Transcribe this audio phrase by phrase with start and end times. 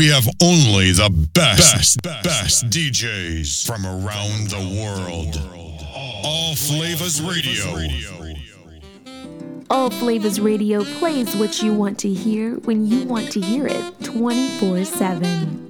[0.00, 5.36] We have only the best, best, best DJs from around the world.
[6.24, 8.06] All Flavors Radio.
[9.68, 14.02] All Flavors Radio plays what you want to hear when you want to hear it
[14.02, 15.69] 24 7.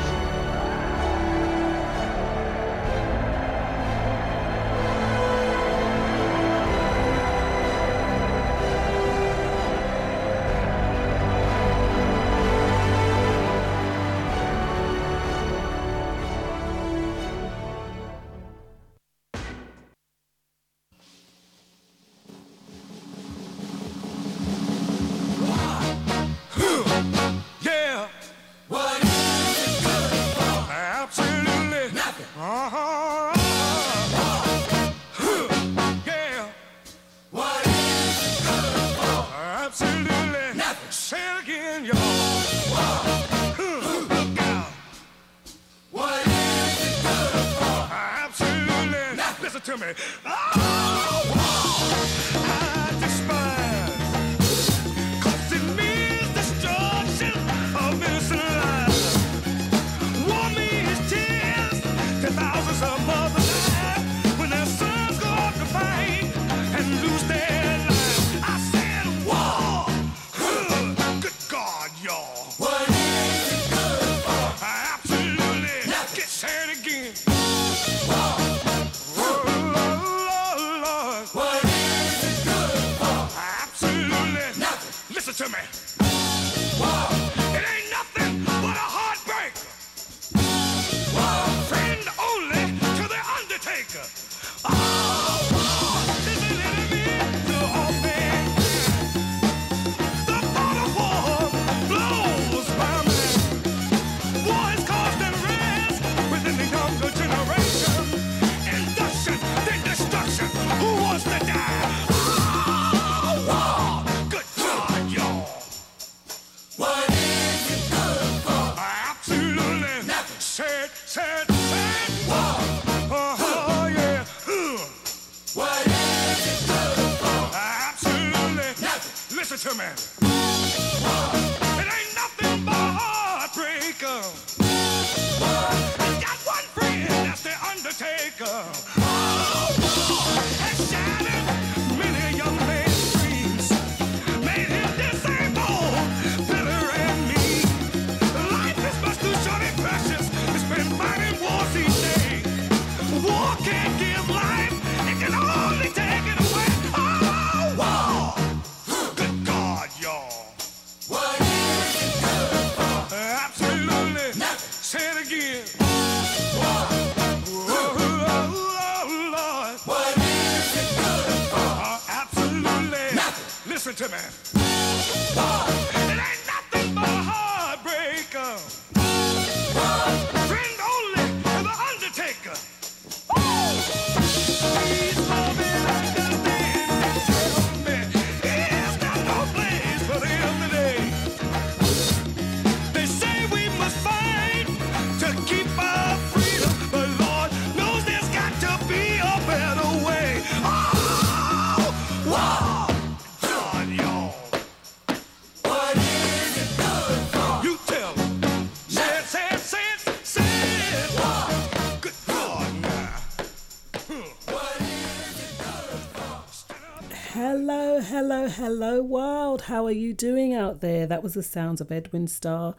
[218.23, 219.63] Hello, hello, world.
[219.63, 221.07] How are you doing out there?
[221.07, 222.75] That was the sounds of Edwin Starr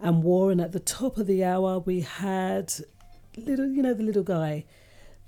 [0.00, 0.60] and Warren.
[0.60, 2.72] At the top of the hour, we had
[3.36, 4.64] little, you know, the little guy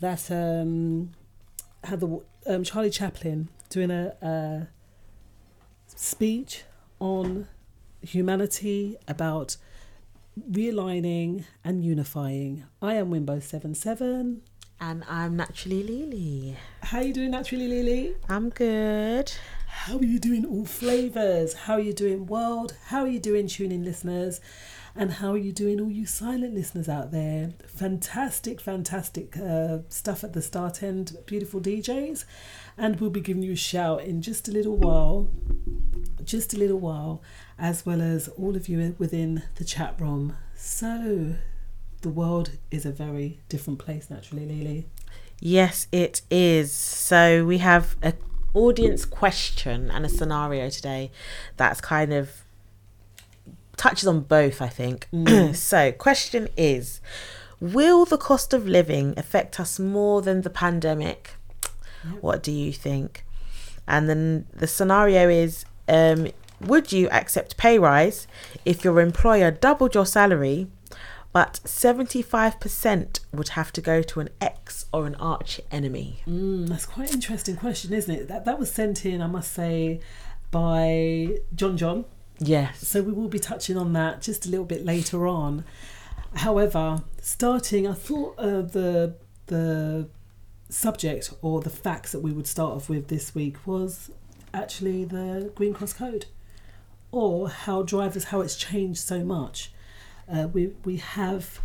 [0.01, 1.11] that um,
[1.85, 4.69] had the um, Charlie Chaplin doing a, a
[5.89, 6.65] speech
[6.99, 7.47] on
[8.01, 9.59] humanity about
[10.51, 12.65] realigning and unifying.
[12.81, 14.39] I am Wimbo77.
[14.83, 16.57] And I'm naturally Lily.
[16.83, 18.15] How are you doing, naturally, Lily?
[18.31, 19.31] I'm good.
[19.69, 21.53] How are you doing, all flavors?
[21.53, 22.75] How are you doing, world?
[22.87, 24.41] How are you doing, tuning listeners?
[24.97, 27.53] And how are you doing, all you silent listeners out there?
[27.67, 32.25] Fantastic, fantastic uh, stuff at the start end, beautiful DJs.
[32.79, 35.29] And we'll be giving you a shout in just a little while,
[36.25, 37.23] just a little while,
[37.59, 40.39] as well as all of you within the chat room.
[40.55, 41.35] So,
[42.03, 44.87] the world is a very different place, naturally, Lily.
[45.41, 46.73] Yes, it is.
[46.73, 48.15] So we have a
[48.53, 51.11] audience question and a scenario today
[51.57, 52.43] that's kind of
[53.77, 55.09] touches on both, I think.
[55.55, 57.01] so, question is
[57.61, 61.35] Will the cost of living affect us more than the pandemic?
[62.21, 63.25] What do you think?
[63.87, 66.29] And then the scenario is um,
[66.61, 68.27] Would you accept pay rise
[68.65, 70.69] if your employer doubled your salary,
[71.33, 76.23] but 75% would have to go to an ex or an arch enemy?
[76.27, 78.29] Mm, that's quite an interesting question, isn't it?
[78.29, 80.01] That that was sent in, I must say,
[80.51, 82.05] by John John.
[82.39, 82.89] Yes.
[82.89, 85.65] So we will be touching on that just a little bit later on.
[86.35, 89.15] However, starting, I thought uh, the
[89.47, 90.09] the
[90.69, 94.11] subject or the facts that we would start off with this week was
[94.55, 96.27] actually the Green Cross Code,
[97.13, 99.73] or how drivers how it's changed so much.
[100.33, 101.61] Uh, we we have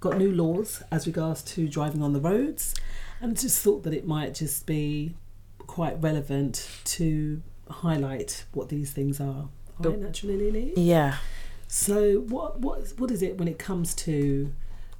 [0.00, 2.74] got new laws as regards to driving on the roads,
[3.20, 5.14] and just thought that it might just be
[5.58, 9.48] quite relevant to highlight what these things are.
[9.84, 10.72] All right, naturally, Lily.
[10.76, 11.16] Yeah.
[11.66, 14.52] So, what what is, what is it when it comes to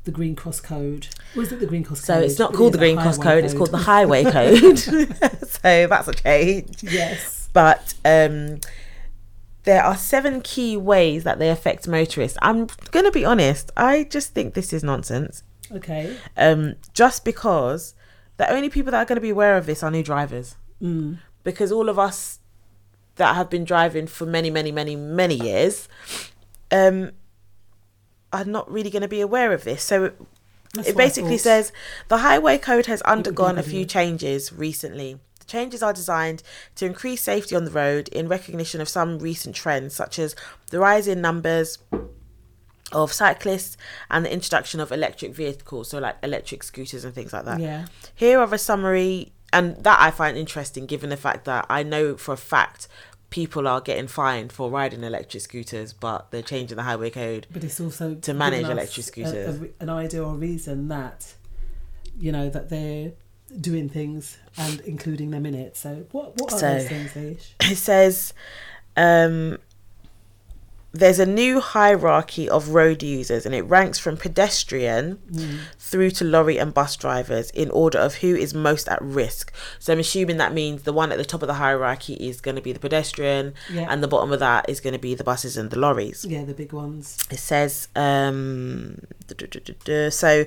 [0.05, 1.09] the Green Cross Code?
[1.37, 2.23] Or is it the Green Cross So Code?
[2.23, 4.79] So it's not called is the Green Cross highway Code, it's called the Highway Code.
[5.49, 6.83] so that's a change.
[6.83, 7.49] yes.
[7.53, 8.61] But um,
[9.69, 12.39] there are seven key ways that they affect motorists.
[12.41, 15.43] I'm going to be honest, I just think this is nonsense.
[15.71, 16.17] Okay.
[16.39, 17.93] Um, just because
[18.39, 20.57] the only people that are going to be aware of this are new drivers.
[20.81, 21.19] Mm.
[21.45, 22.39] Because all of us
[23.17, 25.87] that have been driving for many, many, many, many years
[26.71, 27.11] um,
[28.33, 29.83] are not really going to be aware of this.
[29.83, 30.13] So
[30.73, 31.73] That's it basically says
[32.09, 35.21] the highway code has undergone a few changes recently.
[35.49, 36.43] Changes are designed
[36.77, 40.37] to increase safety on the road in recognition of some recent trends, such as
[40.71, 41.79] the rise in numbers
[42.93, 43.77] of cyclists
[44.11, 47.61] and the introduction of electric vehicles, so like electric scooters and things like that.
[47.61, 47.87] Yeah.
[48.15, 52.17] Here are a summary, and that I find interesting given the fact that I know
[52.17, 52.89] for a fact
[53.31, 57.47] people are getting fined for riding electric scooters, but they're changing the highway code.
[57.53, 59.57] But it's also To manage electric scooters.
[59.57, 61.35] a re- an idea or reason that
[62.19, 63.13] you know that they're
[63.61, 65.77] doing things and including them in it.
[65.77, 67.55] So what what are So- those things, Ish?
[67.73, 68.33] it says
[68.97, 69.59] um
[70.91, 75.19] there's a new hierarchy of road users and it ranks from pedestrian
[75.79, 79.53] through to lorry and bus drivers in order of who is most at risk.
[79.79, 82.57] So I'm assuming that means the one at the top of the hierarchy is going
[82.57, 83.87] to be the pedestrian Yeah.
[83.91, 86.45] and the bottom of that is going to be the buses and the lorries Yeah,
[86.45, 87.19] the big ones.
[87.31, 88.99] it says um
[90.11, 90.47] so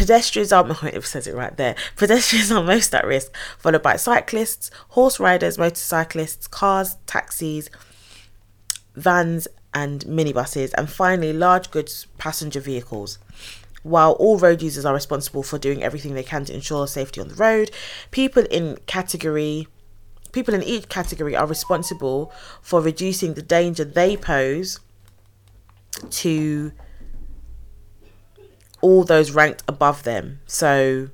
[0.00, 4.70] pedestrians are it says it right there pedestrians are most at risk followed by cyclists
[4.90, 7.68] horse riders motorcyclists cars taxis
[8.96, 10.72] vans and minibuses.
[10.76, 13.18] And finally large goods passenger vehicles.
[13.82, 17.28] While all road users are responsible for doing everything they can to ensure safety on
[17.28, 17.70] the road
[18.10, 19.68] people in category
[20.32, 22.30] people in each category are responsible
[22.60, 24.80] for reducing the danger they pose
[26.10, 26.72] to
[28.80, 30.40] all those ranked above them.
[30.46, 31.08] So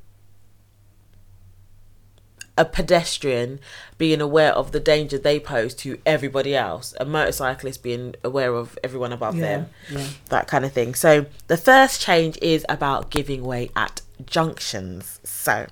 [2.59, 3.61] a pedestrian
[3.99, 8.79] being aware of the danger they pose to everybody else, a motorcyclist being aware of
[8.83, 10.07] everyone above Yeah, them, yeah.
[10.31, 10.95] that kind of thing.
[10.95, 15.21] So the first change is about giving way at junctions.
[15.23, 15.67] So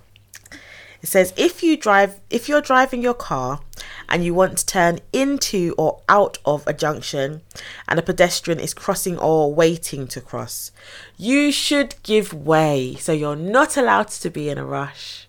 [1.04, 3.61] it says if you drive if you're driving your car
[4.08, 7.42] and you want to turn into or out of a junction
[7.87, 10.73] and a pedestrian is crossing or waiting to cross,
[11.18, 12.94] you should give way.
[12.94, 15.28] So you're not allowed to be in a rush.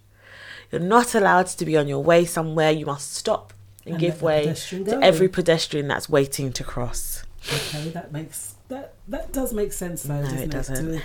[0.71, 2.71] You're not allowed to be on your way somewhere.
[2.71, 3.53] You must stop
[3.83, 7.25] and, And give way to every pedestrian that's waiting to cross.
[7.53, 10.85] Okay, that makes that that does make sense though, No, doesn't it doesn't.
[10.93, 11.01] To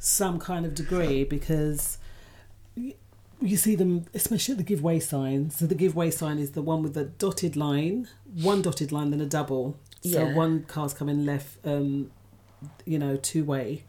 [0.00, 1.97] some kind of degree because
[3.40, 5.50] you see them, especially at the give way sign.
[5.50, 8.08] So the give way sign is the one with the dotted line,
[8.42, 9.76] one dotted line, then a double.
[10.02, 10.34] So Yeah.
[10.34, 12.10] one car's coming left, um,
[12.84, 13.84] you know, two way,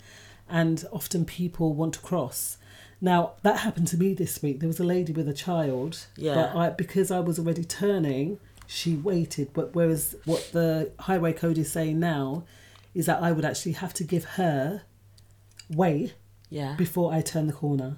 [0.47, 2.57] and often people want to cross.
[3.01, 4.59] Now that happened to me this week.
[4.59, 6.35] There was a lady with a child, Yeah.
[6.35, 9.53] but I because I was already turning, she waited.
[9.53, 12.43] But whereas what the highway code is saying now
[12.93, 14.81] is that I would actually have to give her
[15.69, 16.13] way
[16.49, 16.75] Yeah.
[16.75, 17.97] before I turn the corner.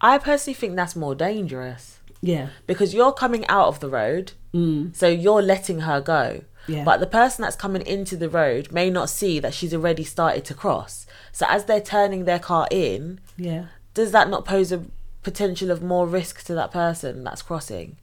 [0.00, 1.98] I personally think that's more dangerous.
[2.20, 4.94] Yeah, because you're coming out of the road, mm.
[4.96, 6.42] so you're letting her go.
[6.66, 6.84] Yeah.
[6.84, 10.44] But the person that's coming into the road may not see that she's already started
[10.46, 11.06] to cross.
[11.32, 13.66] So as they're turning their car in, yeah.
[13.92, 14.84] does that not pose a
[15.22, 17.96] potential of more risk to that person that's crossing?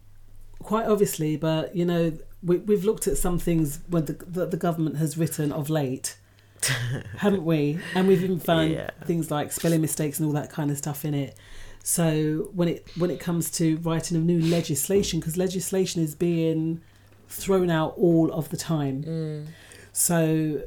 [0.60, 4.58] Quite obviously, but you know, we, we've looked at some things when the, that the
[4.58, 6.18] government has written of late,
[7.18, 7.80] haven't we?
[7.96, 8.92] And we've even found Yeah.
[9.06, 11.36] things like spelling mistakes and all that kind of stuff in it.
[11.84, 16.82] So when it when it comes to writing of new legislation, because legislation is being
[17.28, 19.04] thrown out all of the time,
[19.94, 20.62] so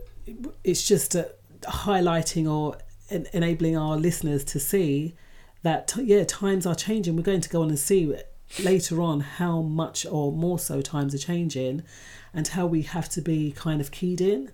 [0.65, 1.25] it's just uh,
[1.63, 2.79] highlighting or
[3.11, 5.15] en- enabling our listeners to see
[5.63, 7.17] that t- yeah times are changing.
[7.17, 8.15] We're going to go on and see
[8.63, 11.83] later on how much or more so times are changing
[12.33, 14.51] and how we have to be kind of keyed in.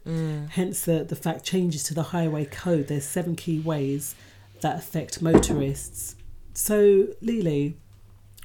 [0.51, 2.89] Hence the, the fact changes to the highway code.
[2.89, 4.15] There's seven key ways
[4.61, 6.17] that affect motorists
[6.61, 7.77] so lily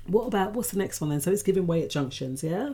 [0.07, 2.73] what about what's the next one then so it's giving way at junctions yeah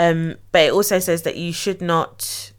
[0.00, 2.52] Um, but it also says that you should not,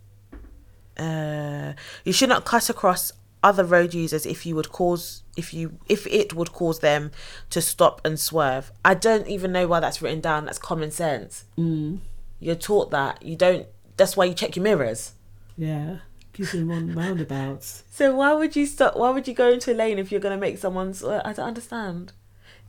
[0.97, 1.71] uh,
[2.03, 6.05] you should not cut across other road users if you would cause if you if
[6.07, 7.11] it would cause them
[7.49, 8.71] to stop and swerve.
[8.83, 10.43] I don't even know why that's written down.
[10.45, 11.45] That's common sense.
[11.57, 11.99] Mm.
[12.41, 13.65] You're taught that you don't.
[13.95, 15.13] That's why you check your mirrors.
[15.57, 15.99] yeah
[16.39, 18.95] gives them on roundabouts So why would you stop?
[18.95, 20.99] Why would you go into a lane if you're going to make someone's?
[20.99, 21.21] swerve?
[21.25, 22.13] I don't understand.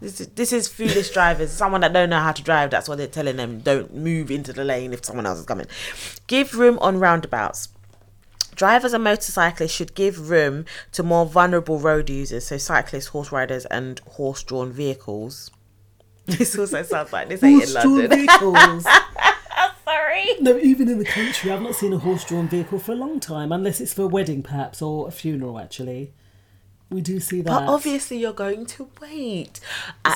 [0.01, 1.53] This is, this is foolish drivers.
[1.53, 2.71] Someone that don't know how to drive.
[2.71, 5.67] That's why they're telling them don't move into the lane if someone else is coming.
[6.27, 7.69] Give room on roundabouts.
[8.57, 13.67] Drivers and motorcyclists should give room to more vulnerable road users, so cyclists, horse riders,
[13.67, 15.51] and horse-drawn vehicles.
[16.27, 18.27] This also sounds like this ain't in London.
[19.91, 20.41] vehicles Sorry.
[20.41, 23.53] No, even in the country, I've not seen a horse-drawn vehicle for a long time,
[23.53, 25.59] unless it's for a wedding, perhaps, or a funeral.
[25.59, 26.13] Actually,
[26.91, 27.51] we do see that.
[27.51, 29.61] But obviously, you're going to wait.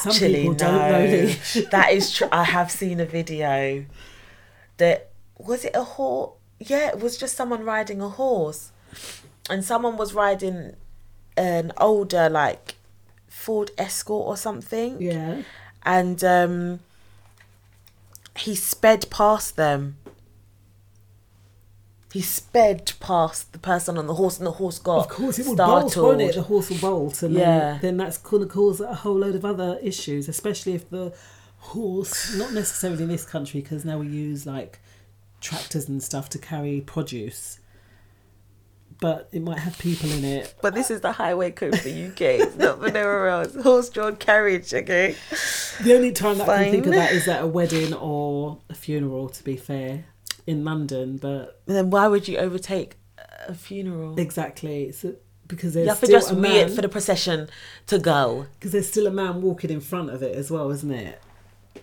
[0.01, 0.59] Some Actually, people no.
[0.59, 1.33] don't really.
[1.71, 2.29] that is true.
[2.33, 3.85] I have seen a video
[4.79, 6.33] that was it a horse?
[6.59, 8.71] Yeah, it was just someone riding a horse,
[9.51, 10.75] and someone was riding
[11.37, 12.77] an older like
[13.29, 15.01] Ford Escort or something.
[15.01, 15.43] yeah,
[15.85, 16.81] and um,
[18.37, 19.97] he sped past them.
[22.13, 25.47] He sped past the person on the horse, and the horse got of course it
[25.47, 25.95] will startled.
[25.95, 26.35] bolt, won't it?
[26.37, 27.59] The horse will bolt, and Yeah.
[27.59, 31.13] then, then that's going to cause a whole load of other issues, especially if the
[31.59, 34.79] horse, not necessarily in this country, because now we use like
[35.41, 37.59] tractors and stuff to carry produce,
[39.05, 40.55] but it might have people in it.
[40.63, 42.57] But this is the highway code for UK.
[42.57, 43.55] Not for nowhere else.
[43.55, 45.15] Horse-drawn carriage, okay?
[45.83, 47.01] The only time that I can think of Fine.
[47.01, 49.29] that is at a wedding or a funeral.
[49.29, 50.07] To be fair,
[50.47, 52.97] in London, but Then why would you overtake
[53.47, 54.19] a funeral?
[54.19, 55.17] exactly so
[55.49, 57.51] because there's You have to just wait for the procession
[57.89, 58.47] to go.
[58.55, 61.21] because there's still a man walking in front of it as well, isn't it?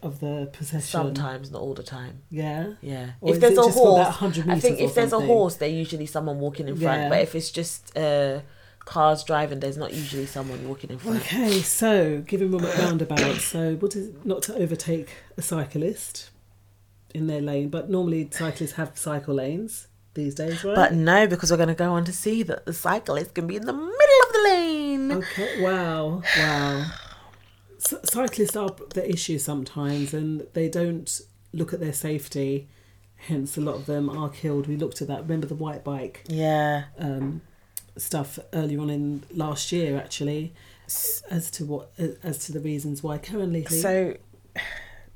[0.04, 0.82] Of the procession.
[0.82, 2.24] Sometimes, not all the time.
[2.32, 2.74] Yeah.
[2.82, 3.12] Yeah.
[3.22, 5.28] Or if there's a just for that horse, I think if there's a something?
[5.28, 7.04] horse, there's usually someone walking in front.
[7.04, 7.10] Yeah.
[7.10, 8.42] But if it's just uh,
[8.80, 11.20] cars driving, there's not usually someone walking in front.
[11.20, 13.38] Okay, so giving them a roundabout.
[13.38, 16.32] So what is not to overtake a cyclist
[17.14, 20.76] in their lane, but normally cyclists have cycle lanes these days, right?
[20.76, 23.56] But no, because we're going to go on to see that the cyclist can be
[23.56, 25.12] in the middle of the lane.
[25.12, 26.86] Okay, wow, wow.
[27.84, 31.20] C- cyclists are the issue sometimes, and they don't
[31.54, 32.68] look at their safety.
[33.28, 34.68] Hence, a lot of them are killed.
[34.68, 35.22] We looked at that.
[35.24, 36.86] Remember the white bike Yeah.
[36.98, 37.42] um,
[37.98, 40.54] stuff earlier on in last year, actually,
[41.30, 41.92] as to what
[42.24, 43.18] as to the reasons why.
[43.18, 43.66] currently.
[43.66, 44.16] So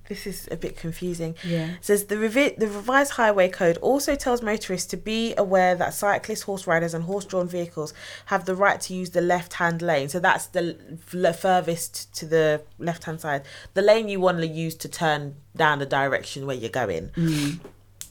[0.07, 1.35] this is a bit confusing.
[1.43, 1.71] Yeah.
[1.71, 5.93] It says the revi- the revised highway code also tells motorists to be aware that
[5.93, 7.93] cyclists, horse riders, and horse-drawn vehicles
[8.27, 10.09] have the right to use the left-hand lane.
[10.09, 10.77] So that's the
[11.13, 15.79] l- furthest to the left-hand side, the lane you want to use to turn down
[15.79, 17.09] the direction where you're going.
[17.15, 17.59] Mm.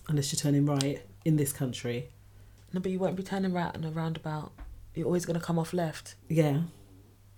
[0.08, 2.08] unless you're turning right in this country.
[2.72, 4.52] No, but you won't be turning right on a roundabout.
[4.94, 6.14] You're always going to come off left.
[6.28, 6.62] Yeah.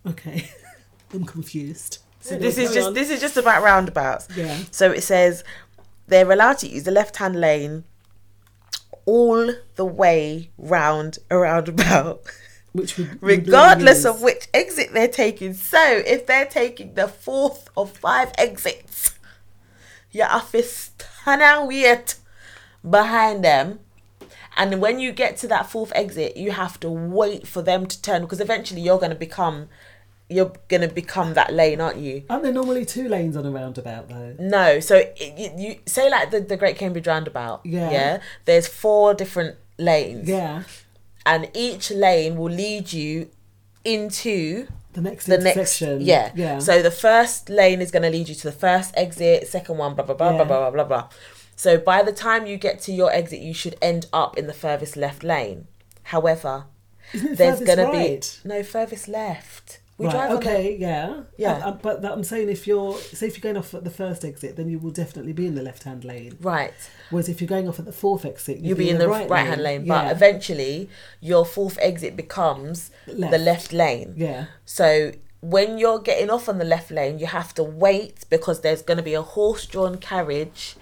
[0.06, 0.48] Okay.
[1.14, 1.98] I'm confused.
[2.26, 2.94] So this is just on.
[2.94, 4.28] this is just about roundabouts.
[4.36, 4.58] Yeah.
[4.70, 5.44] So it says
[6.08, 7.84] they're allowed to use the left hand lane
[9.04, 12.22] all the way round a roundabout,
[12.72, 15.54] Which would regardless of which exit they're taking.
[15.54, 19.14] So if they're taking the fourth of five exits,
[20.10, 22.16] you have to stand and wait
[22.88, 23.78] behind them.
[24.56, 28.02] And when you get to that fourth exit, you have to wait for them to
[28.02, 29.68] turn because eventually you're going to become
[30.28, 32.24] you're going to become that lane, aren't you?
[32.28, 34.34] Aren't there normally two lanes on a roundabout though?
[34.38, 37.60] No, so it, you, you say like the, the Great Cambridge Roundabout.
[37.64, 37.90] Yeah.
[37.90, 38.20] Yeah.
[38.44, 40.28] There's four different lanes.
[40.28, 40.64] Yeah.
[41.24, 43.30] And each lane will lead you
[43.84, 45.80] into The next the next.
[45.80, 46.32] Yeah.
[46.34, 46.58] Yeah.
[46.58, 49.46] So the first lane is going to lead you to the first exit.
[49.46, 50.44] Second one, blah blah blah Yeah.
[50.44, 51.08] blah blah blah blah.
[51.54, 54.52] So by the time you get to your exit, you should end up in the
[54.52, 55.68] furthest left lane.
[56.04, 56.64] However,
[57.14, 58.40] there's going to right?
[58.42, 59.80] be no furthest left.
[59.98, 60.12] We right.
[60.12, 60.76] drive on the- okay.
[60.78, 61.22] Yeah.
[61.38, 61.70] Yeah.
[61.82, 64.56] But that, I'm saying if you're say if you're going off at the first exit,
[64.56, 66.36] then you will definitely be in the left-hand lane.
[66.40, 66.74] right.
[67.10, 69.62] Whereas if you're going off at the fourth exit, you'll be in the right, hand
[69.62, 70.10] lane, but Yeah.
[70.10, 73.38] eventually your fourth exit becomes the Left.
[73.44, 74.12] left lane.
[74.16, 74.46] Yeah.
[74.66, 78.82] So when you're getting off on the left lane, you have to wait because there's
[78.82, 80.76] going to be a horse-drawn carriage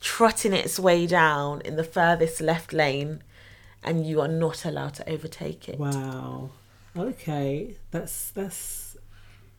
[0.00, 3.22] trotting its way down in the furthest left lane,
[3.82, 5.78] and you are not allowed to overtake it.
[5.78, 6.50] Wow.
[6.96, 8.96] Okay, that's that's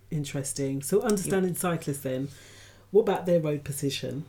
[0.09, 0.81] interesting.
[0.81, 2.29] So understanding cyclists then,
[2.91, 4.25] what about their road position?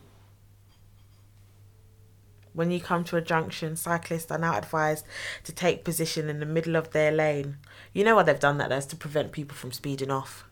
[2.55, 5.07] When you come to a junction, cyclists are now advised
[5.45, 7.57] to take position in the middle of their lane.
[7.95, 8.69] You know why they've done that?
[8.69, 10.45] That's to prevent people from speeding off.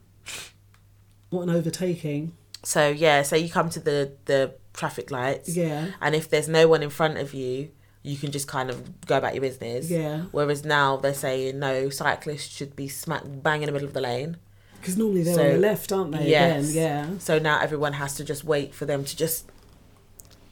[1.28, 2.32] What an overtaking.
[2.62, 5.54] So yeah, so you come to the the traffic lights.
[5.56, 5.88] Yeah.
[6.00, 7.70] And if there's no one in front of you,
[8.02, 9.90] you can just kind of go about your business.
[9.90, 10.22] Yeah.
[10.32, 14.00] Whereas now they're saying no, cyclists should be smack bang in the middle of the
[14.00, 14.36] lane.
[14.80, 16.30] Because normally they're So, on the left, aren't they?
[16.30, 16.70] Yes.
[16.70, 16.82] Again?
[17.12, 17.18] Yeah.
[17.18, 19.46] So now everyone has to just wait for them to just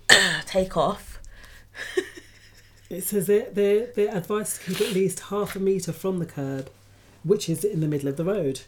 [0.46, 1.18] take off.
[2.90, 6.24] It says they're, they're, they're advised to keep at least half a metre from the
[6.26, 6.70] curb,
[7.22, 8.62] which is in the middle of the road,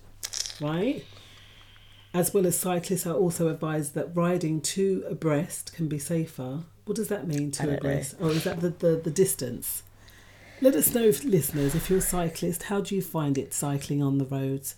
[0.60, 1.06] right?
[2.12, 6.64] As well as cyclists are also advised that riding two abreast can be safer.
[6.84, 7.70] What does that mean, know.
[7.70, 8.14] abreast?
[8.20, 9.82] Or is that the, the, the distance?
[10.62, 14.02] Let us know, if, listeners, if you're a cyclist, how do you find it cycling
[14.02, 14.74] on the roads?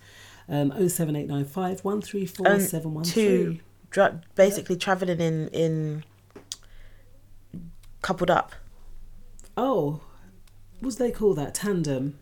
[0.48, 3.12] Um, 07895 134 Um, 713.
[3.14, 3.58] two,
[3.90, 6.04] dri- basically traveling in in
[8.02, 8.52] coupled up.
[9.56, 10.00] Oh,
[10.80, 11.54] what do they call that?
[11.54, 12.18] Tandem.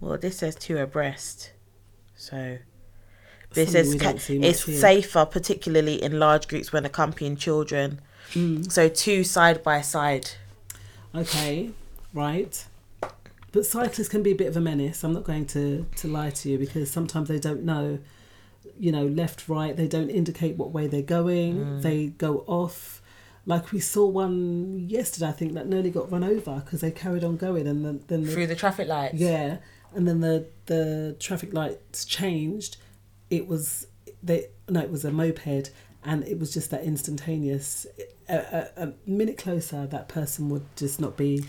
[0.00, 1.52] Well, this says two abreast,
[2.14, 2.58] so
[3.52, 4.78] this Something is ca- don't see much it's here.
[4.78, 8.00] safer, particularly in large groups when accompanying children.
[8.34, 8.70] Mm.
[8.70, 10.30] So two side by side.
[11.14, 11.70] Okay,
[12.14, 12.64] right.
[13.52, 15.02] But cyclists can be a bit of a menace.
[15.02, 17.98] I'm not going to, to lie to you because sometimes they don't know,
[18.78, 19.76] you know, left, right.
[19.76, 21.56] They don't indicate what way they're going.
[21.56, 21.82] Mm.
[21.82, 23.02] They go off.
[23.46, 27.24] Like we saw one yesterday, I think, that nearly got run over because they carried
[27.24, 29.14] on going and then, then the, through the traffic lights.
[29.14, 29.56] yeah,
[29.94, 32.76] and then the the traffic lights changed.
[33.30, 33.86] It was
[34.22, 35.70] they no, it was a moped,
[36.04, 37.86] and it was just that instantaneous.
[38.30, 41.44] A, a, minute closer, that person would just not be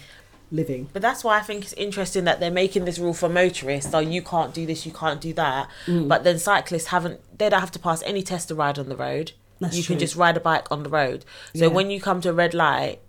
[0.51, 0.89] living.
[0.93, 3.91] But that's why I think it's interesting that they're making this rule for motorists.
[3.91, 5.69] So you can't do this, you can't do that.
[5.85, 6.07] Mm.
[6.07, 7.19] But then cyclists haven't.
[7.37, 9.33] They don't have to pass any test to ride on the road.
[9.59, 9.93] That's you true.
[9.95, 11.23] can just ride a bike on the road.
[11.55, 11.67] So Yeah.
[11.67, 12.99] when you come to a red light,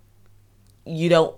[0.85, 1.35] you don't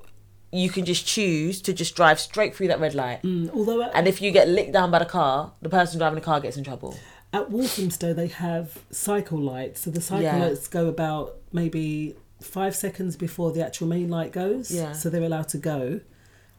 [0.50, 3.20] you can just choose to just drive straight through that red light.
[3.24, 6.14] Mm, although at, And if you get licked down by the car, the person driving
[6.14, 6.96] the car gets in trouble.
[7.32, 10.44] at Walthamstow they have cycle lights, so the cycle Yeah.
[10.46, 12.14] lights go about maybe
[12.44, 14.70] five seconds before the actual main light goes.
[14.70, 14.92] Yeah.
[14.92, 16.00] So they're allowed to go,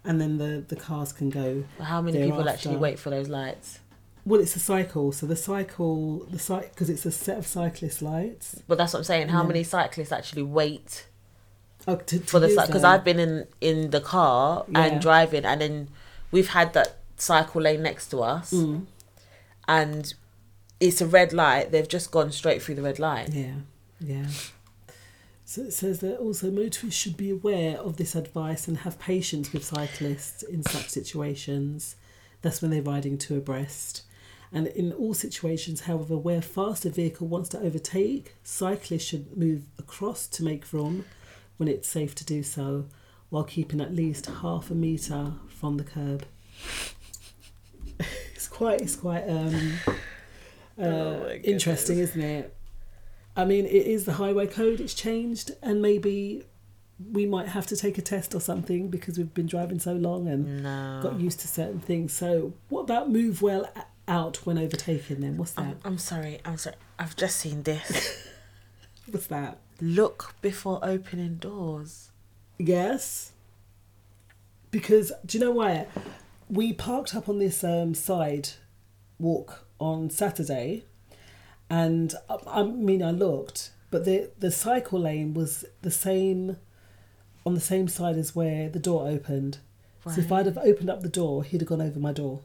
[0.04, 1.63] and then the the cars can go.
[1.78, 3.80] But how many people actually wait for those lights?
[4.26, 8.02] Well, it's a cycle, so the cycle the cycle because it's a set of cyclist
[8.02, 8.62] lights.
[8.67, 9.28] But that's what I'm saying.
[9.30, 9.48] How Yeah.
[9.48, 11.08] many cyclists actually wait
[11.88, 12.84] Oh, to, for the use because.
[12.84, 14.84] I've been in in the car Yeah.
[14.86, 15.89] and driving, and then
[16.32, 18.86] we've had that cycle lane next to us, Mm.
[19.67, 20.13] and
[20.80, 21.71] it's a red light.
[21.71, 23.30] They've just gone straight through the red light.
[23.32, 23.54] Yeah,
[24.00, 24.26] yeah.
[25.56, 29.54] So it says that also motorists should be aware of this advice and have patience
[29.54, 31.96] with cyclists in such situations.
[32.41, 34.02] That's when they're riding two abreast.
[34.52, 39.63] And in all situations, however, where fast a vehicle wants to overtake, cyclists should move
[39.80, 41.06] across to make room
[41.56, 42.88] when it's safe to do so,
[43.30, 46.26] while keeping at least half a metre from the curb.
[48.36, 49.72] it's quite, it's quite um,
[50.78, 52.55] uh, interesting, isn't it?
[53.36, 56.43] I mean, it is the highway code, it's changed, and maybe
[57.12, 60.28] we might have to take a test or something because we've been driving so long
[60.28, 61.00] and No.
[61.04, 62.13] got used to certain things.
[62.13, 63.67] So, what about move well
[64.08, 65.36] out when overtaken then?
[65.38, 65.62] What's that?
[65.63, 66.39] I'm, I'm sorry.
[66.45, 66.78] I'm sorry.
[66.98, 68.28] I've just seen this.
[69.12, 69.58] What's that?
[69.82, 72.12] Look before opening doors.
[72.58, 73.34] Yes.
[74.71, 75.88] Because, do you know why?
[76.50, 78.50] We parked up on this um, side
[79.19, 80.86] walk on Saturday,
[81.69, 86.58] and I, I mean, I looked, but the, the cycle lane was the same
[87.45, 89.60] on the same side as where the door opened.
[90.08, 92.41] So if I'd have opened up the door, he'd have gone over my door.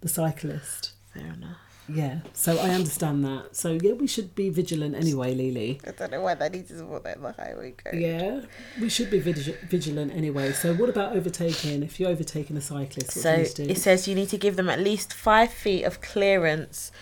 [0.00, 0.92] The cyclist.
[1.12, 1.58] Fair enough.
[1.88, 3.56] Yeah, so I understand that.
[3.56, 5.80] So yeah, we should be vigilant anyway, Lily.
[5.86, 7.94] I don't know why that needs to support that in the highway code.
[7.98, 8.42] Yeah,
[8.80, 10.52] we should be vigi- vigilant anyway.
[10.52, 11.82] So, what about overtaking?
[11.82, 13.72] If you're overtaking a cyclist, what So do you do?
[13.72, 16.92] it says you need to give them at least five feet of clearance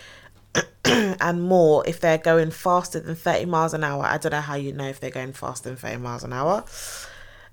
[0.84, 4.04] and more if they're going faster than 30 miles an hour.
[4.04, 6.64] I don't know how you know if they're going faster than 30 miles an hour.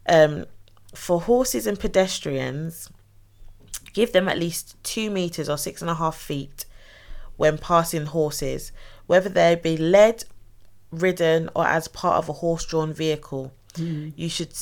[0.07, 0.45] Um,
[0.93, 2.89] for horses and pedestrians,
[3.93, 6.65] give them at least two meters or six and a half feet
[7.37, 8.71] when passing horses,
[9.07, 10.23] whether they be led,
[10.91, 13.53] ridden, or as part of a horse-drawn vehicle.
[13.75, 14.09] Hmm.
[14.15, 14.53] You should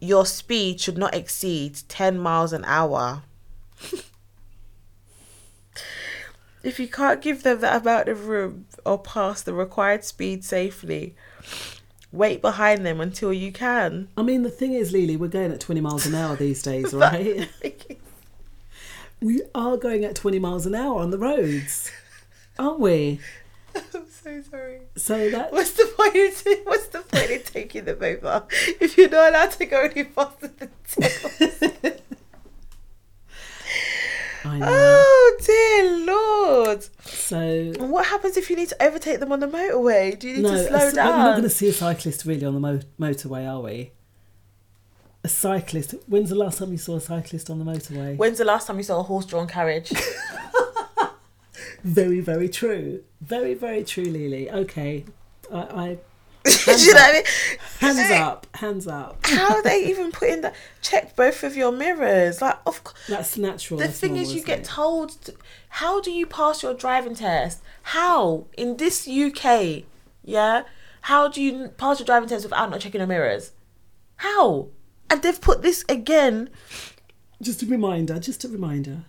[0.00, 3.22] your speed should not exceed 10 miles an hour.
[6.62, 11.14] if you can't give them that amount of room or pass the required speed safely,
[12.12, 14.08] wait behind them until you can.
[14.16, 16.92] I mean, the thing is, Lily, we're going at 20 miles an hour these days,
[16.94, 17.48] right?
[19.20, 21.90] we are going at 20 miles an hour on the roads,
[22.58, 23.20] aren't we?
[23.94, 24.80] I'm so sorry.
[24.96, 26.16] So that What's the point?
[26.46, 28.46] In, what's the point in taking them over
[28.80, 31.92] if you're not allowed to go any faster than 10?
[34.44, 34.66] I know.
[34.68, 36.86] Oh dear lord!
[37.00, 40.16] So what happens if you need to overtake them on the motorway?
[40.16, 42.24] Do you need no, to a slow c- we're not going to see a cyclist
[42.24, 43.90] really on the mo- motorway, are we?
[45.24, 45.96] A cyclist.
[46.06, 48.16] When's the last time you saw a cyclist on the motorway?
[48.16, 49.92] When's the last time you saw a horse-drawn carriage?
[51.86, 53.04] Very, very true.
[53.20, 54.50] Very, very true, Lily.
[54.50, 55.04] Okay,
[55.52, 55.98] I, I
[56.46, 57.24] you know what I mean?
[57.78, 59.24] hands up, hands up.
[59.24, 60.56] How are they even putting that?
[60.82, 62.42] Check both of your mirrors.
[62.42, 63.06] Like, of course.
[63.08, 63.78] That's natural.
[63.78, 64.64] The that's thing normal, is, you get it?
[64.64, 65.10] told.
[65.22, 65.34] To,
[65.68, 67.62] how do you pass your driving test?
[67.82, 69.84] How in this UK?
[70.24, 70.64] Yeah.
[71.02, 73.52] How do you pass your driving test without not checking your mirrors?
[74.16, 74.70] How?
[75.08, 76.50] And they've put this again.
[77.40, 78.18] Just a reminder.
[78.18, 79.04] Just a reminder.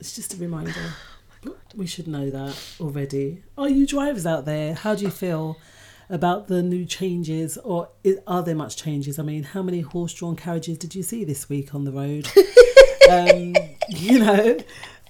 [0.00, 0.94] It's just a reminder.
[1.74, 3.42] we should know that already.
[3.56, 4.74] Are you drivers out there?
[4.74, 5.56] How do you feel
[6.08, 9.18] about the new changes, or i- are there much changes?
[9.18, 12.26] I mean, how many horse-drawn carriages did you see this week on the road?
[13.10, 13.54] um,
[13.88, 14.58] you know,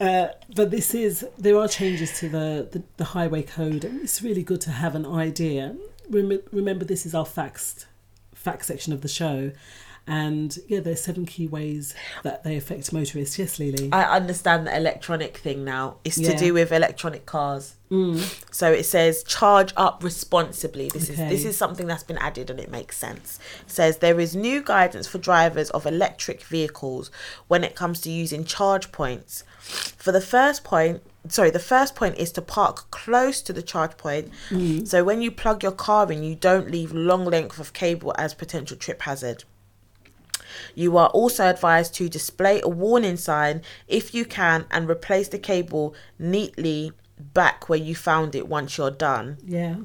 [0.01, 4.23] uh, but this is there are changes to the, the the highway code, and it's
[4.23, 5.77] really good to have an idea.
[6.11, 7.87] Rem- remember, this is our facts
[8.35, 9.53] fact section of the show.
[10.07, 13.39] And yeah, there's seven key ways that they affect motorists.
[13.39, 13.91] Yes, Lily.
[13.93, 15.99] I understand the electronic thing now.
[16.05, 17.77] It's to do with electronic cars.
[17.91, 18.19] Mm.
[18.53, 20.89] So it says charge up responsibly.
[20.89, 21.25] This Okay.
[21.25, 23.39] is this is something that's been added and it makes sense.
[23.63, 27.11] It says there is new guidance for drivers of electric vehicles
[27.49, 29.43] when it comes to using charge points.
[29.61, 33.97] For the first point, sorry, the first point is to park close to the charge
[33.97, 34.31] point.
[34.51, 34.87] Mm.
[34.87, 38.35] So when you plug your car in, you don't leave long length of cable as
[38.35, 39.45] potential trip hazard.
[40.75, 45.39] You are also advised to display a warning sign if you can and replace the
[45.39, 49.39] cable neatly back where you found it once you're done.
[49.45, 49.77] Yeah.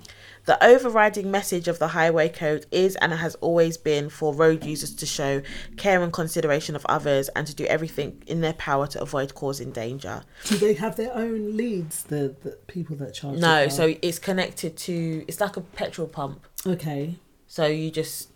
[0.46, 4.94] The overriding message of the highway code is and has always been for road users
[4.96, 5.42] to show
[5.76, 9.72] care and consideration of others and to do everything in their power to avoid causing
[9.72, 10.24] danger.
[10.46, 12.04] Do they have their own leads?
[12.04, 13.40] The, the people that charge.
[13.40, 16.46] No, so it's connected to it's like a petrol pump.
[16.66, 17.16] okay.
[17.48, 18.30] So you just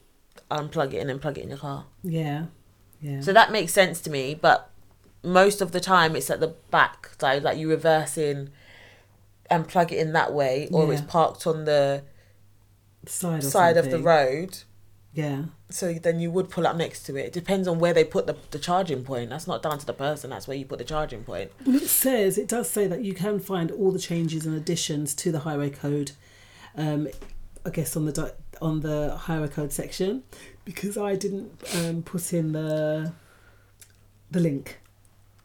[0.50, 1.86] unplug it and then plug it in your car.
[2.04, 2.46] Yeah.
[3.02, 3.22] Yeah.
[3.22, 4.70] So that makes sense to me, but
[5.24, 8.50] most of the time it's at the back side, like you reverse in
[9.50, 12.04] and plug it in that way, or it's parked on the
[13.06, 14.60] side side of the road.
[15.14, 15.46] Yeah.
[15.70, 17.28] So then you would pull up next to it.
[17.28, 19.30] It depends on where they put the, the charging point.
[19.32, 20.30] That's not down to the person.
[20.30, 21.52] That's where you put the charging point.
[21.66, 25.14] Well, it says it does say that you can find all the changes and additions
[25.16, 26.12] to the highway code.
[26.76, 27.08] Um,
[27.66, 30.24] I guess on the di- on the highway code section,
[30.66, 33.14] because I didn't um, put in the
[34.32, 34.80] the link,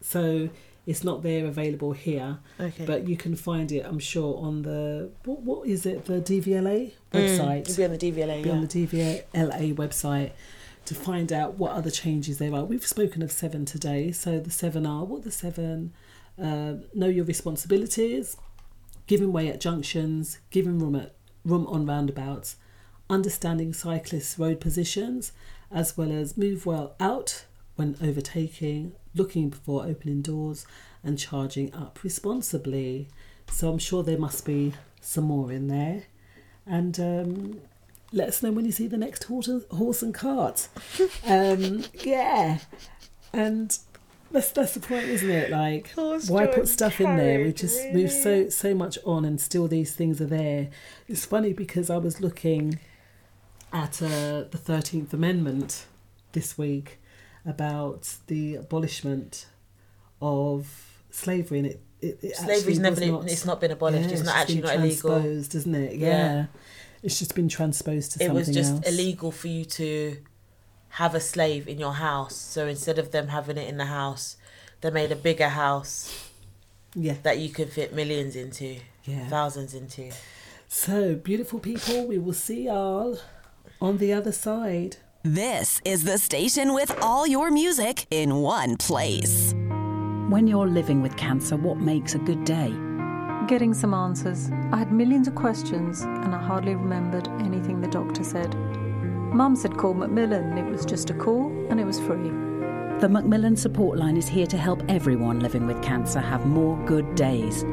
[0.01, 0.49] so
[0.85, 2.37] it's not there available here.
[2.59, 2.85] Okay.
[2.85, 6.05] But you can find it, I'm sure, on the what what is it?
[6.05, 7.61] The DVLA website.
[7.61, 8.43] It'd be on the DVLA.
[8.43, 8.55] be Yeah.
[8.55, 10.31] on the DVLA website
[10.85, 12.63] to find out what other changes there are.
[12.63, 15.93] We've spoken of seven today, so the seven are what the seven
[16.39, 18.37] uh, know your responsibilities,
[19.07, 21.14] giving way at junctions, giving room at
[21.45, 22.57] room on roundabouts,
[23.09, 25.31] understanding cyclists' road positions,
[25.71, 30.65] as well as move well out when overtaking, looking before opening doors,
[31.03, 33.07] and charging up responsibly.
[33.51, 36.03] So I'm sure there must be some more in there.
[36.65, 37.61] And um,
[38.11, 40.67] let us know when you see the next horse, horse and cart.
[41.27, 42.59] Um, yeah,
[43.33, 43.77] and
[44.35, 45.49] that's that's the point, isn't it?
[45.49, 47.39] Like, Horse why put stuff in there?
[47.43, 50.69] We just move so so much on, and still these things are there.
[51.07, 52.79] It's funny because I was looking
[53.73, 55.85] at uh, the Thirteenth Amendment
[56.33, 56.99] this week
[57.45, 59.47] about the abolishment
[60.21, 61.81] of slavery, and it.
[62.01, 64.09] it, it Slavery's never been, not- it's not been abolished.
[64.09, 65.09] yeah, it's not actually been not illegal.
[65.11, 65.95] transposed, isn't it?
[65.95, 66.07] Yeah.
[66.07, 66.45] Yeah.
[67.03, 68.87] It's just been transposed to It something was just else.
[68.87, 70.17] illegal for you to
[70.95, 72.35] have a slave in your house.
[72.35, 74.37] So instead of them having it in the house,
[74.81, 76.29] they made a bigger house
[76.95, 77.15] Yeah.
[77.23, 79.27] that you could fit millions into, Yeah.
[79.27, 80.11] thousands into.
[80.69, 83.17] So, beautiful people, we will see y'all
[83.81, 84.97] on the other side.
[85.23, 89.53] This is the station with all your music in one place.
[90.29, 92.71] When you're living with cancer, what makes a good day?
[93.47, 94.49] Getting some answers.
[94.71, 98.55] I had millions of questions and I hardly remembered anything the doctor said.
[99.35, 100.57] Mum said call Macmillan.
[100.57, 102.29] It was just a call and it was free.
[103.01, 107.15] The Macmillan Support Line is here to help everyone living with cancer have more good
[107.15, 107.65] days.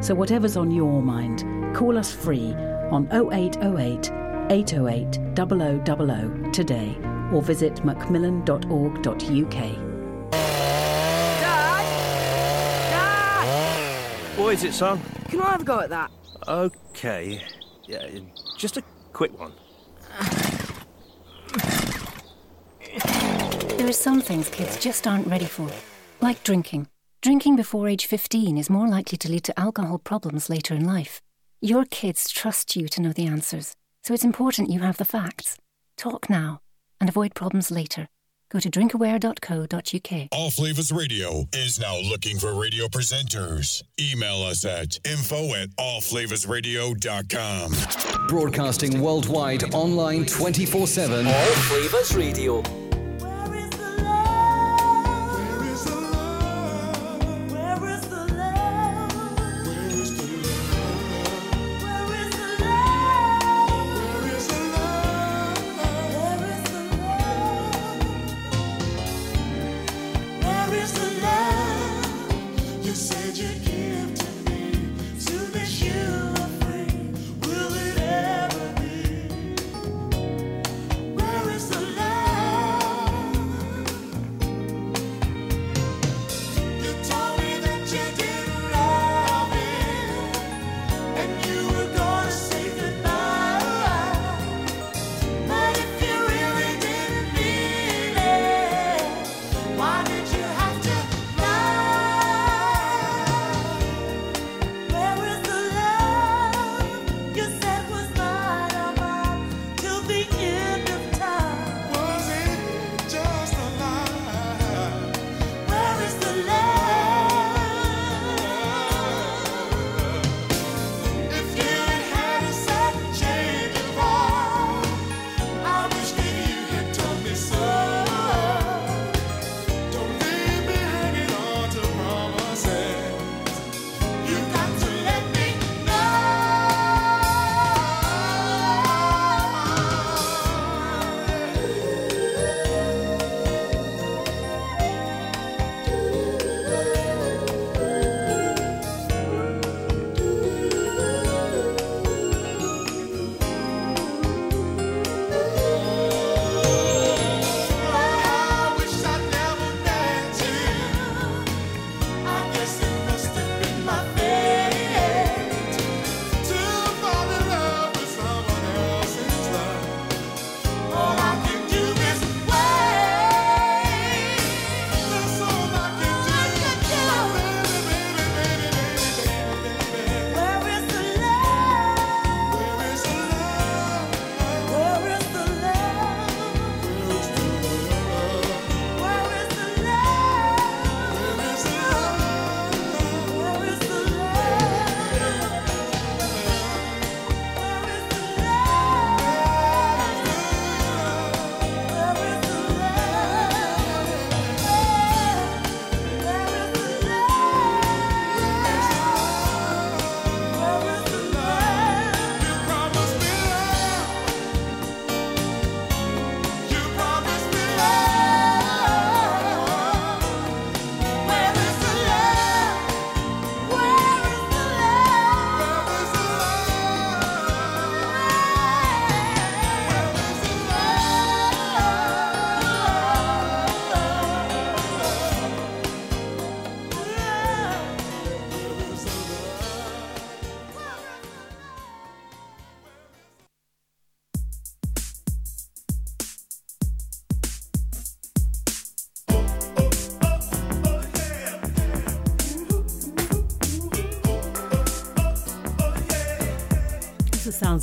[0.00, 1.42] So, whatever's on your mind,
[1.74, 2.54] call us free
[2.92, 4.12] on 0808
[4.48, 6.96] 808 0000 today
[7.32, 9.58] or visit macmillan.org.uk.
[14.38, 15.00] What is it, son?
[15.28, 16.12] Can I have a go at that?
[16.46, 17.42] Okay.
[17.86, 18.06] Yeah,
[18.56, 19.50] just a quick one.
[23.88, 25.70] There are some things kids just aren't ready for,
[26.20, 26.88] like drinking.
[27.22, 31.22] Drinking before age 15 is more likely to lead to alcohol problems later in life.
[31.62, 33.72] Your kids trust you to know the answers,
[34.02, 35.56] so it's important you have the facts.
[35.96, 36.60] Talk now
[37.00, 38.08] and avoid problems later.
[38.50, 40.28] Go to drinkaware.co.uk.
[40.32, 43.82] All Flavors Radio is now looking for radio presenters.
[43.98, 48.28] Email us at info at allflavorsradio.com.
[48.28, 51.26] Broadcasting worldwide online 24 7.
[51.26, 52.62] All Flavors Radio.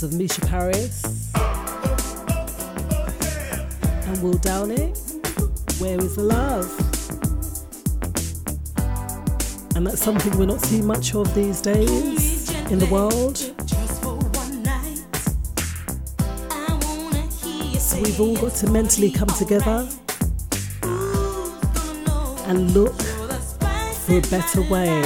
[0.06, 1.04] Of Misha Paris
[4.06, 4.94] and Will Downey.
[5.80, 6.65] Where is the love?
[9.76, 13.38] And that's something we're not seeing much of these days in the world.
[17.80, 19.89] So we've all got to mentally come together
[22.48, 23.02] and look
[24.06, 25.02] for a better way.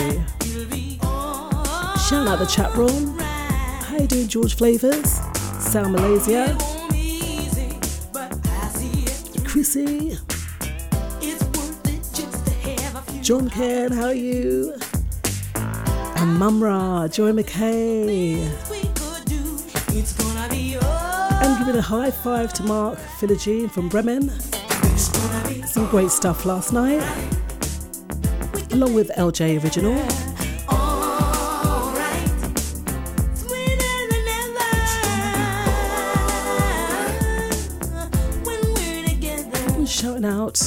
[2.10, 3.29] Shout out the chat room.
[4.10, 5.20] Doing, George Flavors?
[5.60, 6.58] Sal Malaysia.
[9.46, 10.18] Chrissy.
[13.22, 14.74] John Ken, how are you?
[15.54, 18.50] And Mumra, Joy McKay.
[21.44, 24.32] And giving a high five to Mark Philogene from Bremen.
[25.68, 27.04] Some great stuff last night.
[28.72, 30.29] Along with LJ Original.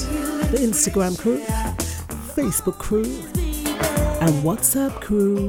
[0.00, 1.38] The Instagram crew,
[2.34, 3.04] Facebook crew,
[4.20, 5.48] and WhatsApp crew.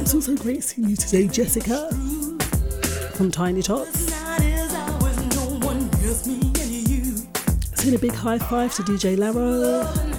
[0.00, 1.90] It's also great seeing you today, Jessica
[3.16, 4.12] from Tiny Tots.
[7.74, 10.15] Send a big high five to DJ Laro.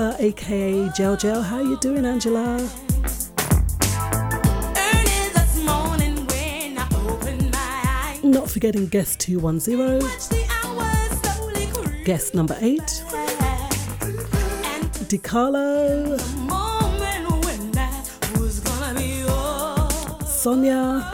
[0.00, 2.56] Angela, aka Gel Gel, how you doing, Angela?
[8.22, 10.00] Not forgetting guest 210,
[12.04, 12.80] guest number 8,
[15.10, 16.18] DiCarlo,
[20.24, 21.12] Sonia,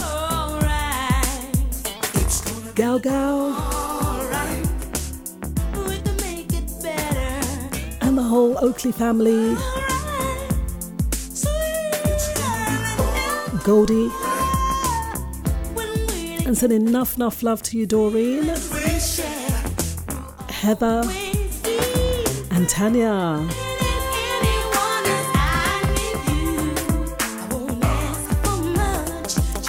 [2.77, 3.66] Gal Gal,
[8.37, 9.57] whole Oakley family.
[13.65, 14.11] Goldie.
[16.45, 18.45] And send enough, enough love to you, Doreen,
[20.51, 21.03] Heather,
[22.51, 23.49] and Tanya.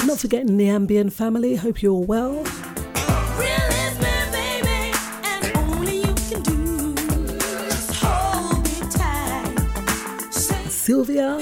[0.05, 1.55] Not forgetting the Ambien family.
[1.55, 2.43] Hope you're well.
[10.87, 11.37] Sylvia.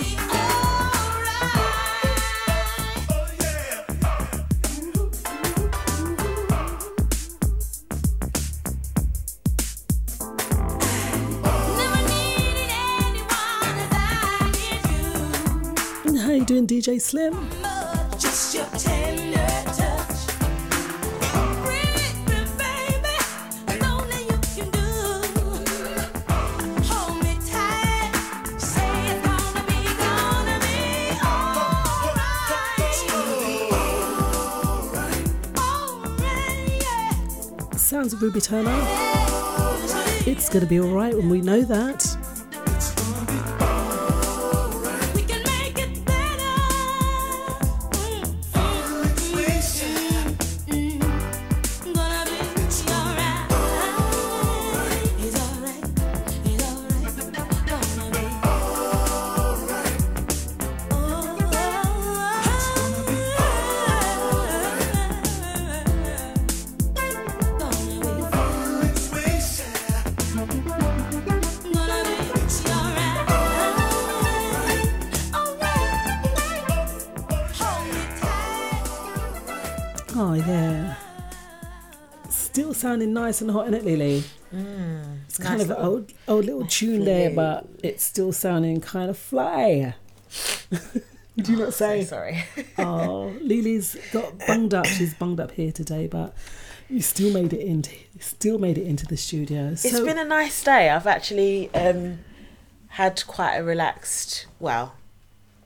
[16.17, 17.94] How you doing, DJ Slim?
[38.13, 38.71] Of Ruby Turner.
[40.27, 42.14] It's gonna be alright when we know that.
[83.13, 84.23] Nice and hot in it, Lily.
[84.51, 89.09] it's kind nice of an old, old little tune there, but it's still sounding kind
[89.09, 89.95] of fly.
[91.35, 92.03] Would you not say?
[92.03, 92.43] sorry.
[92.77, 94.85] oh, Lily's got bunged up.
[94.85, 96.33] She's bunged up here today, but
[96.89, 99.69] you still made it into still made it into the studio.
[99.71, 100.89] It's been a nice day.
[100.89, 102.19] I've actually um,
[102.89, 104.47] had quite a relaxed.
[104.59, 104.95] Well,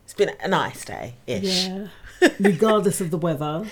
[0.04, 1.68] it's been a nice day ish.
[1.68, 1.88] Yeah.
[2.40, 3.66] regardless of the weather,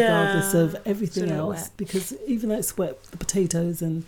[0.00, 1.70] regardless of everything else, wet.
[1.76, 4.04] because even though it's wet, the potatoes and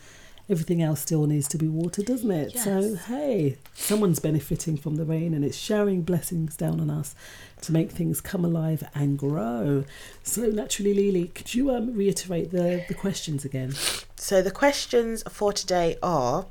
[0.48, 2.58] everything else still needs to be watered, doesn't it?
[2.58, 7.14] So hey, someone's benefiting from the rain, and it's showering blessings down on us
[7.62, 9.84] to make things come alive and grow.
[10.22, 13.72] So naturally, Lily, could you um, reiterate the the questions again?
[14.16, 16.46] So the questions for today are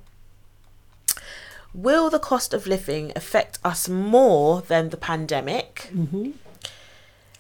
[1.74, 5.90] Will the cost of living affect us more than the pandemic?
[5.92, 6.32] Mm-hmm.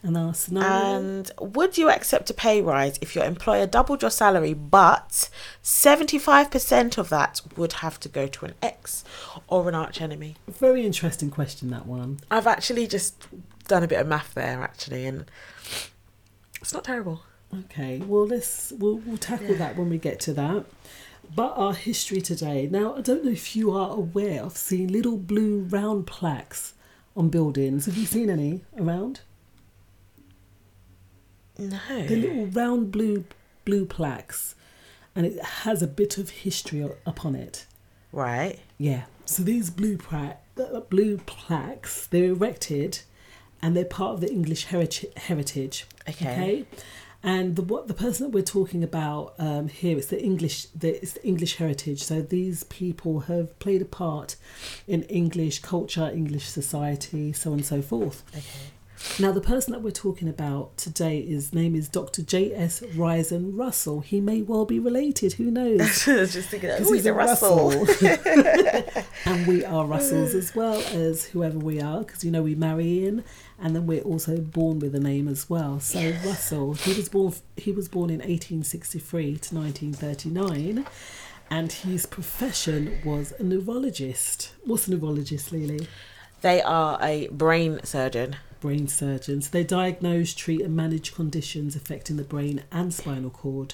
[0.05, 0.69] And our scenario.
[0.69, 5.29] And would you accept a pay rise if your employer doubled your salary, but
[5.63, 9.05] 75% of that would have to go to an ex
[9.47, 10.35] or an arch enemy?
[10.47, 12.19] Very interesting question, that one.
[12.29, 13.27] I've actually just
[13.69, 15.23] done a bit of math there, actually, and
[16.59, 17.23] it's not terrible.
[17.65, 20.65] Okay, well let's we'll, we'll tackle that when we get to that.
[21.35, 22.67] But our history today.
[22.69, 26.73] Now, I don't know if you are aware of seeing little blue round plaques
[27.15, 27.85] on buildings.
[27.85, 29.21] Have you seen any around?
[31.57, 31.79] No.
[31.89, 33.25] The little round blue
[33.65, 34.55] blue plaques,
[35.15, 37.65] and it has a bit of history upon it.
[38.11, 38.59] Right.
[38.77, 39.03] Yeah.
[39.25, 42.99] So these blue pra- uh, blue plaques, they're erected,
[43.61, 45.07] and they're part of the English heritage.
[45.17, 46.65] heritage Okay.
[47.25, 50.65] And the what the person that we're talking about um, here is the English.
[50.75, 52.03] The, it's the English heritage.
[52.03, 54.35] So these people have played a part
[54.87, 58.23] in English culture, English society, so on and so forth.
[58.35, 58.43] Okay.
[59.19, 62.23] Now, the person that we're talking about today, his name is Dr.
[62.23, 62.81] J.S.
[62.95, 63.99] Risien Russell.
[63.99, 66.07] He may well be related, who knows?
[66.07, 67.71] I was just thinking, oh, he's a Russell.
[69.25, 73.05] and we are Russells as well as whoever we are, because you know we marry
[73.05, 73.23] in,
[73.59, 75.79] and then we're also born with a name as well.
[75.79, 77.33] So Russell, he was born.
[77.55, 80.85] He was born in 1863 to 1939,
[81.51, 84.53] and his profession was a neurologist.
[84.63, 85.87] What's a neurologist, Lily?
[86.41, 88.37] They are a brain surgeon.
[88.63, 89.49] Brain surgeons.
[89.49, 93.73] They diagnose, treat, and manage conditions affecting the brain and spinal cord,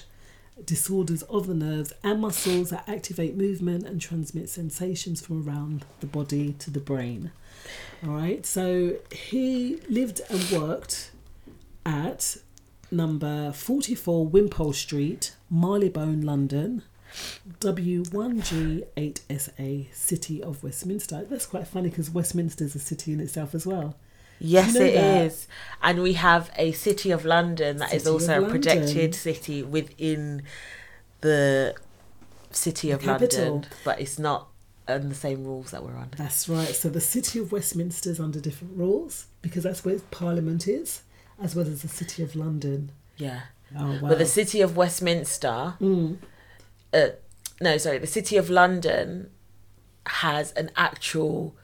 [0.64, 6.08] disorders of the nerves and muscles that activate movement and transmit sensations from around the
[6.08, 7.30] body to the brain.
[8.04, 11.12] All right, so he lived and worked
[11.86, 12.38] at
[12.90, 16.82] number 44 Wimpole Street, Marylebone, London.
[17.60, 21.24] W1G8SA, City of Westminster.
[21.30, 23.94] That's quite funny because Westminster is a city in itself as well.
[24.40, 24.94] Yes, You know it
[25.26, 25.48] is, that?
[25.88, 29.62] And we have a City of London that is City of also a projected city
[29.62, 30.42] within
[31.20, 31.74] the
[32.50, 33.52] City of capital.
[33.52, 34.48] London, but it's not
[34.88, 36.08] on the same rules that we're on.
[36.16, 36.74] That's right.
[36.74, 41.02] So the City of Westminster is under different rules because that's where Parliament is,
[41.40, 42.90] as well as the City of London.
[43.16, 43.42] Yeah.
[43.78, 44.08] Oh, wow.
[44.08, 46.16] But the City of Westminster, Mm.
[46.92, 47.08] uh,
[47.60, 49.30] no, sorry, the City of London
[50.06, 51.54] has an actual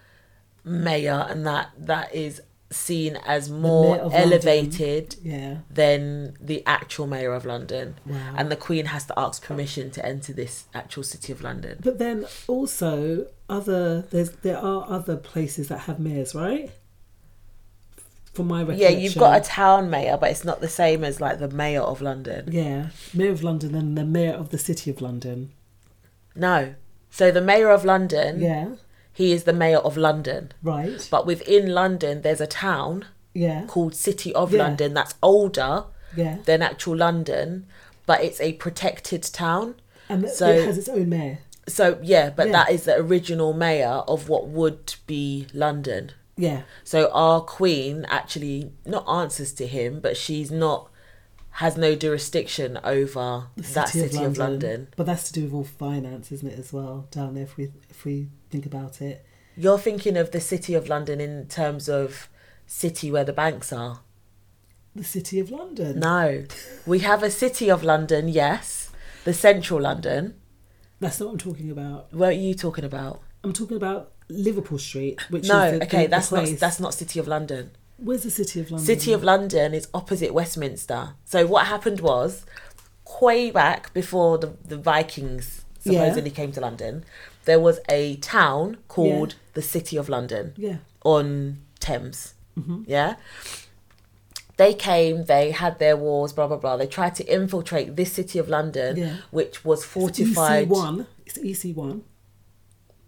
[0.63, 2.41] mayor, and that that is
[2.71, 5.59] seen as more elevated Yeah.
[5.71, 7.95] than the actual mayor of London.
[8.05, 8.35] Wow.
[8.37, 11.79] And the Queen has to ask permission to enter this actual City of London.
[11.83, 16.71] But then also other there's there are other places that have mayors, right?
[18.35, 21.39] From my Yeah, you've got a town mayor, but it's not the same as like
[21.39, 22.49] the mayor of London.
[22.53, 25.53] yeah, mayor of London and the mayor of the City of London.
[26.35, 26.75] No.
[27.11, 28.69] So the mayor of London, Yeah.
[29.17, 30.53] He is the mayor of London.
[30.63, 31.09] Right.
[31.11, 33.65] But within London, there's a town Yeah.
[33.67, 34.63] called City of Yeah.
[34.65, 36.37] London that's older Yeah.
[36.45, 37.67] than actual London,
[38.05, 39.75] but it's a protected town.
[40.09, 41.39] And so it has its own mayor.
[41.67, 42.53] so yeah, but Yeah.
[42.53, 46.13] that is the original mayor of what would be London.
[46.37, 46.61] Yeah.
[46.85, 50.91] So our queen actually not answers to him, but she's not
[51.57, 54.89] has no jurisdiction over The that city of London.
[54.95, 57.71] But that's to do with all finance, isn't it, as well, down there if we
[57.89, 59.25] if we think about it.
[59.57, 62.29] You're thinking of the city of London in terms of
[62.67, 64.01] city where the banks are.
[64.95, 66.01] The City of London.
[66.01, 66.45] No.
[66.87, 68.91] We have a city of London, yes.
[69.25, 70.35] The central London.
[71.01, 72.13] That's not what I'm talking about.
[72.13, 73.23] What are you talking about?
[73.45, 76.81] I'm talking about Liverpool Street, which no, is the, okay, the- the that's not that's
[76.81, 77.71] not City of London.
[77.99, 78.87] Where's the City of London?
[78.87, 81.15] City of London is opposite Westminster.
[81.25, 82.45] So what happened was,
[83.21, 86.01] way back before the, the Vikings Yeah.
[86.05, 87.05] supposedly came to London,
[87.47, 90.53] there was a town called the City of London.
[90.57, 90.79] Yeah.
[91.05, 92.35] On Thames.
[92.59, 92.85] Mhm.
[92.87, 93.17] Yeah.
[94.57, 96.77] They came, they had their wars, blah blah blah.
[96.79, 99.17] They tried to infiltrate this city of London, Yeah.
[99.31, 100.65] which was fortified.
[100.65, 101.07] EC one.
[101.27, 102.03] It's EC one.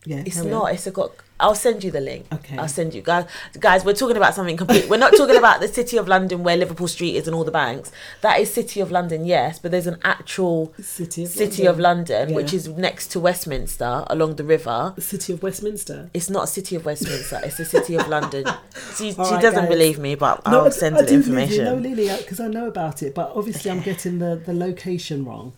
[0.04, 0.22] Yeah.
[0.26, 0.64] It's not.
[0.68, 0.74] on.
[0.74, 1.12] It's a got.
[1.40, 2.26] I'll send you the link.
[2.32, 2.58] Okay.
[2.58, 3.26] I'll send you guys.
[3.60, 4.88] Guys, we're talking about something complete.
[4.88, 7.52] We're not talking about the city of London where Liverpool Street is and all the
[7.52, 7.92] banks.
[8.22, 11.66] That is city of London, yes, but there's an actual City of city London.
[11.68, 14.92] of London, which is next to Westminster along the river.
[14.96, 16.10] The City of Westminster.
[16.12, 17.40] It's not city of Westminster.
[17.44, 18.44] it's the city of London.
[18.96, 19.68] She, she right, doesn't guys.
[19.68, 21.58] believe me, but No, I'll I- send I her the information.
[21.58, 21.64] You.
[21.64, 25.52] No, Lily, because I know about it, but obviously I'm getting the, the location wrong.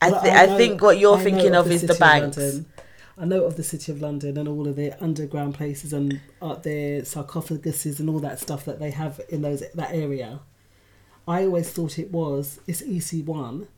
[0.00, 2.36] I, thi- I know- think what you're I thinking of the is the banks.
[2.36, 2.66] London.
[3.18, 6.54] I know of the City of London and all of the underground places and uh,
[6.54, 10.40] their sarcophaguses and all that stuff that they have in those that area.
[11.28, 13.68] I always thought it was it's EC one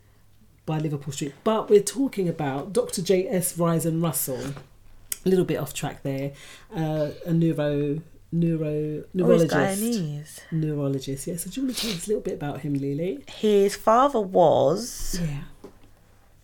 [0.66, 3.02] by Liverpool Street, but we're talking about Dr.
[3.02, 4.54] J S Risien Russell.
[5.26, 6.32] A little bit off track there.
[6.74, 10.42] Uh, a neuro neuro Oh, neurologist.
[10.52, 11.36] Neurologist, yeah.
[11.36, 13.24] So do you want to tell us a little bit about him, Lily?
[13.28, 15.42] His father was Yeah.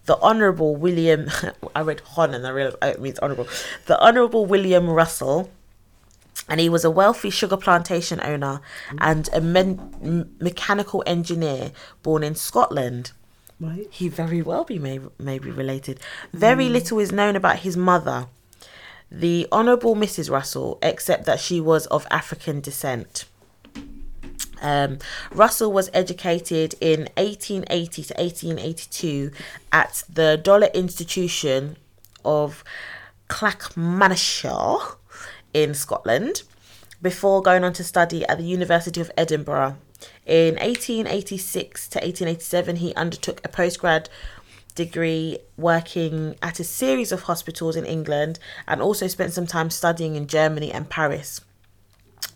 [0.06, 1.30] The Honourable William.
[1.74, 3.48] I read Hon and I realised oh, it means Honourable.
[3.86, 5.50] The Honourable William Russell,
[6.48, 8.60] and he was a wealthy sugar plantation owner
[8.98, 11.72] and a men- mechanical engineer
[12.02, 13.12] born in Scotland.
[13.60, 13.86] Right.
[13.90, 16.00] He very well be may, may be related.
[16.32, 16.72] Very Mm.
[16.72, 18.26] little is known about his mother,
[19.12, 20.30] the Honourable Mrs.
[20.30, 23.26] Russell, except that she was of African descent.
[24.62, 24.98] Um,
[25.32, 29.30] Russell was educated in 1880 to 1882
[29.72, 31.76] at the Dollar Institution
[32.24, 32.62] of
[33.28, 34.96] Clackmannanshire
[35.54, 36.42] in Scotland
[37.02, 39.76] before going on to study at the University of Edinburgh.
[40.26, 44.08] In 1886 to 1887, he undertook a postgrad
[44.74, 50.14] degree working at a series of hospitals in England and also spent some time studying
[50.14, 51.40] in Germany and Paris.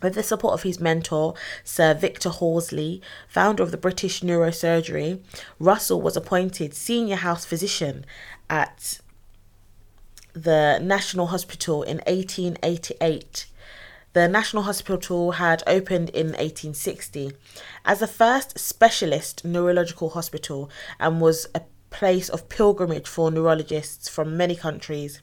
[0.01, 1.33] With the support of his mentor,
[1.63, 5.21] Sir Victor Horsley, founder of the British Neurosurgery,
[5.59, 8.05] Russell was appointed senior house physician
[8.49, 8.99] at
[10.33, 13.47] the National Hospital in 1888.
[14.13, 17.31] The National Hospital had opened in 1860
[17.83, 20.69] as the first specialist neurological hospital
[20.99, 25.21] and was a place of pilgrimage for neurologists from many countries.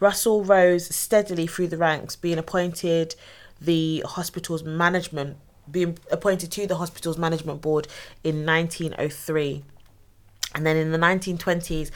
[0.00, 3.14] Russell rose steadily through the ranks, being appointed
[3.60, 5.36] the hospital's management,
[5.70, 7.88] being appointed to the hospital's management board
[8.24, 9.64] in 1903.
[10.54, 11.90] And then in the 1920s,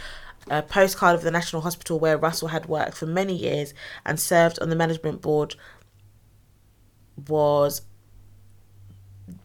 [0.51, 4.59] a postcard of the National Hospital where Russell had worked for many years and served
[4.61, 5.55] on the management board
[7.29, 7.83] was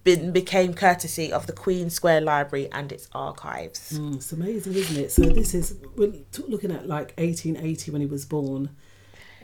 [0.03, 3.97] been, became courtesy of the Queen Square Library and its archives.
[3.97, 5.11] Mm, it's amazing, isn't it?
[5.11, 6.13] So this is we're
[6.47, 8.69] looking at like 1880 when he was born,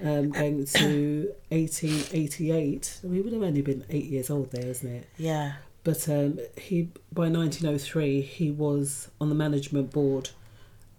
[0.01, 2.99] um, going to 1888.
[3.03, 5.07] I mean, he would have only been eight years old there, isn't it?
[5.17, 5.53] Yeah.
[5.83, 10.29] But um, he by 1903 he was on the management board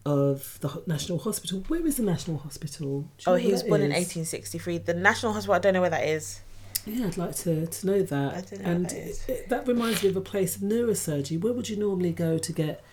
[0.05, 1.65] of the National Hospital.
[1.69, 3.09] Where is the National Hospital?
[3.27, 4.79] Oh, he was born in 1863.
[4.79, 6.41] The National Hospital, I don't know where that is.
[6.85, 8.35] Yeah, I'd like to, to know that.
[8.35, 9.25] I don't know and that is.
[9.27, 11.41] it- it- that reminds me of a place of neurosurgery.
[11.41, 12.85] Where would you normally go to get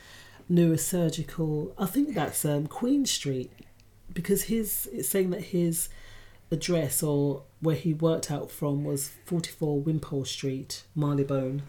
[0.49, 1.73] neurosurgical?
[1.77, 3.51] I think that's um, Queen Street,
[4.13, 5.89] because his it's saying that his
[6.51, 11.63] address or where he worked out from was forty four Wimpole Street, Marylebone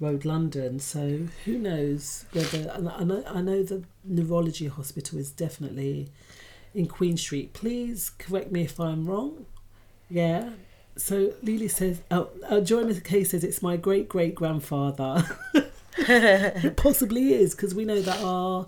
[0.00, 0.80] Road, London.
[0.80, 2.70] So who knows whether?
[2.70, 6.10] And I know I know the neurology hospital is definitely
[6.74, 7.52] in Queen Street.
[7.52, 9.46] Please correct me if I'm wrong.
[10.08, 10.50] Yeah.
[10.94, 15.24] So Lily says, oh, uh, Joy McKay says it's my great great grandfather.
[15.98, 18.66] it possibly is because we know that our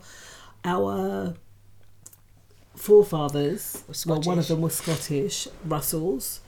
[0.65, 1.35] our
[2.85, 6.41] forefathers, well, one of them was Scottish, Russells.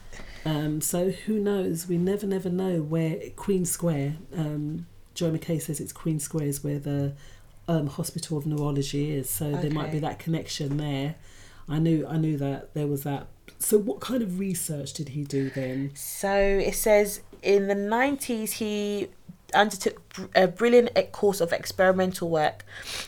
[0.45, 1.87] Um, so who knows?
[1.87, 4.17] We never never know where Queen Square.
[4.35, 4.85] Um,
[5.15, 7.13] Joy McKay says it's Queen Square is where the
[7.67, 9.31] um, Hospital of Neurology is.
[9.31, 11.15] So there might be that connection there.
[11.67, 13.27] I knew I knew that there was that.
[13.57, 15.91] So what kind of research did he do then?
[15.95, 19.07] So it says in the 90s he
[19.53, 20.01] undertook
[20.35, 22.65] a brilliant course of experimental work,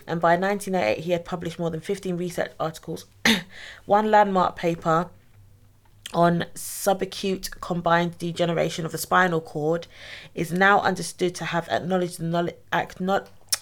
[0.08, 3.06] and by 1908 he had published more than 15 research articles,
[3.86, 5.10] one landmark paper
[6.14, 9.86] on subacute combined degeneration of the spinal cord
[10.34, 12.56] is now understood to have acknowledged the knowledge,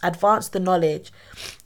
[0.01, 1.11] advanced the knowledge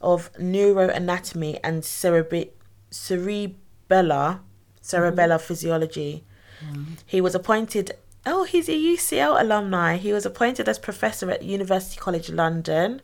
[0.02, 2.50] of neuroanatomy and cerebri-
[2.90, 4.40] cerebellar
[4.82, 5.48] cerebellar mm-hmm.
[5.48, 6.24] physiology.
[6.64, 6.94] Mm-hmm.
[7.06, 7.92] He was appointed.
[8.26, 9.98] Oh, he's a UCL alumni.
[9.98, 13.02] He was appointed as professor at University College London.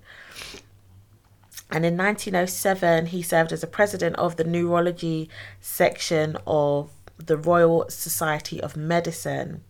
[1.72, 7.86] And in 1907, he served as a president of the neurology section of the Royal
[7.90, 9.64] Society of Medicine.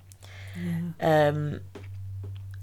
[1.00, 1.62] Um,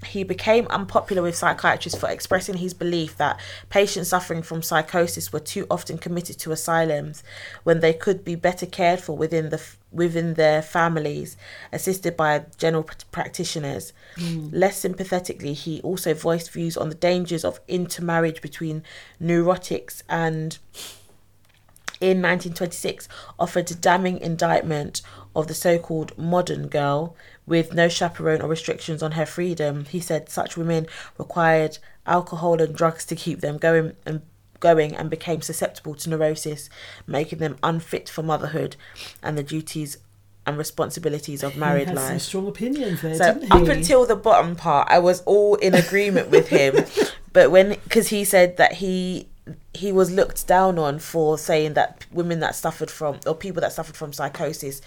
[0.07, 3.39] he became unpopular with psychiatrists for expressing his belief that
[3.71, 7.23] patients suffering from psychosis were too often committed to asylums
[7.63, 11.37] when they could be better cared for within the within their families,
[11.73, 13.93] assisted by general practitioners.
[14.17, 14.51] Mm.
[14.53, 18.83] Less sympathetically, he also voiced views on the dangers of intermarriage between
[19.23, 20.59] neurotics and
[22.01, 25.01] in 1926 offered a damning indictment
[25.35, 27.17] of the so-called modern girl
[27.47, 29.85] with no chaperone or restrictions on her freedom.
[29.87, 30.87] He said such women
[31.19, 34.23] required alcohol and drugs to keep them going and
[34.61, 36.71] going and became susceptible to neurosis,
[37.07, 38.77] making them unfit for motherhood
[39.23, 39.99] and the duties
[40.47, 42.23] and responsibilities of married he had some life.
[42.23, 46.49] strong opinions there, So up until the bottom part, I was all in agreement with
[46.49, 46.85] him.
[47.35, 49.27] But when, because he said that he
[49.75, 53.73] he was looked down on for saying that women that suffered from or people that
[53.73, 54.81] suffered from psychosis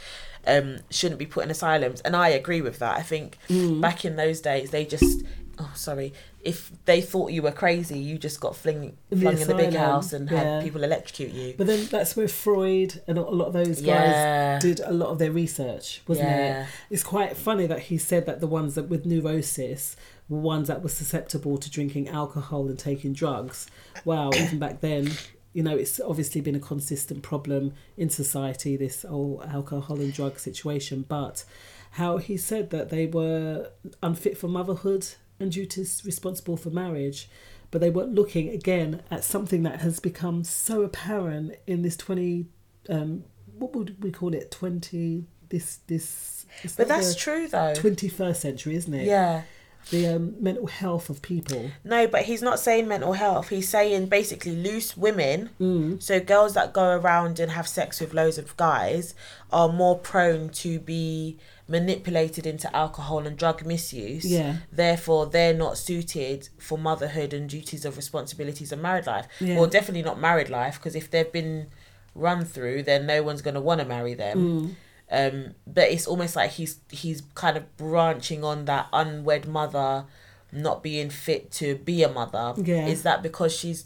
[0.47, 3.81] um shouldn't be put in asylums and i agree with that i think Mm.
[3.81, 5.23] back in those days they just
[5.59, 9.37] oh sorry if they thought you were crazy you just got fling, In the flung
[9.39, 10.37] in the big house and yeah.
[10.55, 13.83] had people electrocute you But then that's where Freud and a lot of those guys
[13.83, 14.59] Yeah.
[14.59, 16.61] did a lot of their research, wasn't Yeah.
[16.63, 16.67] it?
[16.89, 19.97] It's quite funny that he said that the ones that with neurosis
[20.29, 23.67] were ones that were susceptible to drinking alcohol and taking drugs.
[24.05, 25.11] Wow, even back then,
[25.57, 30.37] you know, it's obviously been a consistent problem in society, this whole alcohol and drug
[30.37, 31.03] situation.
[31.07, 31.45] But
[31.93, 33.71] how he said that they were
[34.03, 35.07] unfit for motherhood
[35.39, 37.27] and duties responsible for marriage
[37.71, 42.45] but they weren't looking again at something that has become so apparent in this 20
[42.89, 43.23] um
[43.57, 47.73] what would we call it 20 this this But that that's the true, though.
[47.73, 49.43] 21st century isn't it Yeah.
[49.89, 53.49] The um, mental health of people No, but he's not saying mental health.
[53.49, 55.49] He's saying basically loose women.
[55.59, 56.01] Mm.
[56.01, 59.13] So girls that go around and have sex with loads of guys
[59.51, 64.25] are more prone to be manipulated into alcohol and drug misuse.
[64.25, 64.57] Yeah.
[64.71, 69.27] Therefore, they're not suited for motherhood and duties of responsibilities of married life.
[69.39, 69.57] Yeah.
[69.57, 71.67] Well, definitely not married life because if they've been
[72.15, 74.75] run through, then no one's going to want to marry them.
[75.09, 80.05] Um, but it's almost like he's he's kind of branching on that unwed mother
[80.51, 82.53] not being fit to be a mother.
[82.61, 82.87] Yeah.
[82.87, 83.85] Is that because she's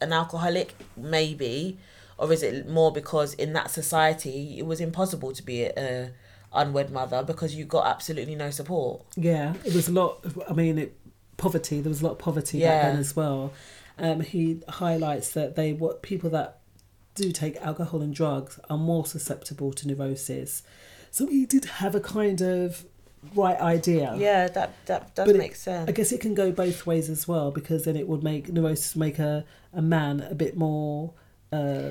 [0.00, 0.74] an alcoholic?
[0.96, 1.78] Maybe.
[2.16, 6.10] Or is it more because in that society it was impossible to be a, a
[6.54, 9.02] unwed mother because you got absolutely no support?
[9.16, 10.96] yeah it was a lot i mean it
[11.36, 13.52] poverty there was a lot of poverty back then as well
[13.98, 16.60] um he highlights that they what people that
[17.14, 20.62] do take alcohol and drugs are more susceptible to neurosis
[21.10, 22.84] so he did have a kind of
[23.34, 25.88] right idea Yeah, that that does But it- make sense.
[25.88, 28.94] I guess it can go both ways as well because then it would make neurosis
[28.96, 31.12] make a, a man a bit more
[31.52, 31.90] uh,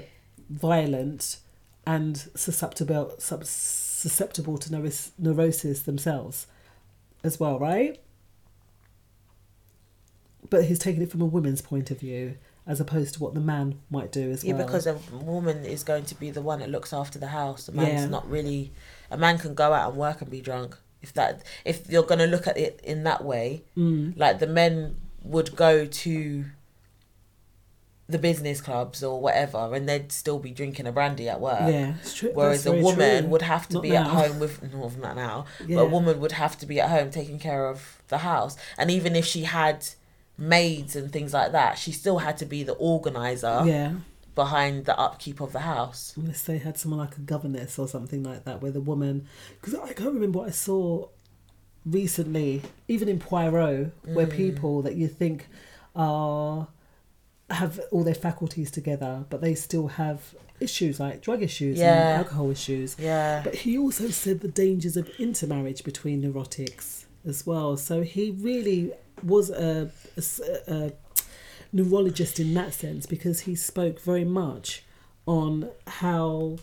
[0.49, 1.37] violent
[1.87, 6.45] and susceptible susceptible to neuros, neurosis themselves
[7.23, 7.99] as well, right?
[10.49, 13.39] But he's taking it from a woman's point of view as opposed to what the
[13.41, 14.61] man might do as Yeah, well.
[14.61, 17.67] Yeah, because a woman is going to be the one that looks after the house.
[17.67, 18.07] A man's Yeah.
[18.07, 18.71] not really.
[19.11, 20.77] A man can go out and work and be drunk.
[21.01, 24.17] If that, if you're gonna look at it in that way, Mm.
[24.17, 26.45] like the men would go to
[28.07, 31.61] the business clubs or whatever, and they'd still be drinking a brandy at work.
[31.61, 33.29] Yeah, it's true- Whereas that's a woman true.
[33.31, 35.45] would have to Not be at home with no, not now.
[35.61, 38.91] But a woman would have to be at home taking care of the house, and
[38.91, 39.85] even if she had
[40.37, 43.93] maids and things like that, she still had to be the organizer Yeah.
[44.35, 46.13] behind the upkeep of the house.
[46.17, 49.25] unless they had someone like a governess or something like that, where the woman,
[49.61, 51.07] because I can't remember what I saw
[51.85, 54.31] recently, even in Poirot, where Mm.
[54.35, 55.47] people that you think
[55.95, 56.67] are
[57.49, 61.93] have all their faculties together, but they still have issues like drug issues Yeah.
[61.93, 62.95] and alcohol issues.
[62.97, 63.41] Yeah.
[63.43, 67.77] But he also said the dangers of intermarriage between neurotics as well.
[67.77, 69.89] So he really was a
[71.71, 74.83] neurologist in that sense because he spoke very much
[75.25, 76.57] on how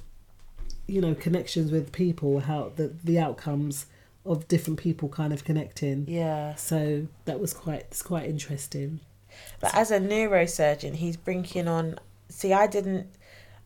[0.87, 3.87] you know connections with people how the the outcomes
[4.27, 6.55] of different people kind of connecting Yeah.
[6.57, 9.01] so that was quite it's quite interesting
[9.61, 11.99] But as a neurosurgeon, he's bringing on.
[12.29, 13.07] See, I didn't.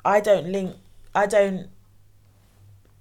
[0.05, 0.77] I don't link.
[1.15, 1.69] I don't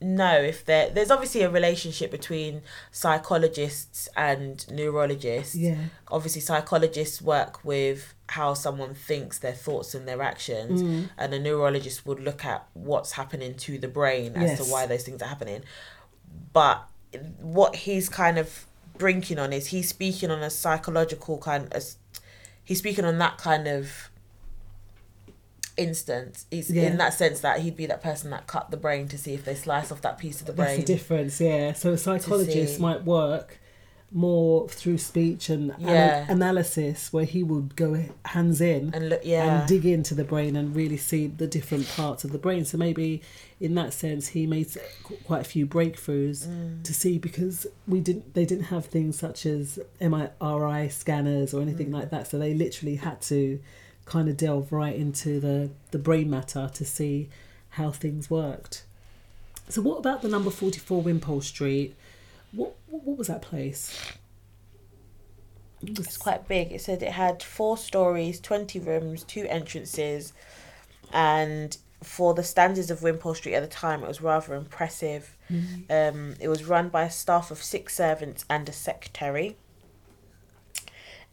[0.03, 0.89] know if there.
[0.89, 5.55] There's obviously a relationship between psychologists and neurologists.
[5.55, 5.77] Yeah.
[6.09, 11.09] Obviously, psychologists work with how someone thinks, their thoughts, and their actions, Mm.
[11.17, 15.03] and a neurologist would look at what's happening to the brain as to why those
[15.03, 15.63] things are happening.
[16.51, 16.83] But
[17.39, 18.65] what he's kind of
[18.97, 21.83] brinking on is he's speaking on a psychological kind of
[22.63, 24.09] he's speaking on that kind of
[25.77, 26.83] instance he's Yeah.
[26.83, 29.43] in that sense that he'd be that person that cut the brain to see if
[29.45, 30.67] they slice off that piece of the brain.
[30.77, 33.59] that's the difference yeah so a psychologist might work
[34.15, 36.27] more through speech and Yeah.
[36.29, 39.61] analysis where he would go hands in And look- yeah.
[39.61, 42.77] and dig into the brain and really see the different parts of the brain so
[42.77, 43.23] maybe
[43.59, 44.67] in that sense he made
[45.23, 46.83] quite a few breakthroughs Mm.
[46.83, 51.87] to see because we didn't they didn't have things such as MRI scanners or anything
[51.89, 51.93] Mm.
[51.93, 53.59] like that so they literally had to
[54.05, 57.29] kind of delve right into the the brain matter to see
[57.69, 58.83] how things worked.
[59.69, 61.95] So what about the number 44 Wimpole Street?
[62.51, 63.97] What what, what was that place?
[65.85, 66.71] It's quite big.
[66.71, 70.33] It said it had four stories 20 rooms two entrances
[71.11, 75.37] and for the standards of Wimpole Street at the time it was rather impressive.
[75.49, 75.89] Mhm.
[75.89, 79.57] um, it was run by a staff of six servants and a secretary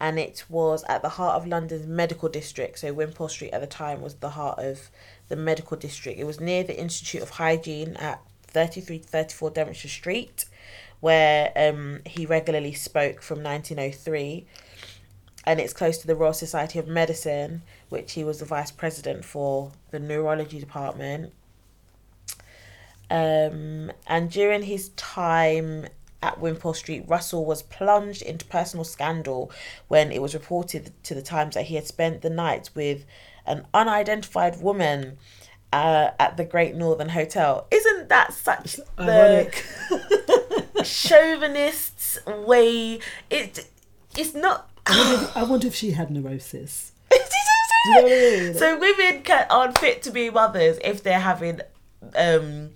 [0.00, 2.78] and it was at the heart of London's medical district.
[2.78, 4.90] So Wimpole Street at the time was the heart of
[5.28, 6.18] the medical district.
[6.18, 10.46] It was near the Institute of Hygiene at 33 34 Devonshire Street,
[11.00, 14.46] where um, he regularly spoke from 1903.
[15.44, 19.24] And it's close to the Royal Society of Medicine, which he was the vice president
[19.24, 21.32] for the neurology department.
[23.10, 25.86] Um, and during his time
[26.22, 29.50] at Wimpole Street, Russell was plunged into personal scandal
[29.88, 33.04] when it was reported to the Times that he had spent the night with
[33.46, 35.18] an unidentified woman
[35.72, 37.66] uh, at the Great Northern Hotel.
[37.70, 39.50] Isn't that such the
[40.84, 43.00] chauvinist's way?
[43.30, 43.68] It
[44.16, 44.70] it's not.
[44.86, 46.92] I wonder, if, I wonder if she had neurosis.
[47.86, 48.54] You know I mean?
[48.54, 51.62] So women can, aren't fit to be mothers if they're having
[52.14, 52.72] um,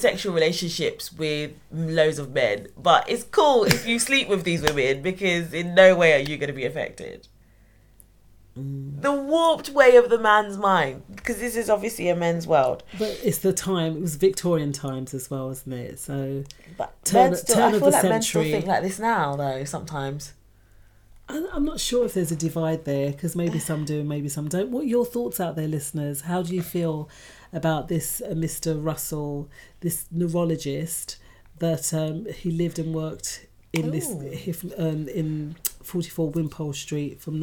[0.00, 2.68] sexual relationships with loads of men.
[2.76, 6.36] But it's cool if you sleep with these women because in no way are you
[6.36, 7.28] going to be affected.
[8.58, 9.00] Mm.
[9.00, 12.82] The warped way of the man's mind, because this is obviously a men's world.
[12.98, 13.96] But it's the time.
[13.96, 15.98] It was Victorian times as well, wasn't it?
[15.98, 16.44] So
[16.76, 19.64] But turn, still, turn I feel like men still think like this now, though.
[19.64, 20.34] Sometimes.
[21.28, 24.28] I- I'm not sure if there's a divide there because maybe some do and maybe
[24.28, 24.70] some don't.
[24.70, 26.22] What are your thoughts out there, listeners?
[26.22, 27.08] How do you feel
[27.52, 28.76] about this uh, Mr.
[28.82, 29.48] Russell,
[29.80, 31.16] this neurologist
[31.58, 34.20] that um, he lived and worked in this Ooh.
[34.30, 37.38] he- um, in 44 Wimpole Street from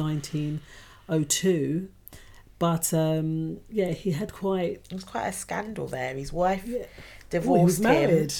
[1.08, 1.88] 1902?
[2.58, 4.82] But um, yeah, he had quite.
[4.90, 6.14] It was quite a scandal there.
[6.14, 6.84] His wife Oh,
[7.30, 7.82] divorced he was him.
[7.84, 8.34] married.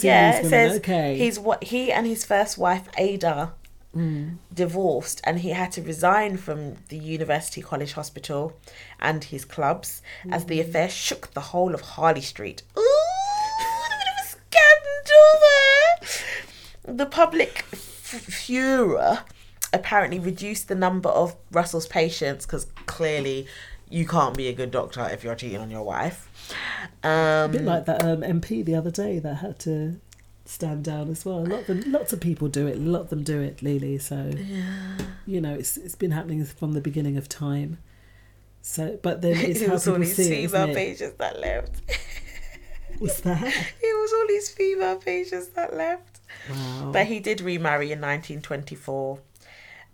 [0.00, 1.18] Yeah, it women, says okay.
[1.18, 3.52] he's what he and his first wife Ada
[3.94, 4.36] Mm.
[4.54, 8.54] divorced, and he had to resign from the University College Hospital
[8.98, 10.68] and his clubs as the Mm.
[10.68, 12.62] affair shook the whole of Harley Street.
[12.78, 15.28] Ooh, a bit of a scandal
[16.86, 16.94] there.
[16.94, 19.24] The public f- furor
[19.74, 23.46] apparently reduced the number of Russell's patients because clearly
[23.90, 26.28] you can't be a good doctor if you're cheating on your wife.
[27.02, 30.00] Um, A bit like that um, MP the other day that had to
[30.52, 31.38] stand down as well.
[31.38, 32.76] A lot of them, lots of people do it.
[32.76, 33.98] A lot of them do it, Lily.
[33.98, 34.32] So
[35.26, 37.78] you know, it's it's been happening from the beginning of time.
[38.60, 40.74] So, but then it's it how was all these see female it?
[40.74, 41.80] patients that left.
[42.98, 43.42] What's that?
[43.82, 46.20] It was all these female patients that left.
[46.50, 46.90] Wow.
[46.92, 49.18] But he did remarry in 1924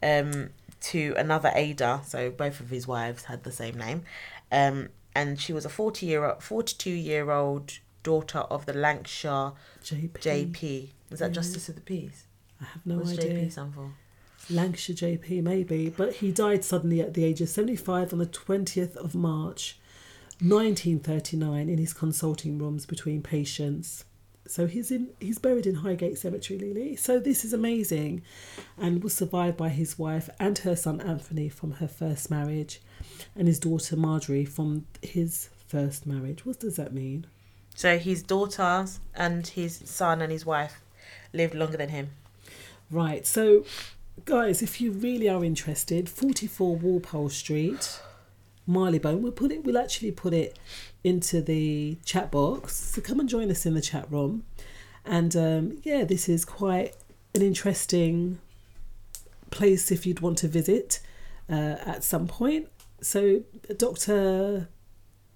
[0.02, 0.50] um,
[0.80, 2.02] to another Ada.
[2.06, 4.02] So both of his wives had the same name.
[4.50, 7.78] Um, and she was a 40 year, 42 year old
[8.12, 9.52] daughter of the Lancashire
[9.84, 10.12] JP.
[10.28, 10.88] JP.
[11.10, 11.32] Was that Yeah.
[11.40, 12.24] Justice of the Peace?
[12.60, 13.32] I have no What's idea.
[13.44, 13.92] JP stand for?
[14.50, 15.90] Lancashire JP, maybe.
[15.90, 19.78] But he died suddenly at the age of 75 on the 20th of March
[20.40, 24.04] 1939 in his consulting rooms between patients.
[24.46, 26.96] So he's in he's buried in Highgate Cemetery, Lily.
[26.96, 28.22] So this is amazing
[28.78, 32.80] and was survived by his wife and her son Anthony from her first marriage
[33.36, 36.46] and his daughter Marjorie from his first marriage.
[36.46, 37.26] What does that mean?
[37.78, 40.80] So his daughters and his son and his wife
[41.32, 42.10] lived longer than him.
[42.90, 43.24] Right.
[43.24, 43.64] So,
[44.24, 48.00] guys, if you really are interested, 44 Walpole Street,
[48.66, 49.22] Marylebone.
[49.22, 49.62] We'll put it.
[49.62, 50.58] We'll actually put it
[51.04, 52.74] into the chat box.
[52.74, 54.42] So come and join us in the chat room.
[55.04, 56.96] And um, yeah, this is quite
[57.36, 58.40] an interesting
[59.52, 60.98] place if you'd want to visit
[61.48, 62.70] uh, at some point.
[63.00, 63.42] So,
[63.76, 64.66] Dr.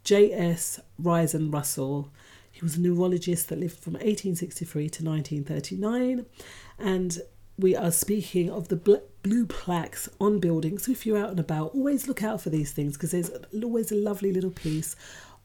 [0.05, 0.81] J.S.
[1.01, 2.11] Risien Russell.
[2.51, 6.27] He was a neurologist that lived from 1863 to 1939.
[6.79, 7.19] And
[7.59, 10.85] we are speaking of the bl- blue plaques on buildings.
[10.85, 13.31] So if you're out and about, always look out for these things because there's
[13.63, 14.97] always a lovely little piece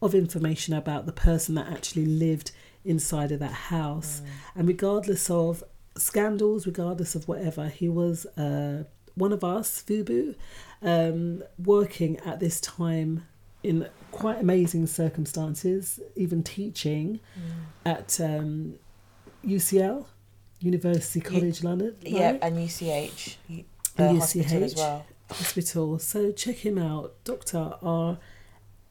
[0.02, 2.52] of information about the person that actually lived
[2.86, 4.22] inside of that house.
[4.56, 5.64] And regardless of
[5.98, 8.84] scandals, regardless of whatever, he was uh,
[9.16, 10.36] one of us, Fubu,
[10.82, 13.26] um, working at this time
[13.64, 17.20] in quite amazing circumstances, even teaching
[17.86, 18.76] at um,
[19.46, 20.06] UCL,
[20.60, 21.96] University College London.
[22.02, 22.40] Yeah, right?
[22.42, 23.38] and UCH,
[23.98, 25.06] And hospital as UCH well.
[25.30, 26.00] Hospital.
[26.00, 28.18] So check him out, Doctor R.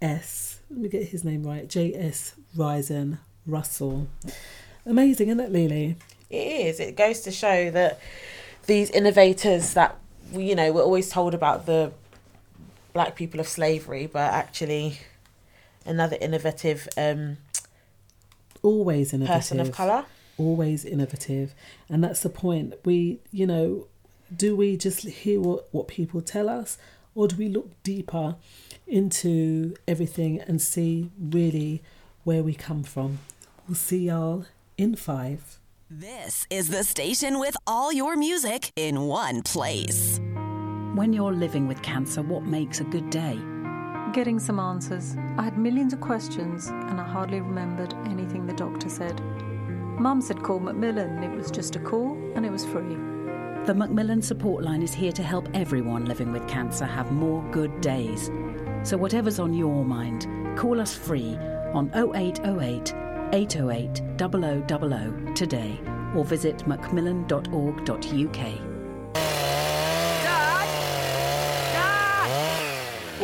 [0.03, 0.61] S.
[0.71, 1.69] Let me get his name right.
[1.69, 1.95] J.
[1.95, 2.35] S.
[2.57, 4.09] Risien Russell.
[4.85, 5.97] Amazing, isn't it, Lily?
[6.29, 6.81] It is.
[6.81, 7.99] It goes to show that
[8.67, 9.97] these innovators that
[10.33, 11.93] we, you know, we're always told about the
[12.97, 14.99] black people of slavery, but actually
[15.84, 17.36] another innovative um,
[18.62, 19.36] Always innovative.
[19.36, 20.07] person of colour.
[20.38, 21.55] Always innovative.
[21.90, 22.72] And that's the point.
[22.86, 23.86] We, you know,
[24.34, 26.78] do we just hear what, what people tell us
[27.14, 28.36] or do we look deeper
[28.86, 31.82] into everything and see really
[32.24, 33.18] where we come from?
[33.68, 34.47] We'll see y'all
[34.78, 35.59] in five.
[35.90, 40.18] This is the station with all your music in one place.
[40.97, 43.38] When you're living with cancer, what makes a good day?
[44.14, 45.14] Getting some answers.
[45.36, 49.20] I had millions of questions and I hardly remembered anything the doctor said.
[50.01, 51.22] Mum said call Macmillan.
[51.22, 52.97] It was just a call and it was free.
[53.66, 57.82] The Macmillan Support Line is here to help everyone living with cancer have more good
[57.82, 58.30] days.
[58.82, 60.26] So, whatever's on your mind,
[60.57, 61.36] call us free
[61.74, 62.94] on 0808
[63.34, 64.03] 808
[64.66, 65.78] 0000 today
[66.14, 68.76] or visit macmillan.org.uk.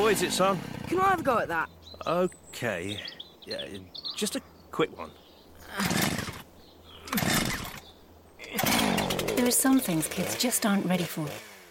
[0.03, 0.59] What is it, son?
[0.88, 1.70] Can I have a go at that?
[2.05, 2.98] Okay.
[3.44, 3.64] Yeah,
[4.16, 4.42] just a
[4.72, 5.12] quick one.
[9.36, 11.28] There are some things kids just aren't ready for,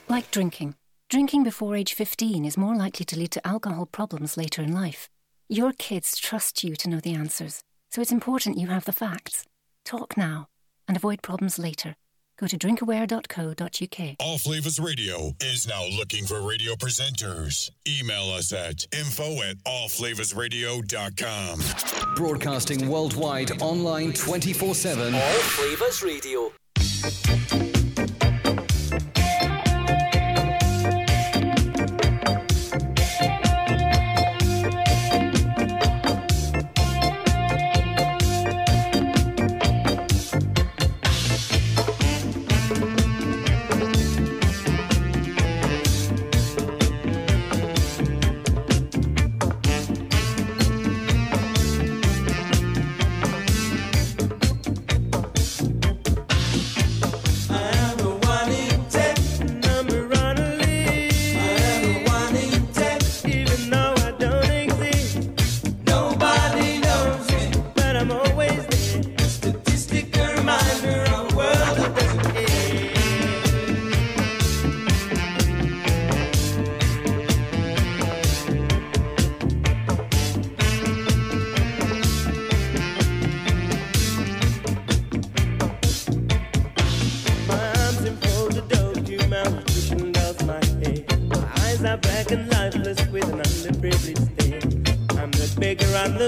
[0.07, 0.75] like drinking.
[1.09, 5.09] Drinking before age 15 is more likely to lead to alcohol problems later in life.
[5.49, 7.59] Your kids trust you to know the answers,
[7.89, 9.43] so it's important you have the facts.
[9.83, 10.47] Talk now
[10.87, 11.97] and avoid problems later.
[12.41, 14.15] Go to drinkaware.co.uk.
[14.19, 17.69] All Flavors Radio is now looking for radio presenters.
[17.87, 22.15] Email us at info at allflavorsradio.com.
[22.15, 25.13] Broadcasting worldwide online 24 7.
[25.13, 26.51] All Flavors Radio.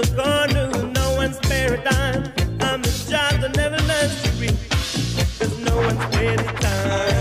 [0.00, 2.24] The corner no one spare a dime.
[2.60, 4.56] I'm the child that never learns to read.
[5.38, 7.13] Cause no one's the time.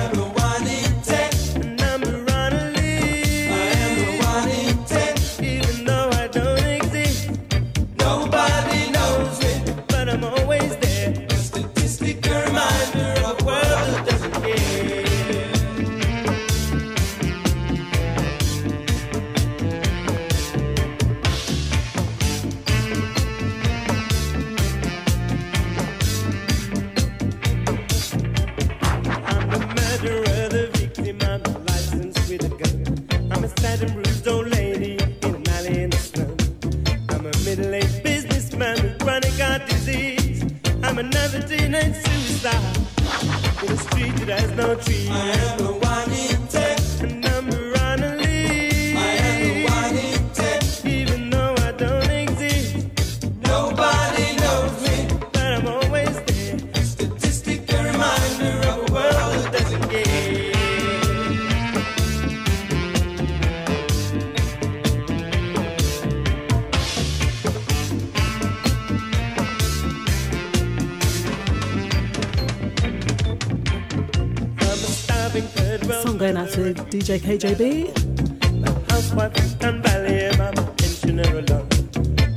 [77.13, 78.89] DJ KJB.
[78.89, 81.67] housewife from Sun I'm a pensioner alone.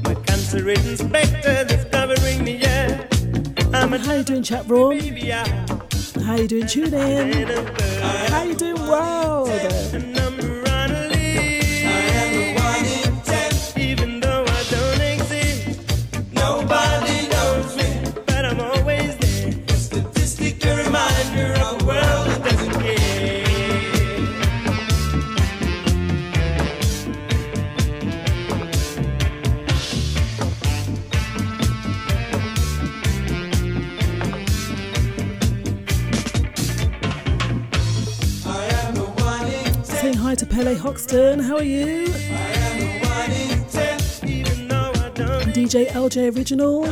[0.04, 3.06] My spectre that's covering me, yeah.
[3.72, 5.00] I'm a How you doing, chat room?
[6.24, 7.85] How you doing, tune in?
[41.56, 42.04] How are you?
[45.40, 46.84] And DJ LJ Original.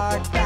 [0.00, 0.39] On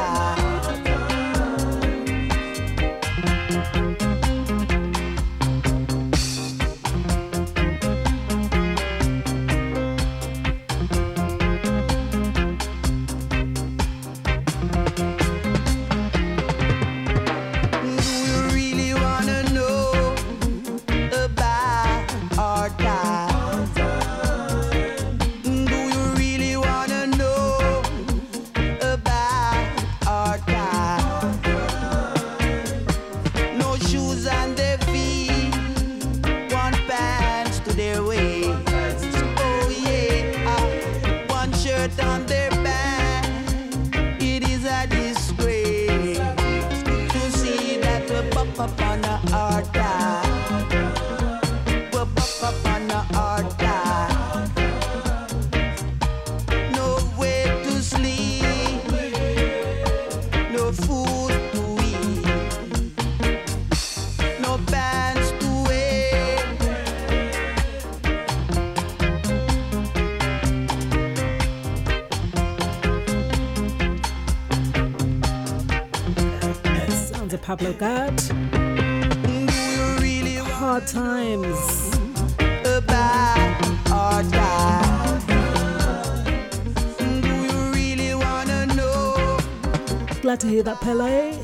[90.46, 91.40] Eh?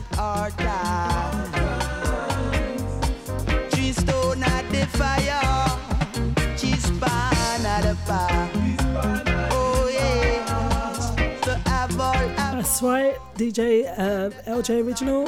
[9.52, 11.10] Oh yes,
[11.44, 15.22] the apple That's right, DJ uh, LJ Original.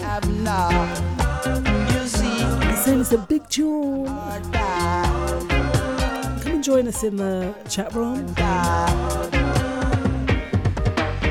[1.92, 4.06] You see, He's saying it's a big tune.
[4.06, 4.40] Uh,
[6.42, 8.34] Come and join us in the chat room.
[8.36, 8.86] Uh,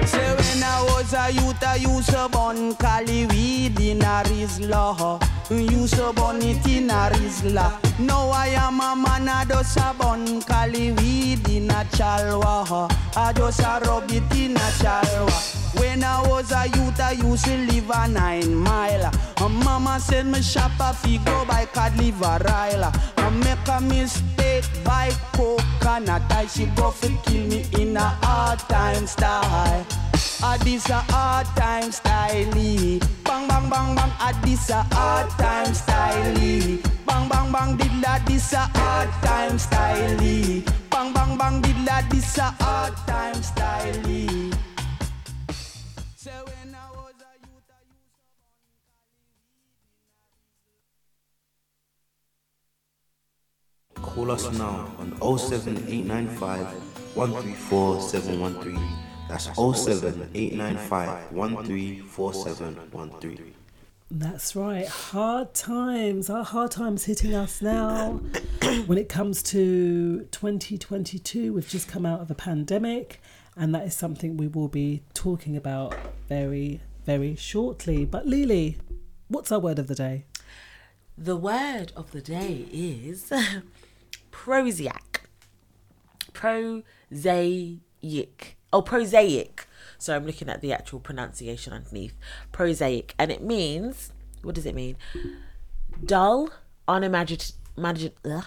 [0.05, 5.21] Say when I was a youth, I used to burn Cali weed in a Rizla.
[5.49, 7.99] Used to burn it in a Rizla.
[7.99, 12.91] Now I am a man, I just a burn Cali weed in a Chalwa.
[13.15, 15.79] I just a rub it in a Chalwa.
[15.79, 19.11] When I was a youth, I used to live a nine mile.
[19.37, 22.91] And mama said me shop a fee go by card live a.
[23.17, 26.23] I make a mistake by coconut.
[26.31, 29.85] I she go fi kill me in a hard time style.
[30.43, 32.53] Ah, this a hard time style.
[33.23, 34.11] Bang bang bang bang.
[34.19, 36.79] Ah, this a hard time style.
[37.05, 37.77] Bang bang bang.
[37.77, 40.17] Did la this a hard time style.
[40.89, 41.61] Bang bang bang.
[41.61, 44.51] Did la this a hard time style.
[54.01, 56.67] Call us now on 07895
[57.15, 59.00] 134 713.
[59.31, 61.31] That's 07895
[64.13, 66.29] That's right, hard times.
[66.29, 68.19] Our hard times hitting us now.
[68.87, 73.21] when it comes to 2022, we've just come out of a pandemic,
[73.55, 75.95] and that is something we will be talking about
[76.27, 78.03] very, very shortly.
[78.03, 78.79] But Lily,
[79.29, 80.25] what's our word of the day?
[81.17, 83.31] The word of the day is
[84.31, 85.21] prosaic.
[86.33, 87.79] Prosaic.
[88.73, 89.65] Oh, prosaic.
[89.97, 92.13] So I'm looking at the actual pronunciation underneath.
[92.51, 93.13] Prosaic.
[93.19, 94.11] And it means,
[94.41, 94.97] what does it mean?
[96.03, 96.49] Dull,
[96.87, 98.45] unimaginative, ugh,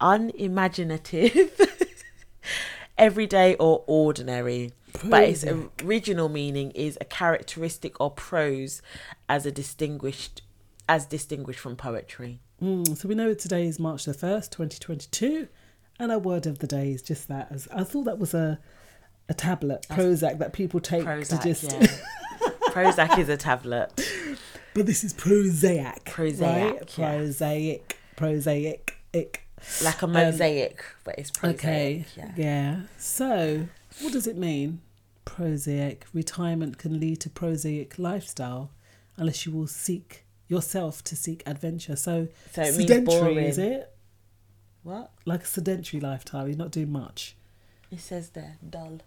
[0.00, 1.60] unimaginative,
[2.98, 4.72] everyday or ordinary.
[5.04, 5.44] But its
[5.82, 8.82] original meaning is a characteristic or prose
[9.28, 10.42] as a distinguished
[10.88, 12.40] as distinguished from poetry.
[12.62, 15.48] Mm, so we know today is March the 1st, 2022,
[15.98, 17.48] and our word of the day is just that.
[17.50, 18.58] As I thought that was a
[19.28, 21.64] a tablet, Prozac, that people take Prozac, to just.
[21.72, 21.86] yeah.
[22.70, 23.90] Prozac is a tablet.
[24.74, 26.04] But this is prosaic.
[26.06, 26.98] Prosaic, Right?
[26.98, 27.10] yeah.
[27.10, 27.98] Prosaic.
[28.16, 28.96] Prosaic.
[29.14, 29.46] Ick.
[29.84, 31.56] Like a Um, mosaic, but it's prosaic.
[31.58, 32.04] Okay.
[32.16, 32.32] Yeah.
[32.36, 32.80] Yeah.
[32.98, 33.68] So,
[34.00, 34.80] what does it mean?
[35.24, 36.06] Prosaic.
[36.12, 38.70] Retirement can lead to prosaic lifestyle
[39.16, 41.94] unless you will seek yourself to seek adventure.
[41.96, 43.94] So, So it means sedentary, is it?
[44.82, 45.12] What?
[45.24, 46.48] Like a sedentary lifestyle.
[46.48, 47.36] You're not doing much.
[47.90, 49.00] It says there, dull.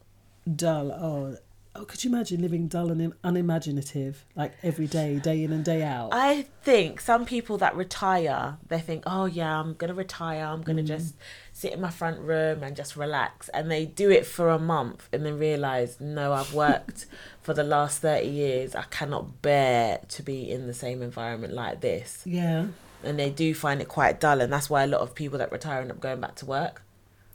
[0.53, 0.91] Dull.
[0.91, 1.37] Oh,
[1.75, 5.83] oh could you imagine living dull and unimaginative, like every day, day in and day
[5.83, 6.09] out?
[6.13, 10.45] I think some people that retire, they think, oh yeah, I'm gonna retire.
[10.45, 10.87] I'm gonna Mm.
[10.87, 11.15] just
[11.51, 15.09] sit in my front room and just relax, and they do it for a month
[15.11, 17.05] and then realize, no, I've worked
[17.41, 18.75] for the last thirty years.
[18.75, 22.21] I cannot bear to be in the same environment like this.
[22.25, 22.67] Yeah.
[23.03, 25.51] and they do find it quite dull, and that's why a lot of people that
[25.51, 26.81] retire end up going back to work.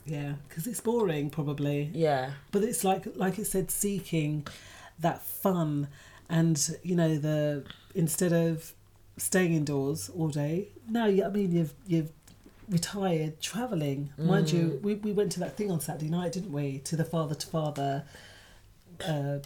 [0.06, 1.90] Yeah, because it's boring, probably.
[1.94, 2.32] Yeah.
[2.52, 4.46] But it's like, like it said, seeking
[4.98, 5.88] that fun,
[6.28, 7.64] and you know, the
[7.94, 8.72] instead of
[9.16, 10.68] staying indoors all day.
[10.88, 12.10] No, I mean, you've you've
[12.68, 14.10] retired traveling.
[14.16, 14.52] Mind Mm.
[14.52, 16.78] you, we we went to that thing on Saturday night, didn't we?
[16.80, 18.04] To the father to father
[19.06, 19.38] uh,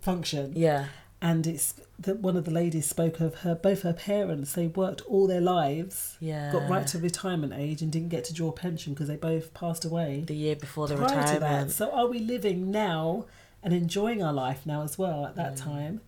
[0.00, 0.52] function.
[0.56, 0.86] Yeah.
[1.26, 4.52] And it's that one of the ladies spoke of her both her parents.
[4.52, 6.52] They worked all their lives, Yeah.
[6.52, 9.52] got right to retirement age, and didn't get to draw a pension because they both
[9.52, 11.32] passed away the year before the prior to that.
[11.34, 11.70] retirement.
[11.72, 13.24] So are we living now
[13.60, 16.00] and enjoying our life now as well at that time,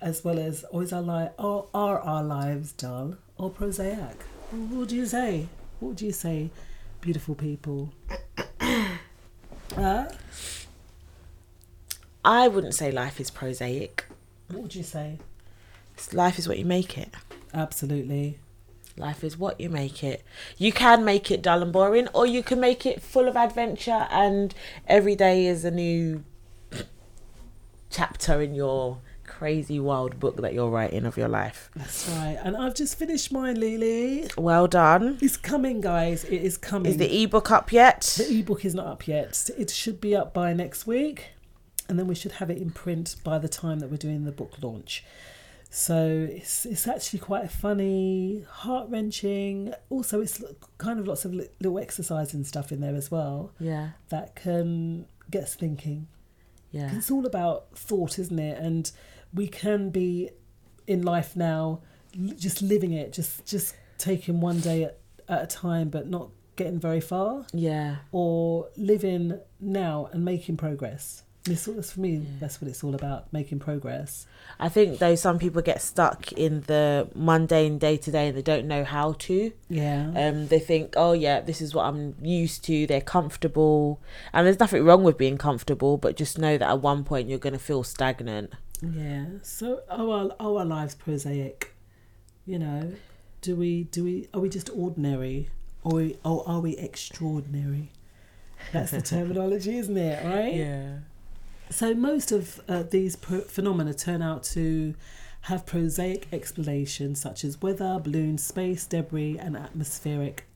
[0.00, 4.22] as well as or is our life or are our lives dull or prosaic?
[4.52, 5.48] What would you say?
[5.80, 6.50] What would you say,
[7.00, 7.92] beautiful people?
[9.76, 10.04] uh,
[12.24, 14.04] I wouldn't say life is prosaic.
[14.48, 15.18] What would you say?
[16.12, 17.14] Life is what you make it.
[17.52, 18.38] Absolutely.
[18.96, 20.22] Life is what you make it.
[20.56, 24.06] You can make it dull and boring, or you can make it full of adventure,
[24.10, 24.54] and
[24.86, 26.24] every day is a new
[27.90, 31.70] chapter in your crazy wild book that you're writing of your life.
[31.74, 32.38] That's right.
[32.42, 34.28] And I've just finished mine, Lily.
[34.38, 35.18] Well done.
[35.20, 36.24] It's coming, guys.
[36.24, 36.92] It is coming.
[36.92, 38.02] Is the ebook up yet?
[38.16, 39.50] The ebook is not up yet.
[39.58, 41.30] It should be up by next week,
[41.88, 44.32] and then we should have it in print by the time that we're doing the
[44.32, 45.04] book launch.
[45.70, 49.74] So it's it's actually quite a funny, heart wrenching.
[49.90, 50.40] Also, it's
[50.78, 53.52] kind of lots of little exercise and stuff in there as well.
[53.58, 53.90] Yeah.
[54.10, 56.06] that can get us thinking.
[56.70, 56.96] Yeah.
[56.96, 58.56] it's all about thought, isn't it?
[58.58, 58.90] And
[59.32, 60.30] we can be
[60.86, 61.80] in life now,
[62.36, 64.98] just living it, just just taking one day at,
[65.28, 67.46] at a time, but not getting very far.
[67.52, 67.96] Yeah.
[68.12, 71.23] Or living now and making progress.
[71.46, 72.26] It's, that's for me.
[72.40, 74.26] That's what it's all about: making progress.
[74.58, 78.42] I think though some people get stuck in the mundane day to day and they
[78.42, 79.52] don't know how to.
[79.68, 80.10] Yeah.
[80.16, 82.86] Um, they think, oh yeah, this is what I'm used to.
[82.86, 84.00] They're comfortable,
[84.32, 87.38] and there's nothing wrong with being comfortable, but just know that at one point you're
[87.38, 88.54] gonna feel stagnant.
[88.80, 89.26] Yeah.
[89.42, 91.74] So are our, are our lives prosaic?
[92.46, 92.92] You know,
[93.42, 95.50] do we do we are we just ordinary,
[95.82, 97.92] or we, or are we extraordinary?
[98.72, 100.24] That's the terminology, isn't it?
[100.24, 100.54] Right.
[100.54, 100.98] Yeah.
[101.70, 104.94] So most of uh, these pro- phenomena turn out to
[105.42, 110.46] have prosaic explanations such as weather, balloons, space, debris, and atmospheric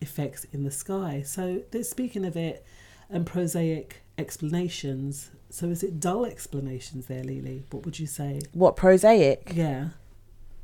[0.00, 1.22] effects in the sky.
[1.24, 2.64] So they're speaking of it
[3.10, 5.30] and prosaic explanations.
[5.50, 7.64] So is it dull explanations there, Lily?
[7.70, 8.40] What would you say?
[8.52, 9.52] What prosaic?
[9.54, 9.88] Yeah.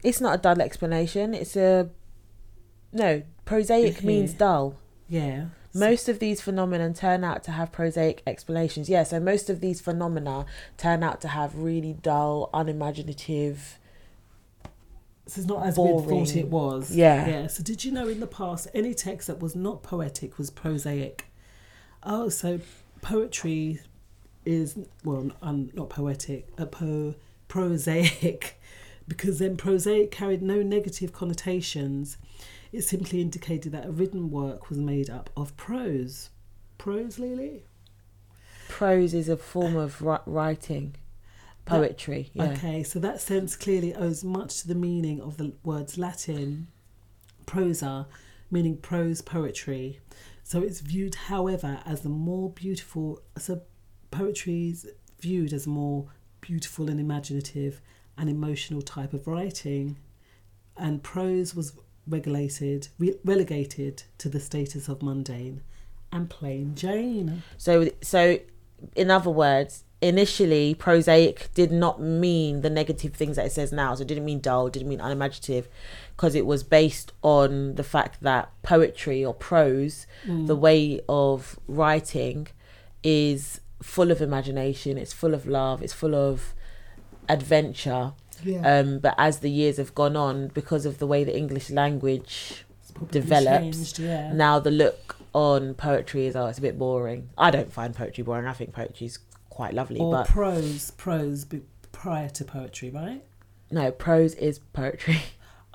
[0.02, 1.34] It's not a dull explanation.
[1.34, 1.90] It's a
[2.92, 3.22] no.
[3.44, 4.76] Prosaic means dull.
[5.08, 5.46] Yeah.
[5.74, 8.88] Most of these phenomena turn out to have prosaic explanations.
[8.88, 10.44] Yeah, so most of these phenomena
[10.76, 13.78] turn out to have really dull, unimaginative.
[15.24, 16.94] This is not as we thought it was.
[16.94, 17.26] Yeah.
[17.26, 17.46] Yeah.
[17.46, 21.26] So did you know in the past any text that was not poetic was prosaic?
[22.02, 22.60] Oh, so
[23.00, 23.80] poetry
[24.44, 27.14] is well, um, not poetic, a po
[27.48, 28.60] prosaic,
[29.08, 32.16] because then prosaic carried no negative connotations.
[32.72, 36.30] It simply indicated that a written work was made up of prose.
[36.78, 37.64] Prose, Lily.
[38.68, 40.96] Prose is a form of writing,
[41.66, 42.30] poetry.
[42.32, 42.44] yeah.
[42.52, 46.68] Okay, so that sense clearly owes much to the meaning of the words Latin
[47.46, 48.06] prosa,
[48.50, 50.00] meaning prose poetry.
[50.42, 53.20] So it's viewed, however, as the more beautiful.
[53.38, 53.62] So
[54.10, 54.88] poetry is
[55.20, 56.06] viewed as a more
[56.40, 57.80] beautiful and imaginative
[58.16, 59.98] and emotional type of writing,
[60.76, 61.72] and prose was
[62.06, 65.62] regulated, re- relegated to the status of mundane
[66.10, 67.42] and plain Jane.
[67.58, 68.38] So, so,
[68.96, 73.94] in other words, initially prosaic did not mean the negative things that it says now.
[73.94, 75.68] So it didn't mean dull, didn't mean unimaginative,
[76.16, 80.48] because it was based on the fact that poetry or prose, Mm.
[80.48, 82.48] the way of writing,
[83.04, 84.98] is full of imagination.
[84.98, 85.82] It's full of love.
[85.82, 86.52] It's full of
[87.28, 88.12] adventure.
[88.44, 88.78] Yeah.
[88.78, 92.64] Um, but as the years have gone on, because of the way the English language
[93.10, 94.32] develops, changed, yeah.
[94.32, 97.30] now the look on poetry is oh, it's a bit boring.
[97.38, 98.46] I don't find poetry boring.
[98.46, 101.46] I think poetry's quite lovely, or but prose, prose
[101.92, 103.22] prior to poetry, right?
[103.70, 105.20] No, prose is poetry.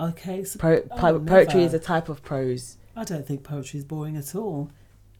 [0.00, 2.76] Okay, so Pro, po- poetry is a type of prose.
[2.94, 4.70] I don't think poetry is boring at all.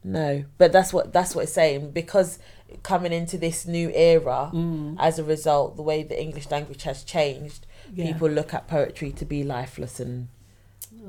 [0.03, 2.39] No, but that's what that's what it's saying because
[2.83, 4.95] coming into this new era, Mm.
[4.99, 8.05] as a result, the way the English language has changed, Yeah.
[8.13, 10.27] people look at poetry to be lifeless and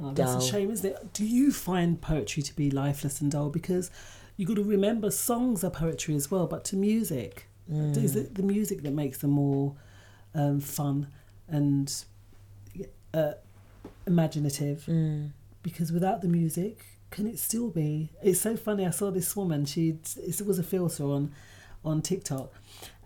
[0.03, 0.43] Oh, that's dull.
[0.43, 1.13] a shame, isn't it?
[1.13, 3.49] Do you find poetry to be lifeless and dull?
[3.51, 3.91] Because
[4.37, 7.97] you got to remember, songs are poetry as well, but to music, Mm.
[8.03, 9.75] is it the music that makes them more
[10.35, 11.09] um, fun
[11.49, 12.05] and
[13.15, 13.33] uh,
[14.07, 14.85] imaginative?
[14.89, 15.31] Mm.
[15.63, 18.11] Because without the music, can it still be?
[18.23, 18.87] It's so funny.
[18.87, 19.65] I saw this woman.
[19.67, 21.33] She it was a filter on
[21.85, 22.53] on TikTok,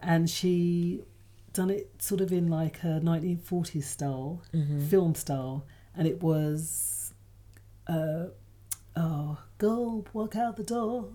[0.02, 1.02] and she
[1.52, 4.82] done it sort of in like a 1940s style, Mhm.
[4.89, 5.64] film style,
[5.97, 7.14] and it was,
[7.86, 8.24] uh,
[8.97, 11.09] oh, go walk out the door.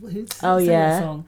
[0.00, 0.98] Who's Oh, yeah.
[1.00, 1.26] song?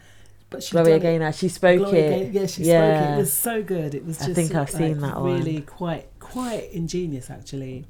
[0.51, 2.11] But she Gloria done it- she spoke Gloria it.
[2.11, 3.11] Gaynor- yeah, she spoke it.
[3.13, 3.95] It was so good.
[3.95, 5.35] It was Just I think I've seen like, that one.
[5.39, 7.85] Really quite quite ingenious actually.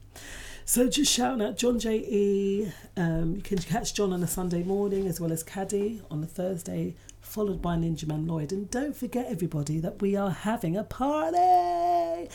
[0.67, 2.73] So just shouting out John J E.
[2.97, 6.27] Um, you can catch John on a Sunday morning as well as Caddy on a
[6.27, 8.51] Thursday, followed by Ninja Man Lloyd.
[8.51, 12.31] And don't forget everybody that we are having a party.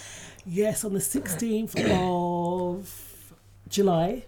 [0.45, 3.33] Yes, on the sixteenth of
[3.67, 4.25] July.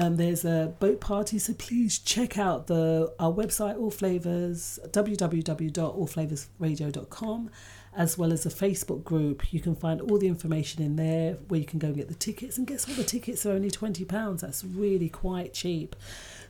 [0.00, 7.50] Um, there's a boat party, so please check out the our website, All Flavors, www.allflavorsradio.com,
[7.96, 9.52] as well as a Facebook group.
[9.52, 12.14] You can find all the information in there where you can go and get the
[12.14, 12.58] tickets.
[12.58, 12.96] And guess what?
[12.96, 14.42] The tickets are only twenty pounds.
[14.42, 15.96] That's really quite cheap.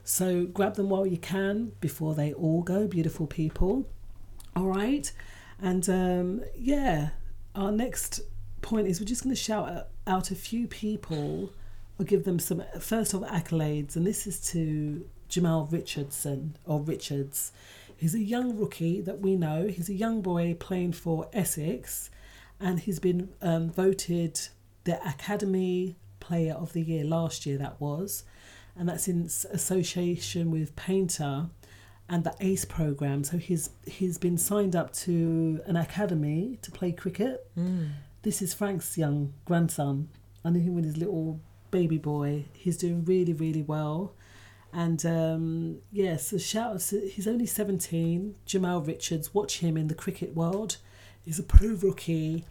[0.03, 2.87] So grab them while you can before they all go.
[2.87, 3.87] Beautiful people.
[4.55, 5.11] All right,
[5.61, 7.09] and um, yeah,
[7.55, 8.21] our next
[8.61, 11.53] point is we're just going to shout out- out a few people
[11.97, 17.51] or give them some first of accolades, and this is to Jamal Richardson or Richards.
[17.99, 19.67] He's a young rookie that we know.
[19.67, 22.09] He's a young boy playing for Essex,
[22.57, 24.39] and he's been um, voted
[24.85, 27.57] the Academy Player of the Year last year.
[27.57, 28.23] That was,
[28.77, 31.47] and that's in association with Painter
[32.07, 33.25] and the ACE program.
[33.25, 37.51] So he's he's been signed up to an academy to play cricket.
[37.57, 37.89] Mm.
[38.21, 40.07] This is Frank's young grandson.
[40.45, 42.45] I knew him with his little baby boy.
[42.53, 44.15] He's doing really really well.
[44.71, 46.79] And um, yes, a shout out.
[46.81, 48.35] to- He's only 17.
[48.45, 50.77] Jamal Richards, watch him in the cricket world.
[51.23, 52.45] He's a pro rookie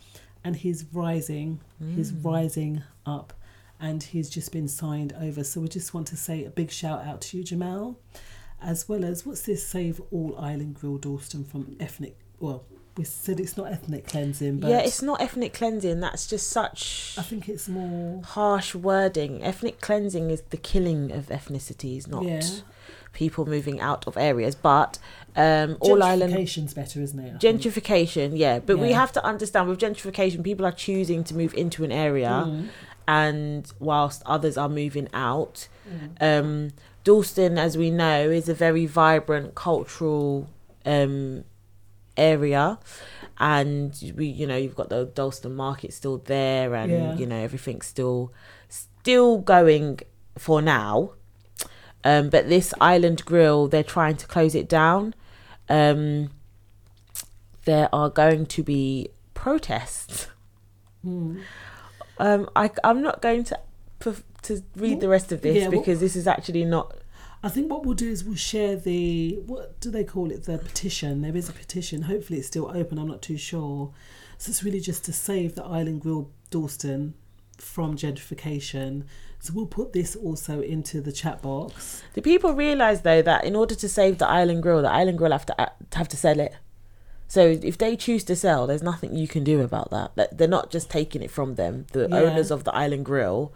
[0.44, 1.60] and he's rising.
[1.94, 2.24] He's Mm.
[2.24, 3.32] rising up
[3.80, 5.44] and he's just been signed over.
[5.44, 7.98] So we just want to say a big shout out to you, Jamal,
[8.60, 12.18] as well as what's this Save All Island Grill Dalston from ethnic.
[12.40, 12.64] Well,
[12.98, 16.00] we said it's not ethnic cleansing, but yeah, it's not ethnic cleansing.
[16.00, 17.14] That's just such.
[17.16, 19.42] I think it's more harsh wording.
[19.42, 22.42] Ethnic cleansing is the killing of ethnicities, not Yeah.
[23.12, 24.54] people moving out of areas.
[24.54, 24.98] But
[25.36, 27.34] um, all island gentrification's better, isn't it?
[27.36, 27.60] I think?
[27.62, 28.58] gentrification, yeah.
[28.58, 32.44] But we have to understand with gentrification, people are choosing to move into an area,
[32.46, 32.68] Mm.
[33.06, 35.68] and whilst others are moving out.
[35.88, 36.16] Mm.
[36.40, 36.68] Um,
[37.04, 40.48] Dalston, as we know, is a very vibrant cultural
[40.84, 41.44] um,
[42.18, 42.78] area,
[43.38, 47.14] and we, you know, you've got the Dalston market still there, and Yeah.
[47.16, 48.32] you know everything's still
[48.68, 50.00] still going
[50.36, 51.12] for now.
[52.04, 55.14] Um, but this Island Grill, they're trying to close it down.
[55.68, 56.30] Um,
[57.64, 60.28] there are going to be protests.
[61.04, 61.42] Mm.
[62.18, 63.58] Um, I, I'm not going to
[64.42, 66.94] to read the rest of this Yeah, well- because this is actually not.
[67.43, 70.44] I think what we'll do is we'll share the what do they call it?
[70.44, 71.23] The petition.
[71.23, 72.02] There is a petition.
[72.02, 72.98] Hopefully, it's still open.
[72.98, 73.93] I'm not too sure.
[74.39, 77.15] So it's really just to save the Island Grill Dalston
[77.59, 79.05] from gentrification.
[79.40, 82.02] So we'll put this also into the chat box.
[82.15, 85.32] Do people realise though that in order to save the Island Grill, the Island Grill
[85.32, 86.55] have to uh, have to sell it.
[87.28, 90.16] So if they choose to sell, there's nothing you can do about that.
[90.16, 91.86] That they're not just taking it from them.
[91.93, 92.16] The Yeah.
[92.16, 93.52] owners of the Island Grill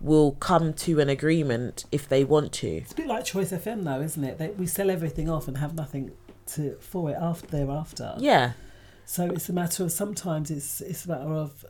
[0.00, 2.68] will come to an agreement if they want to.
[2.68, 4.38] It's a bit like Choice FM, though, isn't it?
[4.38, 6.12] They, we sell everything off and have nothing
[6.54, 8.14] to for it after thereafter.
[8.18, 8.52] Yeah.
[9.04, 11.64] So it's a matter of sometimes it's it's a matter of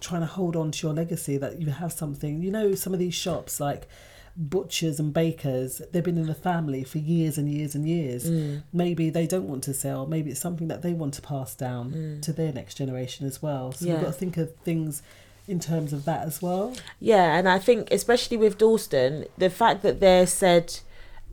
[0.00, 2.42] trying to hold on to your legacy that you have something.
[2.42, 3.88] You know, some of these shops like
[4.36, 8.30] butchers and bakers, they've been in the family for years and years and years.
[8.30, 8.62] Mm.
[8.72, 10.06] Maybe they don't want to sell.
[10.06, 12.22] Maybe it's something that they want to pass down Mm.
[12.22, 13.72] to their next generation as well.
[13.72, 13.94] So Yeah.
[13.94, 15.02] we've got to think of things
[15.48, 16.74] in terms of that as well.
[17.00, 20.78] Yeah, and I think especially with Dalston, the fact that they're said,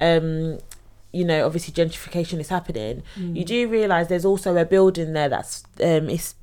[0.02, 0.60] um,
[1.11, 3.03] you know, obviously gentrification is happening.
[3.18, 3.35] Mm.
[3.38, 6.35] You do realise there's also a building there that's um, it's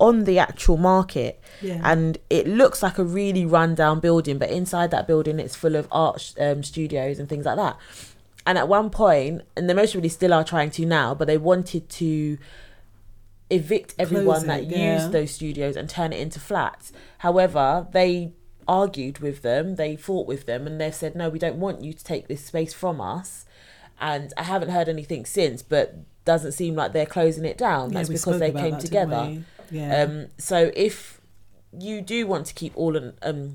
[0.00, 1.80] on the actual market, Yeah.
[1.82, 5.88] and it looks like a really rundown building, but inside that building it's full of
[5.90, 7.76] art um, studios and things like that.
[8.46, 11.36] And at one point, and they most really still are trying to now, but they
[11.36, 12.38] wanted to
[13.50, 14.94] evict everyone Close that it, yeah.
[14.94, 16.92] used those studios and turn it into flats.
[17.18, 18.32] However, they
[18.66, 21.92] argued with them, they fought with them, and they've said, no, we don't want you
[21.92, 23.46] to take this space from us.
[24.00, 27.90] And I haven't heard anything since, but doesn't seem like they're closing it down.
[27.90, 29.42] Yeah, That's we because they came that, together.
[29.70, 30.02] Yeah.
[30.02, 31.20] Um, so if
[31.72, 33.54] you do want to keep all an, um,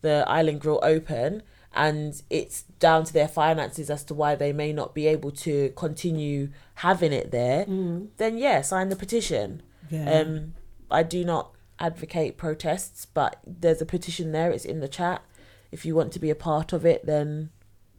[0.00, 1.42] the Island Grill open,
[1.74, 5.70] and it's down to their finances as to why they may not be able to
[5.70, 8.08] continue having it there, Mm.
[8.16, 9.62] then yeah, sign the petition.
[9.90, 10.10] Yeah.
[10.20, 10.54] Um,
[10.90, 14.50] I do not advocate protests, but there's a petition there.
[14.50, 15.22] It's in the chat.
[15.72, 17.50] If you want to be a part of it, then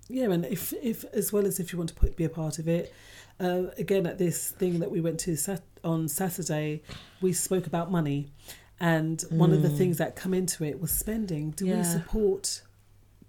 [0.08, 2.60] Yeah, and if if as well as if you want to put, be a part
[2.60, 2.94] of it,
[3.40, 6.82] uh, again at this thing that we went to sat- on Saturday,
[7.22, 8.32] we spoke about money,
[8.80, 9.78] and one of the Mm.
[9.78, 11.52] things that come into it was spending.
[11.52, 12.62] Do we support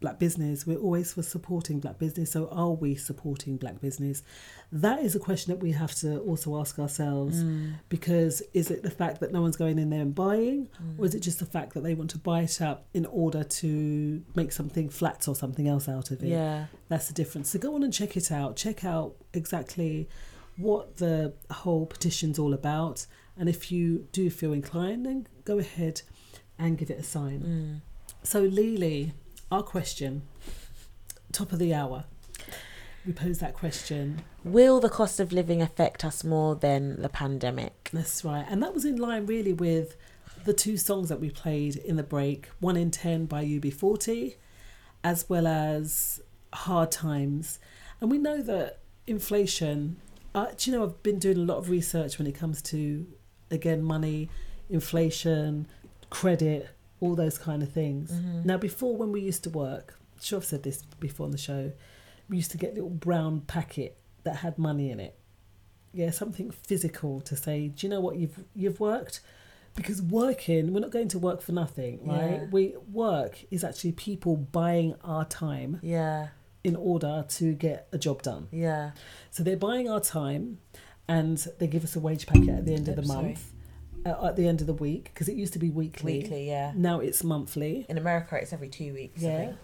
[0.00, 0.66] black business?
[0.66, 4.22] We're always for supporting black business, so are we supporting black business?
[4.70, 7.74] That is a question that we have to also ask ourselves, Mm.
[7.88, 10.98] because is it the fact that no one's going in there and buying, Mm.
[10.98, 13.42] or is it just the fact that they want to buy it up in order
[13.44, 16.28] to make something flats or something else out of it?
[16.28, 16.66] Yeah.
[16.88, 17.50] That's the difference.
[17.50, 18.56] So go on and check it out.
[18.56, 20.08] Check out exactly
[20.56, 23.06] what the whole petition's all about.
[23.38, 26.02] And if you do feel inclined, then go ahead
[26.58, 27.40] and give it a sign.
[27.42, 27.80] Mm.
[28.22, 29.12] So, Lily,
[29.50, 30.22] our question,
[31.32, 32.04] top of the hour.
[33.06, 34.22] We pose that question.
[34.42, 37.90] will the cost of living affect us more than the pandemic?
[37.92, 38.44] That's right.
[38.48, 39.96] And that was in line really with
[40.44, 44.34] the two songs that we played in the break One in Ten by UB40,
[45.04, 46.20] as well as
[46.52, 47.60] Hard Times.
[48.00, 49.98] And we know that inflation,
[50.34, 53.06] uh, do you know, I've been doing a lot of research when it comes to,
[53.52, 54.28] again, money,
[54.68, 55.68] inflation,
[56.10, 56.68] credit,
[57.00, 58.10] all those kind of things.
[58.12, 58.44] Mhm.
[58.44, 61.72] Now, before when we used to work, sure I've said this before on the show,
[62.28, 65.16] we used to get a little brown packet that had money in it
[65.92, 69.20] yeah something physical to say do you know what you've you've worked
[69.76, 72.44] because working we're not going to work for nothing right Yeah.
[72.50, 76.28] we work is actually people buying our time Yeah.
[76.64, 78.90] in order to get a job done Yeah.
[79.30, 80.58] so they're buying our time
[81.08, 83.38] and they give us a wage packet at the end of the month.
[83.38, 83.52] sorry.
[84.04, 86.72] Uh, at the end of the week because it used to be weekly Weekly, yeah.
[86.76, 89.22] now it's monthly In America, it's every two weeks.
[89.22, 89.56] I yeah think.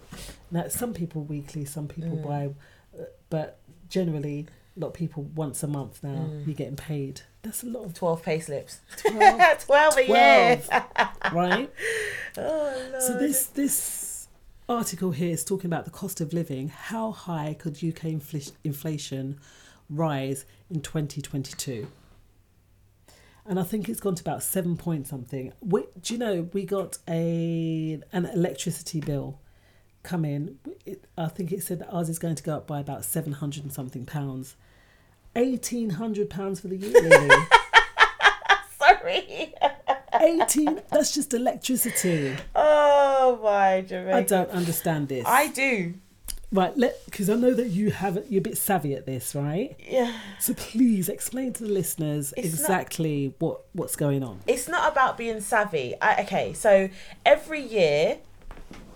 [0.51, 2.23] now some people weekly some people Mm.
[2.27, 2.49] buy
[2.99, 6.45] uh, but generally a lot of people once a month now Mm.
[6.47, 8.79] you're getting paid that's a lot of 12 pay slips.
[8.97, 10.61] 12, 12 a year.
[11.33, 11.69] right
[12.37, 14.27] Oh, so this this
[14.67, 19.37] article here is talking about the cost of living how high could uk infl- inflation
[19.89, 21.87] rise in 2022
[23.45, 25.53] and I think it's gone to about seven point something.
[25.61, 29.39] We, do you know we got a an electricity bill
[30.03, 30.59] come in?
[30.85, 33.33] It, I think it said that ours is going to go up by about seven
[33.33, 34.55] hundred and something pounds.
[35.35, 37.45] Eighteen hundred pounds for the year, really.
[38.77, 39.53] Sorry.
[40.21, 40.81] Eighteen.
[40.91, 42.35] That's just electricity.
[42.55, 44.15] Oh, my Jamaica.
[44.17, 45.25] I don't understand this.
[45.27, 45.95] I do.
[46.53, 49.75] Right, let because I know that you have you're a bit savvy at this, right?
[49.79, 50.13] Yeah.
[50.39, 54.39] So please explain to the listeners It's not- exactly what what's going on.
[54.45, 55.95] It's not about being savvy.
[55.99, 56.89] I, okay, so
[57.25, 58.19] every year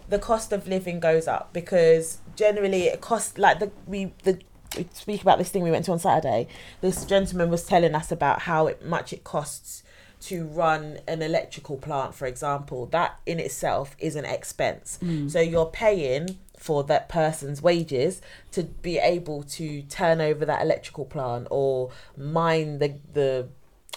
[0.07, 4.39] the cost of living goes up because generally it costs like the we the
[4.77, 6.47] we speak about this thing we went to on Saturday.
[6.81, 9.81] This gentleman was telling us about how it, much it costs
[10.19, 12.85] to run an electrical plant, for example.
[12.87, 14.99] That in itself is an expense.
[15.01, 15.31] Mm.
[15.31, 18.21] So you're paying for that person's wages
[18.51, 23.47] to be able to turn over that electrical plant or mine the the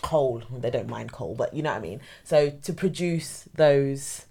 [0.02, 0.42] coal.
[0.50, 2.00] They don't mine coal, but you know what I mean.
[2.22, 4.26] So to produce those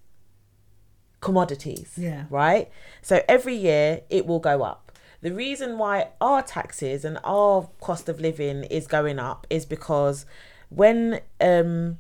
[1.21, 1.93] commodities.
[1.97, 2.25] Yeah.
[2.29, 2.69] Right?
[3.01, 4.91] So every year it will go up.
[5.21, 10.25] The reason why our taxes and our cost of living is going up is because
[10.69, 11.97] when um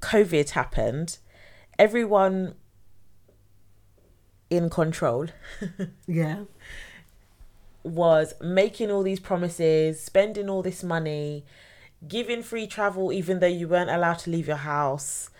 [0.00, 1.18] COVID happened,
[1.78, 2.54] everyone
[4.50, 5.26] in control
[6.06, 6.44] Yeah.
[7.82, 11.44] was making all these promises, spending all this money,
[12.06, 15.30] giving free travel even though you weren't allowed to leave your house.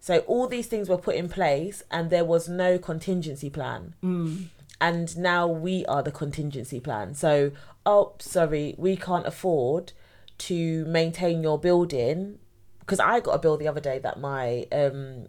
[0.00, 3.94] So all these things were put in place and there was no contingency plan.
[4.02, 4.46] Mm.
[4.80, 7.12] And now we are the contingency plan.
[7.14, 7.52] So,
[7.84, 9.92] oh, sorry, we can't afford
[10.38, 12.38] to maintain your building
[12.80, 15.26] because I got a bill the other day that my um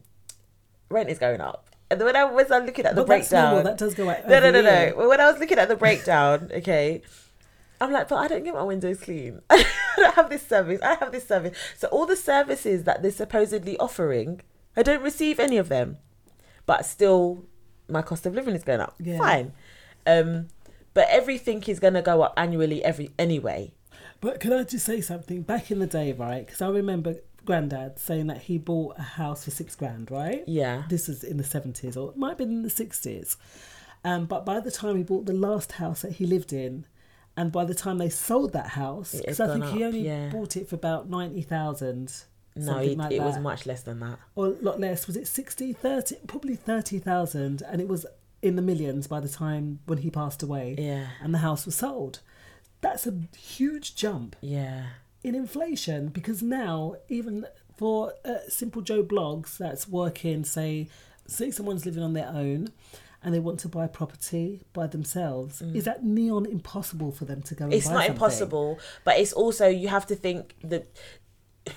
[0.89, 1.70] rent is going up.
[1.95, 4.51] When I was looking at the But breakdown, normal, that does go up No, no,
[4.51, 5.07] no, no.
[5.07, 7.01] When I was looking at the breakdown, okay,
[7.79, 9.41] I'm like, but I don't get my windows clean.
[9.49, 9.65] I
[9.97, 10.79] don't have this service.
[10.81, 11.57] I have this service.
[11.77, 14.41] So all the services that they're supposedly offering,
[14.77, 15.97] I don't receive any of them.
[16.65, 17.45] But still,
[17.89, 18.95] my cost of living is going up.
[18.99, 19.17] Yeah.
[19.17, 19.53] Fine.
[20.05, 20.47] Um,
[20.93, 23.73] but everything is going to go up annually every anyway.
[24.19, 25.41] But can I just say something?
[25.41, 26.45] Back in the day, right?
[26.45, 27.15] Because I remember
[27.45, 30.43] Grandad saying that he bought a house for six grand, right?
[30.47, 30.83] Yeah.
[30.89, 33.37] This is in the seventies, or it might have been in the sixties.
[34.03, 36.85] Um, but by the time he bought the last house that he lived in,
[37.37, 40.29] and by the time they sold that house, because I think gone he only yeah.
[40.29, 42.13] bought it for about ninety thousand.
[42.53, 43.25] No, something it, like it that.
[43.25, 44.19] was much less than that.
[44.35, 45.07] or a lot less.
[45.07, 48.05] Was it 60, 30, probably 30,000 and it was
[48.41, 50.75] in the millions by the time when he passed away.
[50.77, 51.07] Yeah.
[51.21, 52.19] And the house was sold.
[52.81, 54.85] That's a huge jump Yeah.
[55.23, 57.45] In inflation because now even
[57.77, 60.87] for uh, simple Joe Bloggs that's working, say,
[61.27, 62.69] say someone's living on their own
[63.23, 67.53] and they want to buy property by themselves, is that neon impossible for them to
[67.55, 67.65] go?
[67.65, 67.73] Mm.
[67.73, 68.11] It's not something?
[68.13, 70.87] impossible, but it's also you have to think that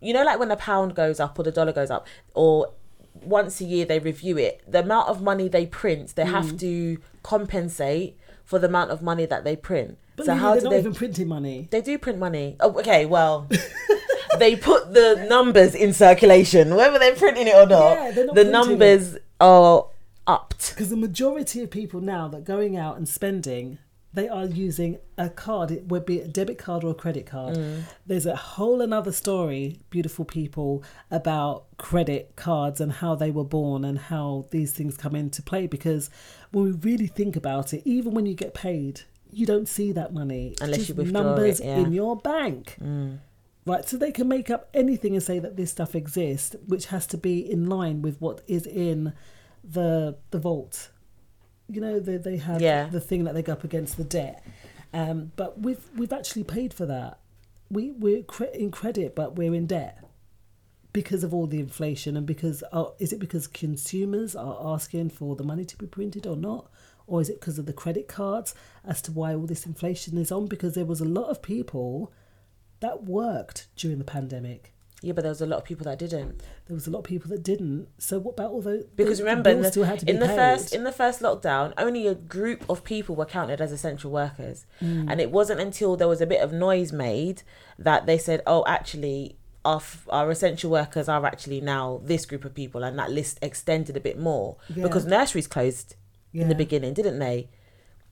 [0.00, 2.72] you know, like when the pound goes up or the dollar goes up, or
[3.14, 4.62] once a year they review it.
[4.66, 6.60] The amount of money they print, they have Mm.
[6.60, 9.98] to compensate for the amount of money that they print.
[10.16, 10.78] But so how do they?
[10.78, 11.68] even printing money.
[11.70, 12.56] They do print money.
[12.60, 13.06] Oh, okay.
[13.06, 13.48] Well,
[14.38, 18.16] they put the numbers in circulation, whether they're printing it or not.
[18.16, 19.86] Yeah, not the numbers are
[20.26, 20.70] upped.
[20.70, 23.78] Because the majority of people now that going out and spending,
[24.14, 25.70] they are using a card.
[25.70, 27.56] It would be a debit card or a credit card.
[27.56, 27.82] Mm.
[28.06, 33.84] There's a whole another story, beautiful people, about credit cards and how they were born
[33.84, 35.66] and how these things come into play.
[35.66, 36.10] Because
[36.52, 40.12] when we really think about it, even when you get paid, you don't see that
[40.12, 41.78] money Unless you withdraw numbers it, yeah.
[41.78, 42.76] in your bank.
[42.80, 43.18] Mm.
[43.64, 47.06] Right, so they can make up anything and say that this stuff exists, which has
[47.08, 49.12] to be in line with what is in
[49.64, 50.90] the the vault.
[51.68, 52.88] You know, they they have Yeah.
[52.88, 54.44] the thing that they go up against the debt,
[54.92, 57.20] um, but we've we've actually paid for that.
[57.70, 60.01] We we're cre- in credit, but we're in debt
[60.92, 65.36] because of all the inflation and because uh, is it because consumers are asking for
[65.36, 66.70] the money to be printed or not?
[67.06, 68.54] Or is it because of the credit cards
[68.84, 70.46] as to why all this inflation is on?
[70.46, 72.12] Because there was a lot of people
[72.80, 74.72] that worked during the pandemic.
[75.04, 76.40] Yeah, but there was a lot of people that didn't.
[76.66, 77.88] there was a lot of people that didn't.
[77.98, 80.28] So what about all those Because remember, in the, still had to be in the
[80.28, 84.64] first in the first lockdown, only a group of people were counted as essential workers,
[84.80, 85.10] Mm.
[85.10, 87.42] and it wasn't until there was a bit of noise made
[87.80, 92.54] that they said, "Oh, actually, our our essential workers are actually now this group of
[92.54, 94.82] people," and that list extended a bit more Yeah.
[94.84, 95.94] because nurseries closed
[96.32, 97.48] in the beginning, didn't they?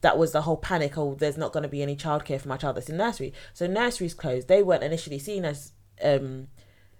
[0.02, 0.96] That was the whole panic.
[0.96, 3.32] Oh, there's not going to be any childcare for my child that's in nursery.
[3.52, 4.48] So nurseries closed.
[4.48, 5.72] They weren't initially seen as
[6.02, 6.48] um,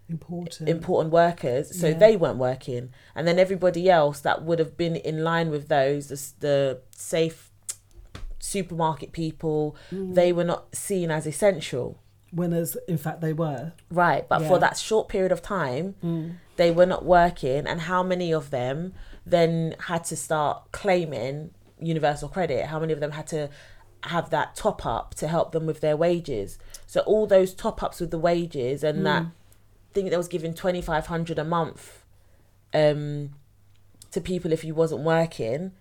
[0.09, 1.99] important important workers, so Yeah.
[1.99, 6.09] they weren't working, and then everybody else that would have been in line with those,
[6.09, 7.51] the, the safe
[8.39, 10.15] supermarket people, Mm.
[10.15, 11.99] they were not seen as essential.
[12.33, 14.49] When as in fact they were Right, but Yeah.
[14.49, 16.37] for that short period of time, Mm.
[16.57, 18.95] they were not working, and how many of them
[19.27, 21.51] then had to start claiming
[21.81, 22.67] universal credit?
[22.67, 23.49] How many of them had to
[24.05, 26.59] have that top up to help them with their wages?
[26.87, 29.33] So all those top ups with the wages and that Mm.
[29.93, 32.05] thing that was giving twenty five hundred a month
[32.73, 33.31] um
[34.13, 35.73] to people if you wasn't working.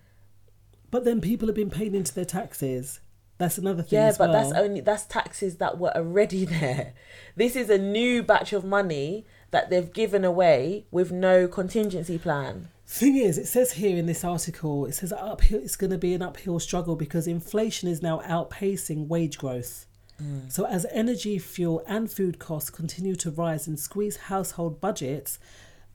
[0.90, 2.98] but then people have been paying into their taxes
[3.40, 6.92] that's another thing Yeah, but that's only that's taxes that were already there.
[7.34, 12.68] This is a new batch of money that they've given away with no contingency plan.
[12.86, 15.60] Thing is, it says here in this article, it says uphill.
[15.62, 19.86] It's going to be an uphill struggle because inflation is now outpacing wage growth.
[20.22, 20.52] Mm.
[20.52, 25.38] So as energy, fuel, and food costs continue to rise and squeeze household budgets,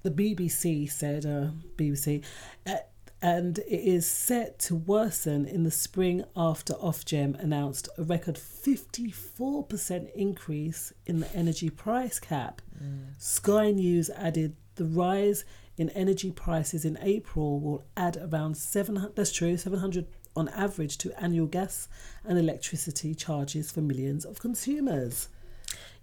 [0.01, 2.23] the BBC said, uh, BBC,
[2.65, 2.77] uh,
[3.25, 10.13] and it is set to worsen in the spring after Ofgem announced a record 54%
[10.13, 12.61] increase in the energy price cap.
[12.79, 13.19] Mm.
[13.19, 15.43] Sky News added the rise
[15.75, 21.11] in energy prices in April will add around 700 that's true 700 on average to
[21.19, 21.87] annual gas
[22.25, 25.29] and electricity charges for millions of consumers.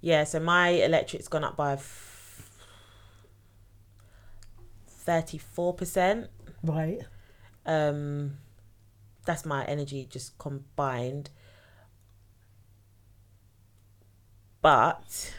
[0.01, 1.79] Yeah, so my electric's gone up by
[4.89, 6.27] thirty-four percent.
[6.65, 7.03] Right.
[7.67, 8.39] Um,
[9.25, 11.31] that's my energy just combined.
[14.61, 15.35] But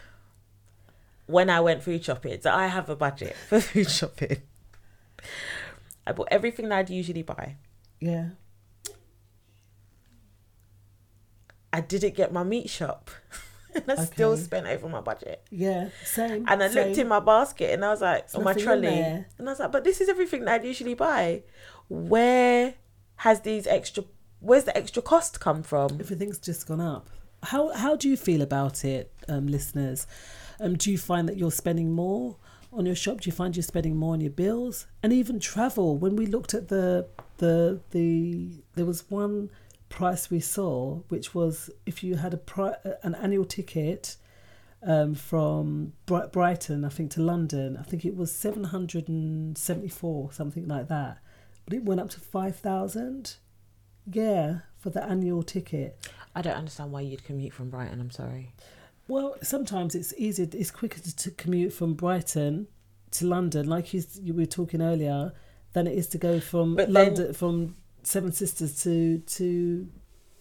[1.26, 4.38] when I went food shopping, so I have a budget for food shopping.
[6.06, 7.56] I bought everything that I'd usually buy.
[8.00, 8.30] Yeah.
[11.72, 13.10] I didn't get my meat shop.
[13.76, 15.44] and I still spent over my budget.
[15.50, 16.46] Yeah, same.
[16.48, 18.88] And I looked in my basket and I was like, There's on my trolley.
[18.88, 21.44] And I was like, but this is everything that I'd usually buy.
[21.94, 22.76] Where
[23.18, 24.04] has these extra,
[24.40, 25.98] where's the extra cost come from?
[26.00, 27.10] Everything's just gone up.
[27.44, 30.08] How how do you feel about it, um, listeners?
[30.60, 32.38] Um, do you find that you're spending more
[32.72, 33.22] on your shop?
[33.22, 35.98] Do you find you're spending more on your bills and even travel?
[35.98, 37.08] When we looked at the
[37.38, 39.50] the the there was one
[39.90, 44.16] price we saw, which was if you had a pri- an annual ticket
[44.82, 50.88] um, from Bri- Brighton, I think, to London, I think it was 774, something like
[50.88, 51.20] that.
[51.66, 53.36] But it went up to 5,000.
[54.12, 56.10] Yeah, for the annual ticket.
[56.36, 58.02] I don't understand why you'd commute from Brighton.
[58.02, 58.54] I'm sorry.
[59.08, 62.68] Well, sometimes it's easier, it's quicker to, commute from Brighton
[63.12, 65.34] to London, like you, you were talking earlier,
[65.74, 69.88] than it is to go from But then- London, from Seven Sisters to to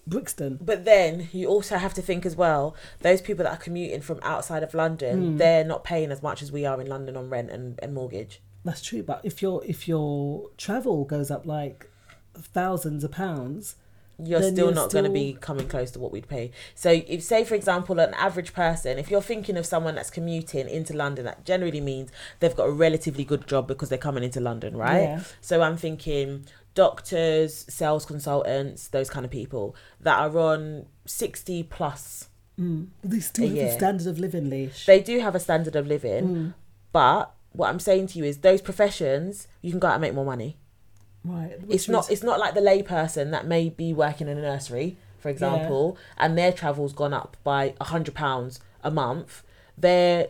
[0.06, 0.58] Brixton.
[0.60, 4.18] But then you also have to think as well, those people that are commuting from
[4.22, 5.38] outside of London, Mm.
[5.38, 8.40] they're not paying as much as we are in London on rent and, and mortgage.
[8.64, 11.90] That's true, but if your if your travel goes up like
[12.34, 13.76] thousands of pounds,
[14.22, 16.52] You're still you're not going to be coming close to what we'd pay.
[16.74, 20.68] So, if say for example, an average person, if you're thinking of someone that's commuting
[20.68, 24.38] into London, that generally means they've got a relatively good job because they're coming into
[24.40, 25.02] London, right?
[25.02, 25.20] Yeah.
[25.40, 32.28] So I'm thinking doctors, sales consultants, those kind of people that are on sixty plus.
[32.60, 32.88] Mm.
[33.02, 34.86] They still have a standard of living, Leash.
[34.86, 36.54] They do have a standard of living, Mm.
[36.92, 40.14] but what I'm saying to you is those professions you can go out and make
[40.14, 40.56] more money.
[41.24, 41.52] Right.
[41.68, 45.28] It's not it's not like the layperson that may be working in a nursery, for
[45.28, 49.42] example, and their travel's gone up by a hundred pounds a month.
[49.78, 50.28] They're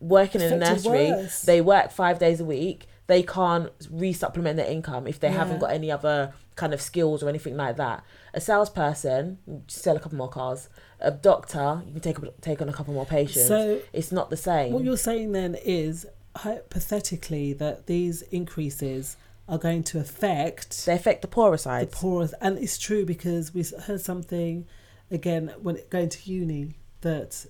[0.00, 1.10] working in a nursery.
[1.12, 1.42] worse.
[1.42, 2.86] They work five days a week.
[3.06, 7.28] They can't re-supplement their income if they haven't got any other kind of skills or
[7.28, 8.02] anything like that.
[8.34, 9.38] A salesperson,
[9.68, 10.68] sell a couple more cars.
[11.00, 13.48] A doctor, you can take take on a couple more patients.
[13.48, 14.72] So- it's not the same.
[14.72, 16.06] What you're saying then is
[16.36, 19.16] hypothetically that these increases
[19.48, 21.90] are going to affect they affect the poorer side.
[21.90, 24.66] The poorest, and it's true because we heard something
[25.10, 27.46] again when going to uni that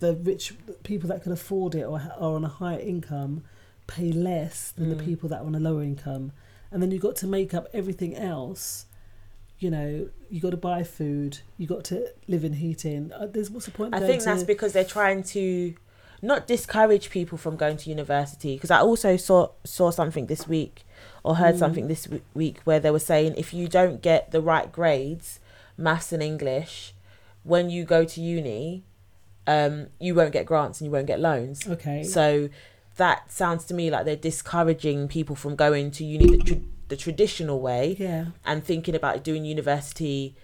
[0.00, 3.44] the rich people that can afford it or are on a higher income
[3.86, 5.04] pay less than the Mm.
[5.04, 6.32] people that are on a lower income,
[6.70, 8.84] and then you've got to make up everything else.
[9.60, 13.10] You know, you got to buy food, you got to live in heating.
[13.12, 13.94] Uh, there's what's the point?
[13.94, 15.74] I think that's to- because they're trying to
[16.22, 18.54] not discourage people from going to university.
[18.56, 20.84] Because I also saw saw something this week
[21.24, 21.58] or heard Mm.
[21.58, 25.40] something this w- week where they were saying if you don't get the right grades,
[25.76, 26.94] maths and English,
[27.44, 28.82] when you go to uni,
[29.46, 31.66] um, you won't get grants and you won't get loans.
[31.68, 32.02] Okay.
[32.02, 32.48] So
[32.96, 36.54] that sounds to me like they're discouraging people from going to uni the, tr-
[36.88, 38.26] the traditional way Yeah.
[38.44, 40.34] and thinking about doing university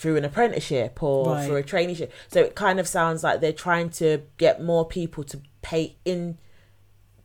[0.00, 1.46] through an apprenticeship or Right.
[1.46, 2.08] through a traineeship.
[2.28, 6.38] So it kind of sounds like they're trying to get more people to pay in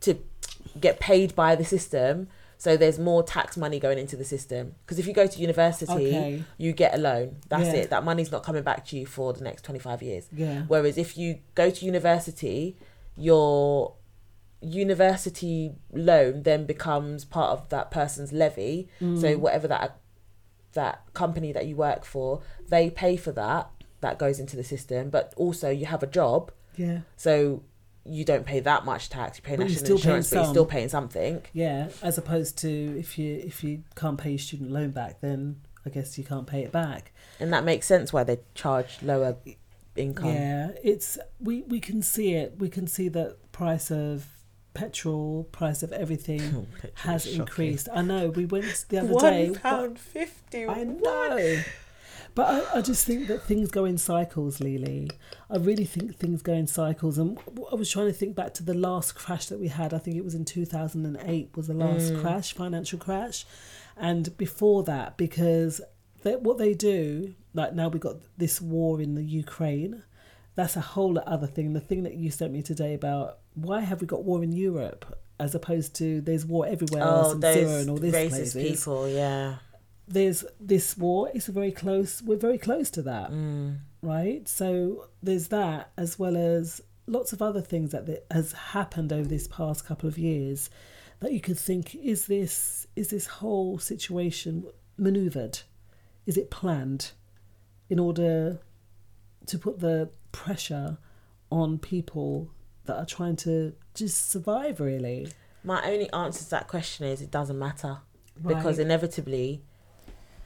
[0.00, 0.18] to
[0.78, 2.28] get paid by the system.
[2.58, 4.74] So there's more tax money going into the system.
[4.84, 6.44] Because if you go to university, Okay.
[6.58, 7.36] you get a loan.
[7.48, 7.80] That's Yeah.
[7.82, 7.90] it.
[7.90, 10.28] That money's not coming back to you for the next 25 years.
[10.30, 10.64] Yeah.
[10.68, 12.76] Whereas if you go to university,
[13.16, 13.94] your
[14.60, 18.88] university loan then becomes part of that person's levy.
[19.00, 19.38] So Mm.
[19.40, 19.98] whatever that
[20.76, 23.68] that company that you work for, they pay for that.
[24.00, 27.00] That goes into the system, but also you have a job, Yeah.
[27.16, 27.62] so
[28.04, 29.38] you don't pay that much tax.
[29.38, 31.42] You pay But national insurance, but you're still paying something.
[31.52, 35.60] Yeah, as opposed to if you if you can't pay your student loan back, then
[35.84, 37.12] I guess you can't pay it back.
[37.40, 39.36] And that makes sense why they charge lower
[39.96, 40.26] income.
[40.34, 42.54] Yeah, it's we we can see it.
[42.58, 44.26] We can see that price of
[44.76, 46.40] petrol, price of everything
[46.80, 47.40] Petrol has shocking.
[47.40, 47.88] increased.
[47.92, 48.28] I know.
[48.28, 49.50] We went the other One day.
[49.62, 50.66] pound fifty.
[50.66, 51.62] I know.
[52.34, 55.10] But I, I just think that things go in cycles, Lily.
[55.48, 57.16] I really think things go in cycles.
[57.16, 57.38] And
[57.72, 59.94] I was trying to think back to the last crash that we had.
[59.94, 62.20] I think it was in 2008 was the last Mm.
[62.20, 63.46] crash, financial crash.
[63.96, 65.80] And before that, because
[66.24, 70.02] they, what they do, like now we've got this war in the Ukraine,
[70.56, 71.72] that's a whole other thing.
[71.74, 75.16] The thing that you sent me today about why have we got war in Europe
[75.38, 78.28] as opposed to there's war everywhere else Oh, in those Syria and all these racist
[78.30, 79.56] places people, yeah.
[80.08, 83.76] there's this war it's very close we're very close to that Mm.
[84.02, 89.12] right so there's that as well as lots of other things that that has happened
[89.12, 90.70] over this past couple of years
[91.20, 94.64] that you could think is this is this whole situation
[94.96, 95.58] maneuvered
[96.24, 97.10] is it planned
[97.90, 98.58] in order
[99.46, 100.98] to put the pressure
[101.50, 102.50] on people
[102.84, 105.28] that are trying to just survive really
[105.64, 107.98] My only answer to that question is it doesn't matter
[108.46, 109.62] because inevitably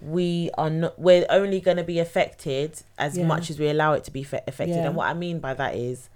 [0.00, 3.26] we are not we're only going to be affected as Yeah.
[3.26, 4.86] much as we allow it to be fe- affected Yeah.
[4.86, 6.08] and what i mean by that is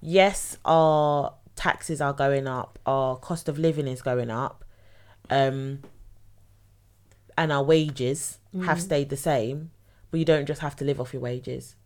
[0.00, 4.64] yes our taxes are going up our cost of living is going up
[5.28, 5.80] um
[7.36, 8.38] and our wages
[8.68, 8.80] have Mhm.
[8.88, 9.70] stayed the same
[10.10, 11.76] but you don't just have to live off your wages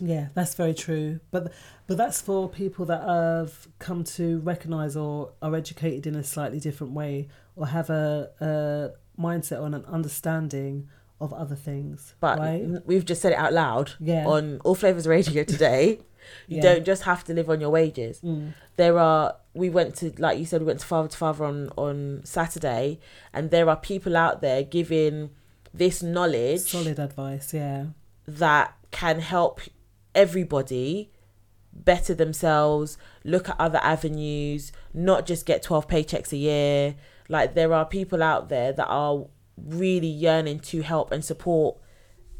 [0.00, 1.20] Yeah, that's very true.
[1.30, 1.52] But
[1.86, 6.58] but that's for people that have come to recognise or are educated in a slightly
[6.60, 10.88] different way or have a, a mindset or an understanding
[11.20, 12.14] of other things.
[12.20, 12.66] But right?
[12.86, 14.26] we've just said it out loud Yeah.
[14.26, 16.00] on All Flavors Radio today.
[16.48, 16.62] you Yeah.
[16.62, 18.20] don't just have to live on your wages.
[18.22, 18.54] Mm.
[18.76, 21.70] There are we went to like you said we went to Father to Father on
[21.76, 22.98] on Saturday,
[23.32, 25.30] and there are people out there giving
[25.72, 27.54] this knowledge solid advice.
[27.54, 27.86] Yeah,
[28.26, 29.60] that can help
[30.14, 31.10] everybody
[31.72, 36.94] better themselves, look at other avenues, not just get 12 paychecks a year.
[37.28, 39.26] Like there are people out there that are
[39.56, 41.76] really yearning to help and support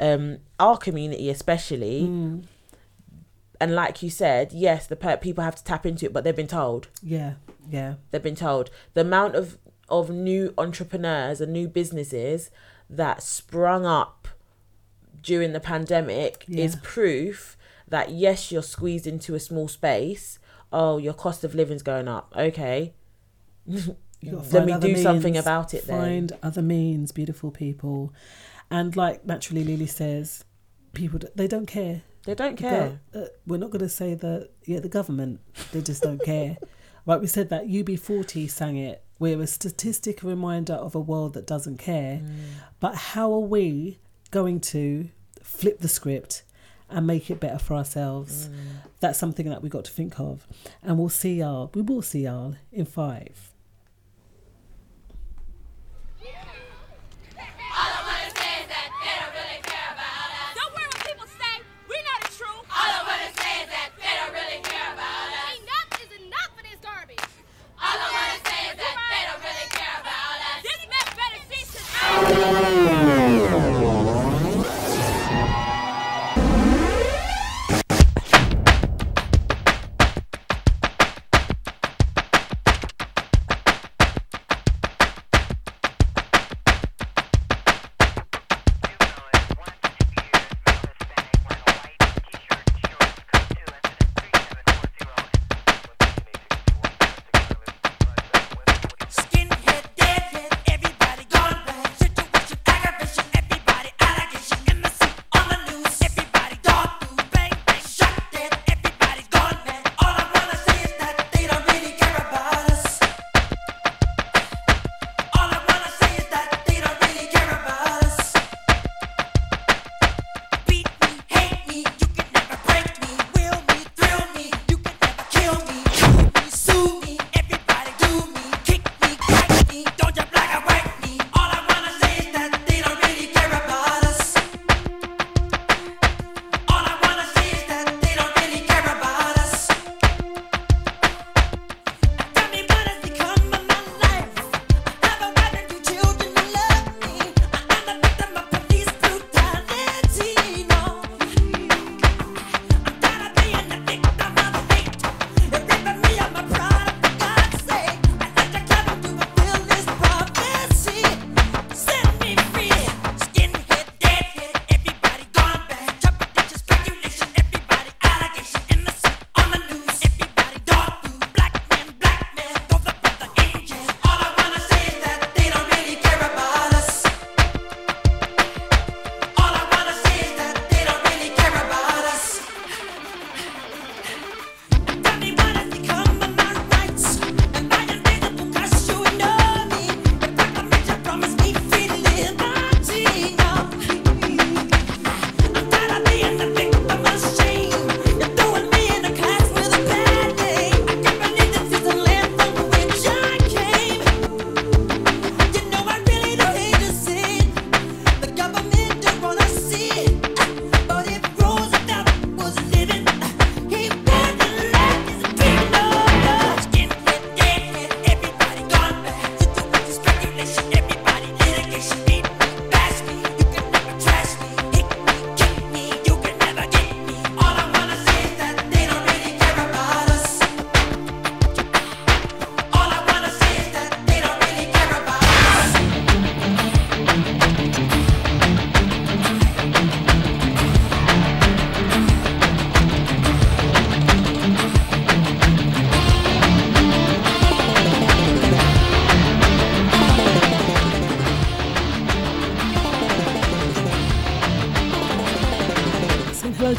[0.01, 2.03] um our community especially.
[2.03, 2.45] Mm.
[3.61, 6.35] And like you said, yes, the per- people have to tap into it, but they've
[6.37, 6.89] been told.
[7.03, 7.35] yeah,
[7.71, 7.95] yeah.
[8.11, 12.51] They've been told the amount of of new entrepreneurs and new businesses
[12.91, 14.29] that sprung up
[15.23, 16.81] during the pandemic is Yeah.
[16.83, 17.57] proof
[17.95, 20.41] that yes, you're squeezed into a small space.
[20.73, 22.33] Oh, your cost of living's going up.
[22.37, 22.93] Okay.
[23.69, 26.01] Let me do something about it then.
[26.01, 28.13] Find other means, beautiful people,
[28.69, 30.45] and like naturally, Lily says,
[30.93, 32.03] people they don't care.
[32.25, 32.99] They don't care.
[33.15, 34.51] uh, we're not going to say that.
[34.65, 35.39] Yeah, the government
[35.71, 36.57] they just don't care.
[37.07, 39.05] Right, we said that UB40 sang it.
[39.19, 42.23] We're a statistic reminder of a world that doesn't care.
[42.25, 42.37] Mm.
[42.81, 43.99] But how are we
[44.31, 45.11] going to
[45.43, 46.45] flip the script
[46.91, 48.49] and make it better for ourselves?
[48.49, 48.91] Mm.
[49.01, 50.47] That's something that we got to think of,
[50.83, 51.71] and we'll see y'all.
[51.75, 53.54] We will see y'all in five.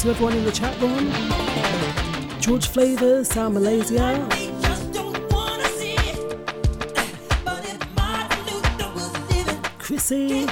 [0.06, 1.11] To everyone in the chat room.
[2.40, 4.27] George Flavors, Sal Malaysia.
[9.80, 10.45] Chrissy.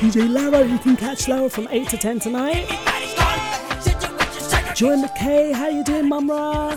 [0.00, 0.66] DJ Lara.
[0.66, 2.66] You can catch Lara from 8 to 10 tonight.
[4.74, 6.74] Joy McKay, how you doing, Mumra?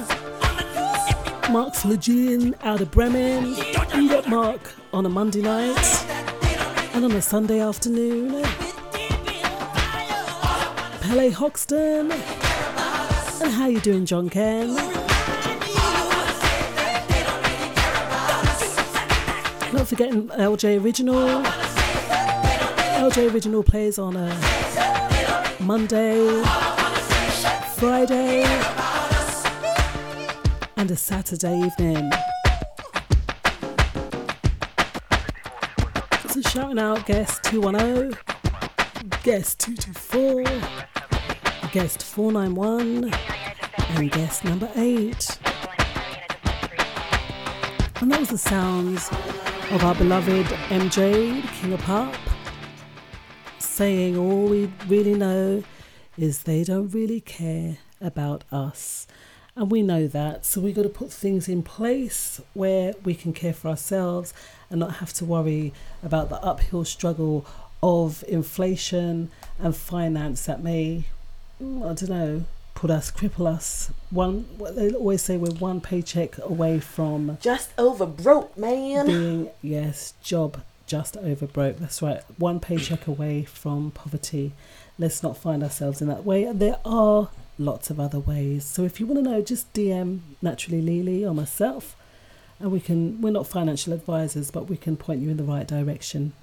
[1.50, 3.56] Mark Flagin out of Bremen.
[3.96, 4.62] You got Mark
[4.94, 6.06] on a Monday night
[6.94, 8.46] and on a Sunday afternoon.
[11.08, 12.12] Pele Hoxton.
[12.12, 14.76] And how you doing, John Ken?
[19.72, 21.44] Not forgetting LJ Original.
[23.00, 24.28] LJ Original plays on a
[25.62, 26.44] Monday,
[27.78, 28.44] Friday,
[30.76, 32.12] and a Saturday evening.
[36.28, 38.14] So shouting out guest 210,
[39.24, 40.97] guest 224,
[41.72, 43.12] guest 491,
[43.90, 45.40] and guest number 8.
[48.02, 49.10] And that was the sounds
[49.72, 52.16] of our beloved MJ, the King of Pop,
[53.60, 55.64] saying all we really know
[56.18, 59.08] is they don't really care about us.
[59.56, 60.46] And we know that.
[60.46, 64.34] So we've got to put things in place where we can care for ourselves
[64.70, 65.74] and not have to worry
[66.04, 67.46] about the uphill struggle
[67.82, 71.06] of inflation and finance that may,
[71.62, 73.92] Mm, I don't know, put us, cripple us.
[74.12, 79.06] One, they always say we're one paycheck away from Just over broke, man.
[79.08, 81.78] being yes job just over broke.
[81.78, 82.22] That's right.
[82.38, 84.54] One paycheck away from poverty.
[84.98, 86.52] Let's not find ourselves in that way.
[86.52, 87.30] There are
[87.60, 88.64] lots of other ways.
[88.66, 91.96] So if you want to know just dm naturally lily or myself
[92.60, 95.68] and we can we're not financial advisors but we can point you in the right
[95.68, 96.34] direction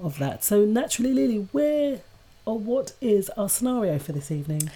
[0.00, 0.42] of that.
[0.42, 2.00] So naturally lily where
[2.44, 4.70] or what is our scenario for this evening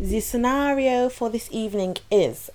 [0.00, 2.50] The scenario for this evening is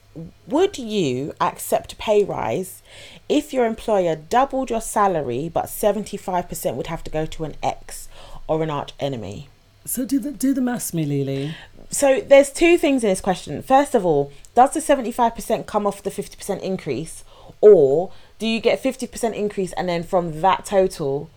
[0.47, 2.81] Would you accept a pay rise
[3.27, 8.07] if your employer doubled your salary but 75% would have to go to an ex
[8.47, 9.49] or an arch enemy?
[9.85, 11.55] so do the do the maths me lily
[11.91, 13.63] So there's two things in this question.
[13.63, 17.23] First of all, does the 75% come off the 50% increase
[17.61, 21.30] or do you get 50% increase and then from that total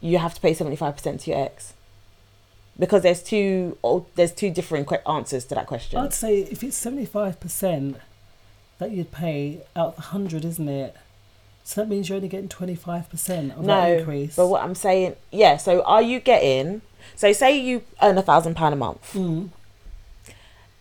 [0.00, 1.74] you have to pay 75% to your ex?
[2.78, 5.98] Because there's two oh, there's two different answers to that question.
[6.00, 7.96] I'd say if it's seventy five percent
[8.78, 10.96] that you'd pay out the hundred, isn't it?
[11.62, 14.34] So that means you're only getting twenty five percent of that no, increase.
[14.36, 15.56] but what I'm saying, yeah.
[15.56, 16.82] So are you getting?
[17.14, 19.50] So say you earn a thousand pound a month, Mm.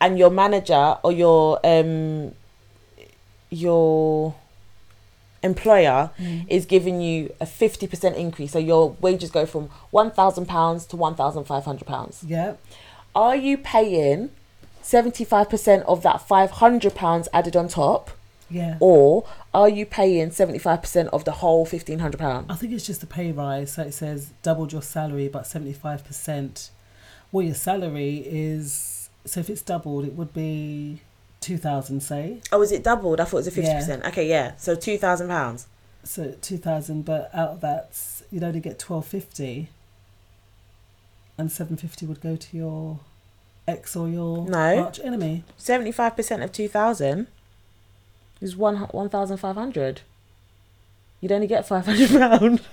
[0.02, 2.34] and your manager or your um
[3.50, 4.34] your
[5.44, 6.46] employer Mm.
[6.48, 8.52] is giving you a fifty percent increase.
[8.54, 12.24] So your wages go from one thousand pounds to one thousand five hundred pounds.
[12.26, 12.54] Yeah.
[13.16, 14.30] Are you paying
[14.82, 18.12] seventy five percent of that five hundred pounds added on top?
[18.50, 18.78] Yeah.
[18.80, 22.48] Or are you paying seventy five percent of the whole fifteen hundred pounds?
[22.50, 23.74] I think it's just a pay rise.
[23.74, 26.70] So it says doubled your salary, but seventy five percent.
[27.32, 31.02] Well, your salary is so if it's doubled, it would be
[31.44, 32.02] two thousand.
[32.02, 33.20] Say Oh, is it doubled?
[33.20, 33.80] I thought it was a fifty Yeah.
[33.80, 34.06] percent.
[34.06, 34.56] Okay, yeah.
[34.58, 35.68] So two thousand pounds.
[36.04, 37.96] so two thousand, but out of that,
[38.32, 39.70] you'd only get twelve fifty,
[41.38, 43.00] and seven fifty would go to your
[43.68, 44.84] ex or your No.
[44.86, 45.44] arch enemy.
[45.58, 47.28] Seventy five percent of two thousand
[48.42, 50.02] is one one thousand five hundred.
[51.22, 52.62] You'd only get five hundred pound.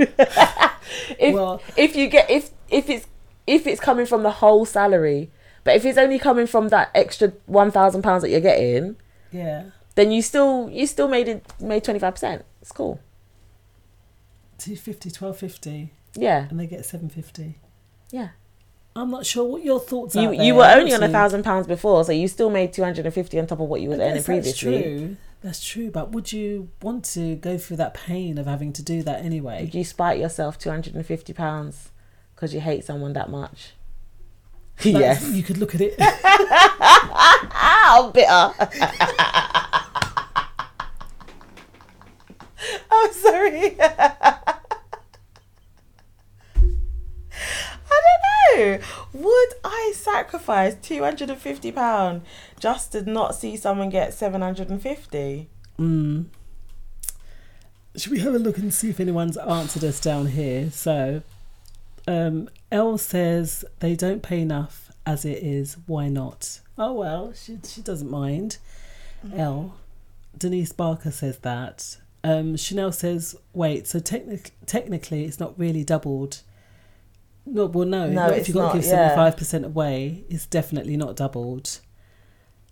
[1.19, 3.07] if Well- if you get if if it's
[3.47, 5.31] if it's coming from the whole salary,
[5.65, 8.97] but if it's only coming from that extra one thousand pounds that you're getting,
[9.33, 9.65] Yeah.
[9.95, 12.45] then you still you still made it made twenty five percent.
[12.63, 13.01] It's cool.
[14.59, 16.47] 250 1250 Yeah.
[16.51, 17.59] and they get 750
[18.11, 18.29] Yeah.
[18.95, 21.67] i'm not sure what your thoughts You are you were only on a thousand pounds
[21.67, 23.99] before, so you still made two hundred and fifty on top of what you was
[24.01, 24.83] I earning guess that's previously.
[24.83, 28.83] true that's true but would you want to go through that pain of having to
[28.83, 31.91] do that anyway Would you spite yourself two hundred and fifty pounds
[32.35, 33.73] because you hate someone that much?
[34.83, 35.31] That's- yes.
[35.35, 35.95] you could look at it
[37.63, 38.31] Ow, bitter.
[42.91, 43.77] I'm sorry.
[47.93, 48.79] I don't know.
[49.15, 52.23] Would I sacrifice two hundred and fifty pound
[52.59, 55.49] just to not see someone get seven hundred and fifty?
[55.79, 56.27] mm.
[57.97, 61.23] should we have a look and see if anyone's answered us down here so
[62.07, 67.59] um Elle says they don't pay enough as it is why not oh well she,
[67.65, 68.59] she doesn't mind
[69.37, 69.75] Elle
[70.37, 71.99] Denise Barker says that.
[72.23, 76.43] Um, Chanel says, wait, so technic- technically it's not really doubled.
[77.47, 79.17] No, well, no, No, if you've got to give yeah.
[79.17, 81.81] 75% away, it's definitely not doubled.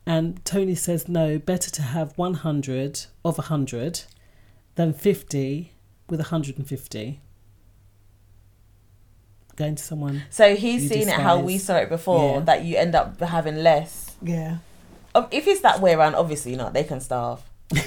[0.07, 4.03] And Tony says, no, better to have 100 of 100
[4.77, 5.73] than 50
[6.09, 7.21] with 150.
[9.59, 10.23] Going to someone.
[10.31, 12.45] So he's you seen it how we saw it before, Yeah.
[12.45, 14.17] that you end up having less.
[14.23, 14.59] Yeah.
[15.15, 16.73] Um, If it's that way around, obviously not.
[16.73, 17.41] They can starve.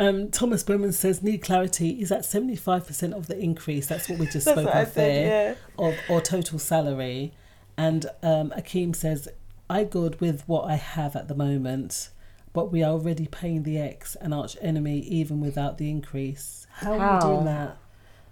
[0.00, 3.88] Um, Thomas Bowman says need clarity is that seventy five percent of the increase.
[3.88, 7.32] That's what we just spoke what I of said, there, of or total salary.
[7.76, 9.26] And um, Akeem says
[9.68, 12.10] I good with what I have at the moment,
[12.52, 16.68] but we are already paying the ex and arch enemy even without the increase.
[16.74, 17.76] How, are we doing that?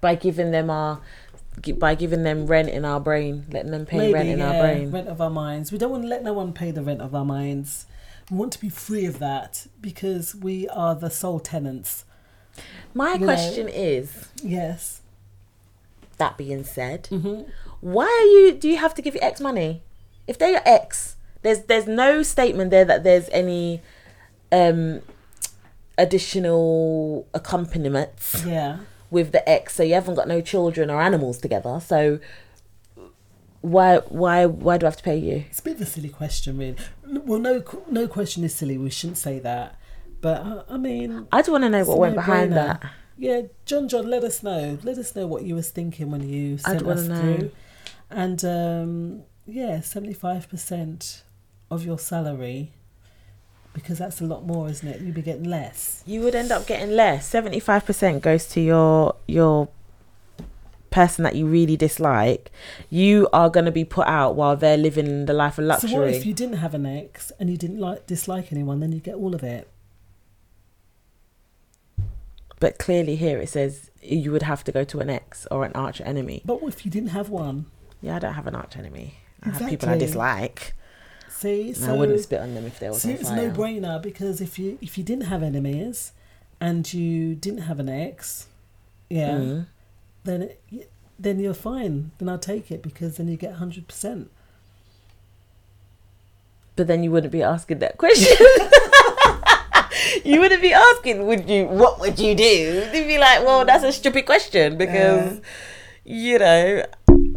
[0.00, 1.02] By giving them our, gi-
[1.78, 4.90] by giving them rent in our brain, letting them pay rent in our brain.
[4.90, 5.72] Rent of our minds.
[5.72, 7.86] We don't want to let no one pay the rent of our minds.
[8.30, 12.04] We want to be free of that because we are the sole tenants.
[12.94, 13.26] My You know?
[13.26, 15.00] question is, yes.
[16.18, 17.50] That being said, Mm-hmm.
[17.80, 18.54] why are you?
[18.54, 19.82] Do you have to give your ex money?
[20.26, 23.82] If they're ex, there's there's no statement there that there's any
[24.50, 25.02] um
[25.98, 28.78] additional accompaniments Yeah.
[29.10, 29.74] With the ex.
[29.74, 31.80] So you haven't got no children or animals together.
[31.80, 32.18] So
[33.60, 35.44] why why why do I have to pay you?
[35.48, 36.76] It's a bit of a silly question, really.
[37.04, 38.78] Well, no, no question is silly.
[38.78, 39.78] We shouldn't say that.
[40.20, 42.80] But uh, I mean, I just want to know what went behind no-brainer.
[42.80, 42.92] that.
[43.18, 44.78] Yeah, John, John, let us know.
[44.82, 47.20] Let us know what you was thinking when you sent us know.
[47.20, 47.50] through.
[48.10, 51.22] And um, yeah, seventy five percent
[51.70, 52.72] of your salary,
[53.76, 55.02] because that's a lot more, isn't it?
[55.02, 56.02] You'd be getting less.
[56.06, 57.28] You would end up getting less.
[57.28, 59.68] Seventy five percent goes to your your
[60.90, 62.50] person that you really dislike.
[62.88, 65.90] You are going to be put out while they're living the life of luxury.
[65.90, 68.80] So what if you didn't have an ex and you didn't like dislike anyone?
[68.80, 69.68] Then you get all of it.
[72.58, 75.72] But clearly here it says you would have to go to an ex or an
[75.74, 76.40] arch enemy.
[76.46, 77.66] But what if you didn't have one?
[78.00, 79.16] Yeah, I don't have an arch enemy.
[79.42, 80.72] I have people I dislike.
[81.36, 84.40] See, so I wouldn't spit on them if they was see, it's no brainer because
[84.40, 86.12] if you if you didn't have enemies,
[86.62, 88.46] and you didn't have an ex,
[89.10, 89.66] yeah, Mm.
[90.24, 92.12] then it, then you're fine.
[92.18, 94.30] Then I'll take it because then you get hundred percent.
[96.74, 98.36] But then you wouldn't be asking that question.
[100.24, 101.66] you wouldn't be asking, would you?
[101.66, 102.88] What would you do?
[102.94, 105.40] You'd be like, well, that's a stupid question because,
[106.04, 106.84] you know,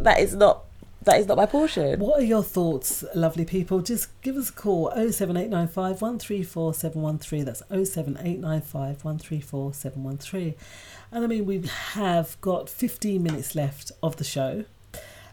[0.00, 0.64] that is not
[1.10, 1.98] that is not my portion.
[1.98, 3.80] What are your thoughts, lovely people?
[3.80, 7.44] Just give us a call 07895 134 713.
[7.44, 10.54] That's 07895 134 713.
[11.10, 11.62] And I mean, we
[11.94, 14.64] have got 15 minutes left of the show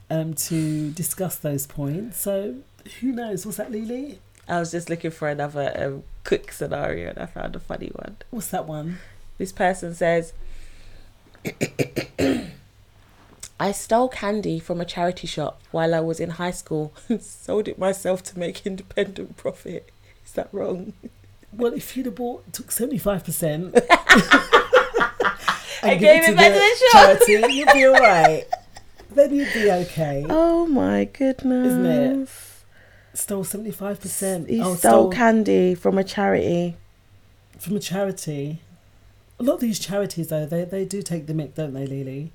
[0.10, 2.18] um, to discuss those points.
[2.18, 2.56] So
[3.00, 3.46] who knows?
[3.46, 4.20] Was that Lily?
[4.48, 8.18] I was just looking for another um, quick scenario and I found a funny one.
[8.32, 8.98] What's that one?
[9.38, 10.34] This person says,
[13.60, 17.68] I stole candy from a charity shop while I was in high school and sold
[17.68, 19.90] it myself to make independent profit.
[20.26, 20.94] Is that wrong?
[21.52, 23.74] Well, if you'd have bought, took 75% and
[26.00, 27.20] give gave it back to the shop.
[27.28, 28.46] charity, you'd be all right.
[29.10, 30.26] Then you'd be okay.
[30.30, 31.68] Oh my goodness.
[31.68, 32.30] Isn't it?
[33.18, 34.48] Stole 75%.
[34.50, 36.76] He Oh, stole candy from a charity.
[37.58, 38.60] from a charity.
[39.40, 42.32] A lot of these charities, though, they, they do take the mick, don't they, Lily?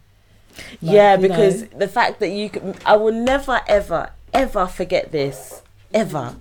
[0.80, 4.66] Like, yeah, you because know, the fact that you can, I will never, ever, ever
[4.66, 5.62] forget this,
[5.92, 6.36] ever.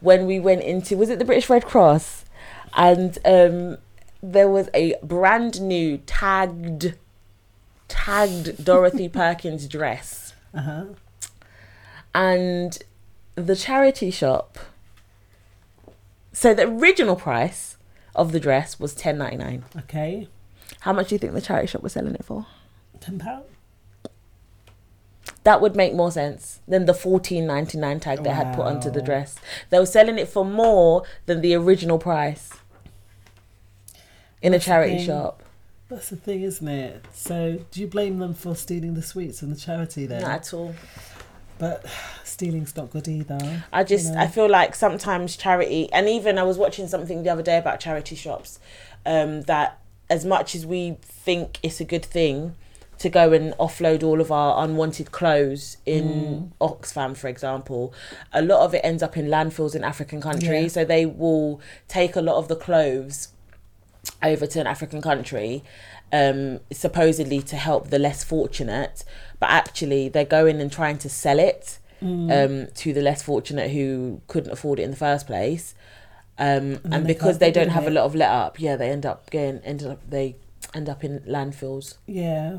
[0.00, 2.24] When we went into, was it the British Red Cross?
[2.74, 3.78] And um,
[4.22, 6.94] there was a brand new tagged,
[7.88, 10.34] tagged Dorothy Perkins dress.
[10.54, 10.86] Uh-huh.
[12.14, 12.78] And
[13.36, 14.58] the charity shop,
[16.32, 17.76] so the original price
[18.14, 19.64] of the dress was ten ninety nine.
[19.76, 20.28] Okay.
[20.80, 22.46] How much do you think the charity shop was selling it for?
[23.02, 23.44] Ten pound.
[25.44, 28.90] That would make more sense than the fourteen ninety nine tag they had put onto
[28.90, 29.36] the dress.
[29.70, 32.50] They were selling it for more than the original price
[34.40, 35.42] in That's a charity shop.
[35.88, 37.04] That's the thing, isn't it?
[37.12, 40.22] So, do you blame them for stealing the sweets and the charity then?
[40.22, 40.74] Not at all.
[41.58, 41.84] But
[42.24, 43.64] stealing's not good either.
[43.72, 44.20] I just you know.
[44.20, 47.80] I feel like sometimes charity and even I was watching something the other day about
[47.80, 48.58] charity shops
[49.04, 52.54] um that as much as we think it's a good thing
[53.02, 57.92] to go and offload all of our unwanted clothes in Oxfam for example
[58.32, 60.82] a lot of it ends up in landfills in African countries Yeah.
[60.82, 61.60] so they will
[61.98, 63.28] take a lot of the clothes
[64.22, 65.62] over to an African country,
[66.12, 69.04] um, supposedly to help the less fortunate,
[69.38, 72.30] but actually they're going and trying to sell it Mm.
[72.38, 75.66] um, to the less fortunate who couldn't afford it in the first place.
[76.36, 78.90] Um, then and they because they don't have a lot of let up, yeah, they
[78.90, 80.34] end up getting ended up they
[80.74, 81.98] end up in landfills.
[82.06, 82.58] Yeah.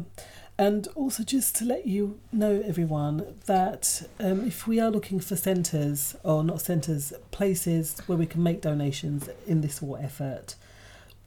[0.57, 5.35] And also, just to let you know, everyone, that um, if we are looking for
[5.35, 10.55] centres, or not centres, places where we can make donations in this war effort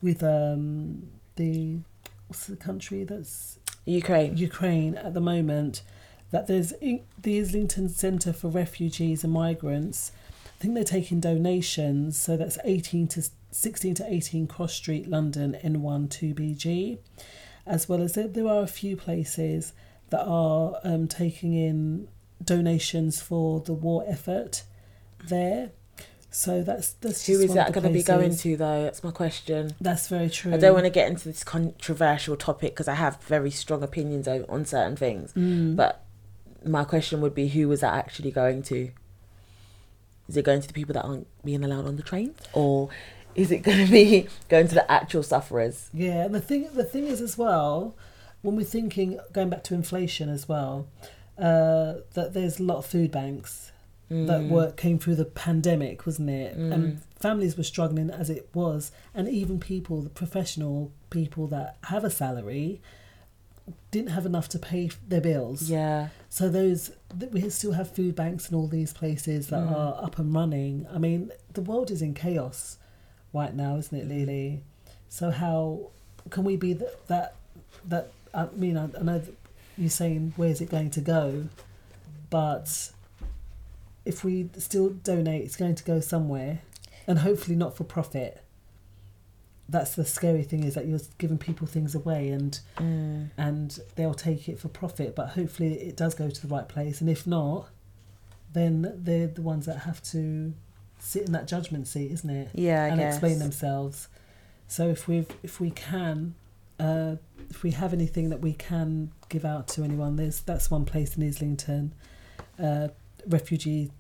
[0.01, 1.79] with um, the,
[2.29, 4.37] what's the country that's Ukraine.
[4.37, 5.83] Ukraine at the moment.
[6.33, 10.13] That there's I- the Islington Centre for Refugees and Migrants.
[10.45, 12.19] I think they're taking donations.
[12.19, 16.99] So that's 18 to 16 to 18 Cross Street, London, N1 2BG.
[17.67, 19.73] As well as there, there are a few places
[20.11, 22.09] that are um, taking in
[22.43, 24.63] donations for the war effort
[25.29, 25.71] there.
[26.31, 28.83] So that's that's Who is that going to be going to though?
[28.85, 29.75] That's my question.
[29.81, 30.53] That's very true.
[30.53, 34.29] I don't want to get into this controversial topic because I have very strong opinions
[34.29, 35.33] o- on certain things.
[35.33, 35.77] Mm.
[35.77, 36.05] But
[36.65, 38.91] my question would be, who is that actually going to?
[40.29, 42.91] Is it going to the people that aren't being allowed on the trains, or
[43.37, 45.89] is it going to be going to the actual sufferers?
[45.93, 47.95] Yeah, and the thing the thing is as well,
[48.43, 50.89] when we're thinking going back to inflation as well,
[51.39, 53.71] uh, that there's a lot of food banks
[54.09, 54.51] that Mm.
[54.51, 56.57] work came through the pandemic, wasn't it?
[56.57, 56.73] Mm.
[56.73, 62.05] And families were struggling as it was, and even people, the professional people that have
[62.05, 62.81] a salary,
[63.91, 65.69] didn't have enough to pay their bills.
[65.69, 66.09] Yeah.
[66.29, 66.93] So those
[67.33, 69.73] we still have food banks in all these places that Mm.
[69.77, 70.87] are up and running.
[70.93, 72.79] I mean, the world is in chaos
[73.37, 74.63] right now, isn't it, Lily?
[75.09, 75.91] So how
[76.31, 77.35] can we be that that
[77.89, 78.13] that?
[78.35, 79.23] I mean, I, I know
[79.79, 81.45] you're saying where's it going to go,
[82.31, 82.91] but
[84.05, 86.61] if we still donate, it's going to go somewhere,
[87.07, 88.43] and hopefully not for profit.
[89.69, 93.31] That's the scary thing is that you're giving people things away and Mm.
[93.37, 97.01] and they'll take it for profit, but hopefully it does go to the right place.
[97.01, 97.69] And if not,
[98.53, 100.53] then they're the ones that have to
[100.99, 102.51] sit in that judgment seat, isn't it?
[102.55, 104.09] Yeah, I and explain themselves.
[104.69, 106.35] So if we if we can,
[106.81, 107.17] uh,
[107.51, 111.17] if we have anything that we can give out to anyone, there's that's one place
[111.17, 111.95] in Islington,
[112.63, 112.89] uh,
[113.27, 113.91] refugee,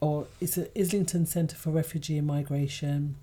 [0.00, 3.16] or it's a Islington Centre for Refugee and Migration,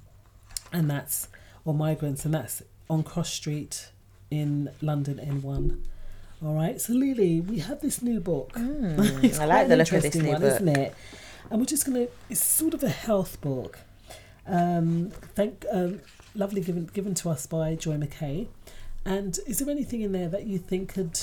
[0.72, 1.28] and that's
[1.66, 3.90] or migrants, and that's on Cross Street
[4.32, 5.80] in London N1.
[6.46, 8.54] All right, so Lily, we have this new book.
[8.54, 10.54] Mm, I like the look of this interesting new one, book.
[10.54, 10.96] isn't it?
[11.50, 12.08] And we're just gonna.
[12.30, 13.80] It's sort of a health book.
[14.48, 16.02] Um, thank, um,
[16.36, 18.48] lovely given given to us by Joy McKay.
[19.06, 21.20] And is there anything in there that you think could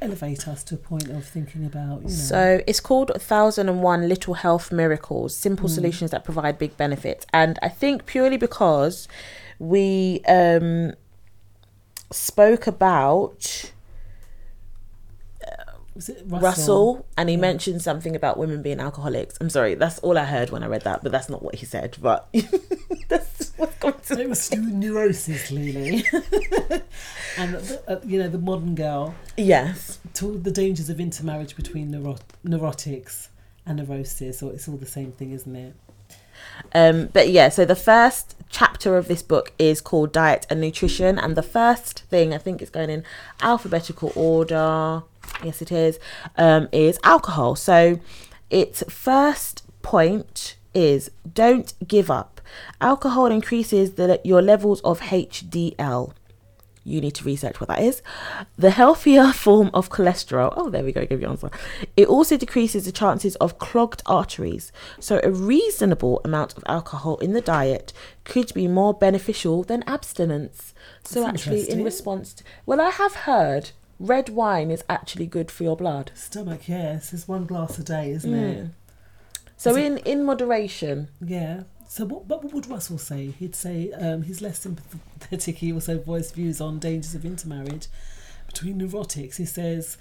[0.00, 1.98] elevate us to a point of thinking about?
[2.02, 5.74] You know, So it's called 1001 Little Health Miracles, simple Mm.
[5.74, 7.24] solutions that provide big benefits.
[7.32, 9.06] And I think purely because
[9.60, 10.94] we um,
[12.10, 13.70] spoke about
[15.94, 17.06] Russell, Russell?
[17.18, 19.36] and he mentioned something about women being alcoholics.
[19.40, 21.66] I'm sorry, that's all I heard when I read that, but that's not what he
[21.66, 21.96] said.
[22.00, 22.28] But
[23.08, 24.20] that's what's going to.
[24.20, 26.04] it was neurosis, Lily,
[27.38, 29.14] and uh, you know the modern girl.
[29.36, 29.98] Yes.
[30.14, 33.28] To the dangers of intermarriage between neuro- neurotics
[33.66, 35.74] and neurosis, or it's all the same thing, isn't it?
[36.74, 41.18] Um, but yeah, so the first chapter of this book is called Diet and Nutrition,
[41.18, 43.04] and the first thing I think it's going in
[43.40, 45.02] alphabetical order.
[45.42, 45.98] Yes, it is.
[46.36, 47.56] Um, is alcohol.
[47.56, 48.00] So
[48.50, 52.40] its first point is don't give up.
[52.80, 56.12] Alcohol increases the, your levels of HDL.
[56.84, 58.02] You need to research what that is.
[58.58, 60.52] The healthier form of cholesterol.
[60.56, 61.06] Oh, there we go.
[61.06, 61.50] Give you answer.
[61.96, 64.72] It also decreases the chances of clogged arteries.
[64.98, 67.92] So a reasonable amount of alcohol in the diet
[68.24, 70.74] could be more beneficial than abstinence.
[71.04, 75.50] So That's actually, in response, to, well, I have heard red wine is actually good
[75.50, 76.10] for your blood.
[76.14, 78.64] Stomach, yes, it's one glass a day, isn't Mm.
[78.64, 78.70] it?
[79.56, 81.08] So Is it- in in moderation.
[81.24, 81.62] Yeah.
[81.92, 83.34] So what, what would Russell say?
[83.38, 85.58] He'd say um, he's less sympathetic.
[85.58, 87.88] He also voiced views on dangers of intermarriage
[88.46, 89.36] between neurotics.
[89.36, 89.98] He says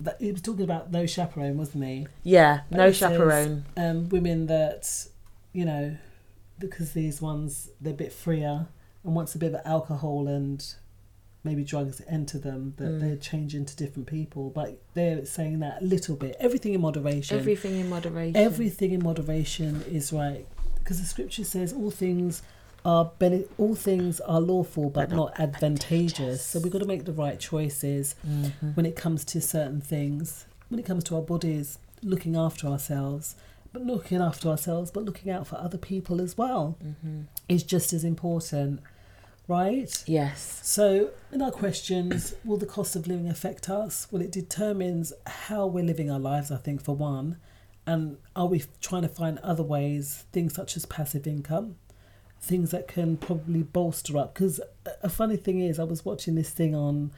[0.00, 2.06] that he was talking about no chaperone, wasn't he?
[2.22, 3.66] Yeah, no he says, chaperone.
[3.76, 5.06] um, women that
[5.52, 5.98] you know,
[6.58, 8.66] because these ones they're a bit freer,
[9.04, 10.64] and once a bit of alcohol and
[11.44, 13.00] maybe drugs enter them, that mm.
[13.00, 14.48] they're changing to different people.
[14.48, 16.36] But they're saying that a little bit.
[16.40, 17.38] Everything in moderation.
[17.38, 18.34] Everything in moderation.
[18.34, 20.46] Everything in moderation is right
[20.84, 22.42] because the scripture says all things
[22.84, 26.44] are bene- all things are lawful but not advantageous.
[26.44, 28.76] So we've got to make the right choices Mhm.
[28.76, 30.44] when it comes to certain things.
[30.68, 33.34] When it comes to our bodies, looking after ourselves,
[33.72, 37.24] but looking after ourselves, but looking out for other people as well Mhm.
[37.48, 38.80] is just as important,
[39.48, 40.04] right?
[40.06, 40.60] Yes.
[40.62, 44.06] So, in our questions, will the cost of living affect us?
[44.10, 47.36] Well, it determines how we're living our lives, I think, for one.
[47.86, 51.76] And are we trying to find other ways, things such as passive income,
[52.40, 54.34] things that can probably bolster up?
[54.34, 54.60] Because
[55.02, 57.10] a funny thing is, I was watching this thing on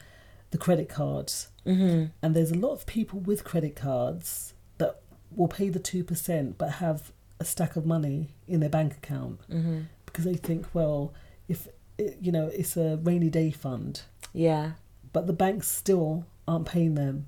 [0.51, 2.11] the credit cards, Mhm.
[2.21, 4.99] and there's a lot of people with credit cards that
[5.35, 9.85] will pay the 2% but have a stack of money in their bank account Mhm.
[10.05, 11.13] because they think, well,
[11.47, 11.67] if
[12.21, 14.03] you know, it's a rainy day fund.
[14.31, 14.73] Yeah.
[15.13, 17.25] But the banks still aren't paying them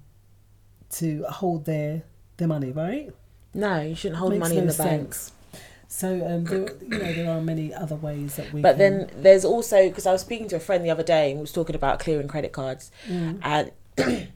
[0.91, 2.03] to hold their
[2.38, 3.14] their money, right?
[3.53, 5.15] No, you shouldn't hold Makes money in no the bank.
[5.88, 8.61] So um, there, you know, there are many other ways that we.
[8.61, 11.31] But can, then there's also because I was speaking to a friend the other day
[11.31, 13.39] and we was talking about clearing credit cards, Mm.
[13.41, 13.71] and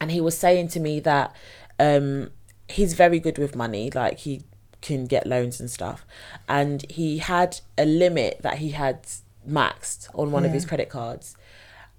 [0.00, 1.34] and he was saying to me that
[1.80, 2.30] um,
[2.68, 4.42] he's very good with money, like he
[4.80, 6.06] can get loans and stuff,
[6.48, 9.06] and he had a limit that he had
[9.48, 11.36] maxed on one of his credit cards,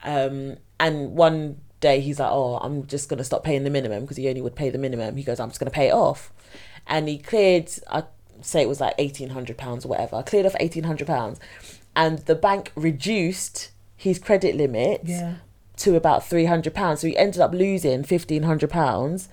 [0.03, 4.15] um, and one day he's like, "Oh, I'm just gonna stop paying the minimum because
[4.17, 6.31] he only would pay the minimum." He goes, "I'm just gonna pay it off,"
[6.87, 7.69] and he cleared.
[7.89, 8.03] I
[8.41, 10.21] say it was like eighteen hundred pounds or whatever.
[10.23, 11.39] Cleared off eighteen hundred pounds,
[11.95, 15.35] and the bank reduced his credit limit Yeah.
[15.77, 17.01] to about three hundred pounds.
[17.01, 19.29] So he ended up losing fifteen hundred pounds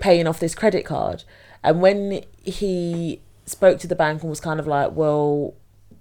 [0.00, 1.24] paying off this credit card.
[1.64, 5.54] And when he spoke to the bank and was kind of like, "Well,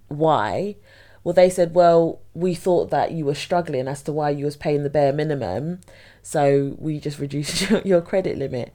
[0.08, 0.76] why?"
[1.24, 4.56] Well, they said, "Well, we thought that you were struggling as to why you was
[4.56, 5.82] paying the bare minimum,
[6.22, 8.72] so we just reduced your, your credit limit."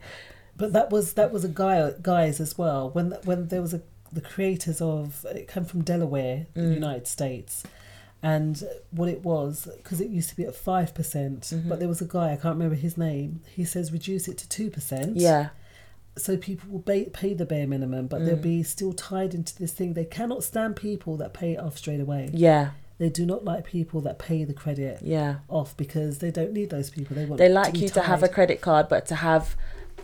[0.57, 2.91] But that was that was a guy guys as well.
[2.91, 3.81] When when there was a
[4.12, 6.74] the creators of it came from Delaware, in the Mm.
[6.74, 7.62] United States,
[8.23, 11.69] and what it was because it used to be at five percent, Mhm.
[11.69, 13.41] but there was a guy I can't remember his name.
[13.55, 15.16] He says reduce it to two percent.
[15.16, 15.49] Yeah.
[16.19, 18.43] So people will pay, pay the bare minimum, but they'll Mm.
[18.43, 19.95] be still tied into this thing.
[19.95, 22.29] They cannot stand people that pay it off straight away.
[22.35, 22.73] Yeah.
[22.99, 25.37] They do not like people that pay the credit Yeah.
[25.49, 27.16] off because they don't need those people.
[27.16, 29.57] They want They like be you to have a credit card, but to have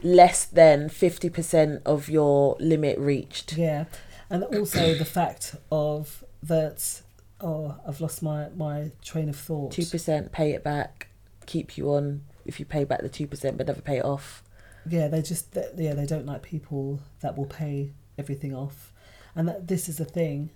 [0.02, 3.56] less than fifty percent of your limit reached.
[3.56, 3.84] Yeah,
[4.30, 7.02] and also the fact of that.
[7.40, 9.72] Oh, I've lost my my train of thought.
[9.72, 11.08] Two percent, pay it back,
[11.46, 14.42] keep you on if you pay back the two percent, but never pay it off.
[14.88, 18.92] Yeah, they just they, yeah they don't like people that will pay everything off,
[19.36, 20.50] and that this is the thing.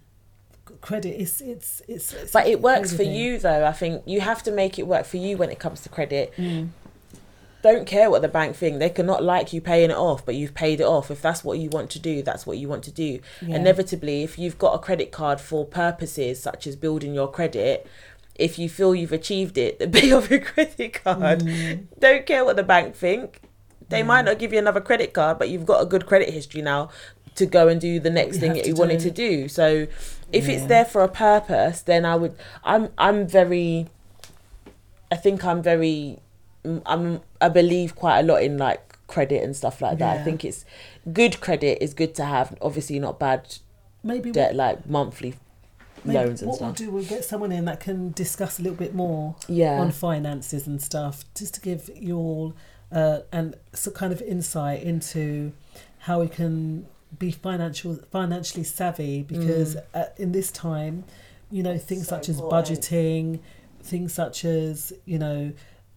[0.81, 2.13] Credit is it's it's.
[2.15, 3.67] it's But it works for you though.
[3.67, 6.33] I think you have to make it work for you when it comes to credit.
[6.37, 6.69] Mm.
[7.63, 8.79] Don't care what the bank think.
[8.79, 11.11] They cannot like you paying it off, but you've paid it off.
[11.11, 13.21] If that's what you want to do, that's what you want to do.
[13.41, 13.57] Yeah.
[13.57, 17.87] Inevitably, if you've got a credit card for purposes such as building your credit,
[18.35, 21.41] if you feel you've achieved it, then pay off your credit card.
[21.41, 21.87] Mm.
[21.99, 23.41] Don't care what the bank think.
[23.89, 26.63] They might not give you another credit card, but you've got a good credit history
[26.63, 26.89] now
[27.35, 29.49] to go and do the next You thing that you wanted to do.
[29.49, 29.87] So
[30.33, 32.35] if it's there for a purpose, then I would
[32.65, 33.89] I'm I'm very
[35.11, 36.21] I think I'm very
[36.87, 40.21] I'm I believe quite a lot in like credit and stuff like that.
[40.21, 40.65] I think it's
[41.13, 42.57] good credit is good to have.
[42.63, 43.57] Obviously not bad
[44.05, 45.35] Maybe debt what- like monthly
[46.05, 46.67] Maybe loans and what stuff.
[46.69, 49.79] we'll do, we'll get someone in that can discuss a little bit more Yeah.
[49.81, 52.55] on finances and stuff, just to give you all
[52.91, 55.53] uh, and some kind of insight into
[56.01, 56.87] how we can
[57.19, 59.83] be financial financially savvy because Mm.
[59.95, 61.05] uh, in this time,
[61.51, 63.39] you know, things So such as budgeting,
[63.83, 65.53] things such as you know,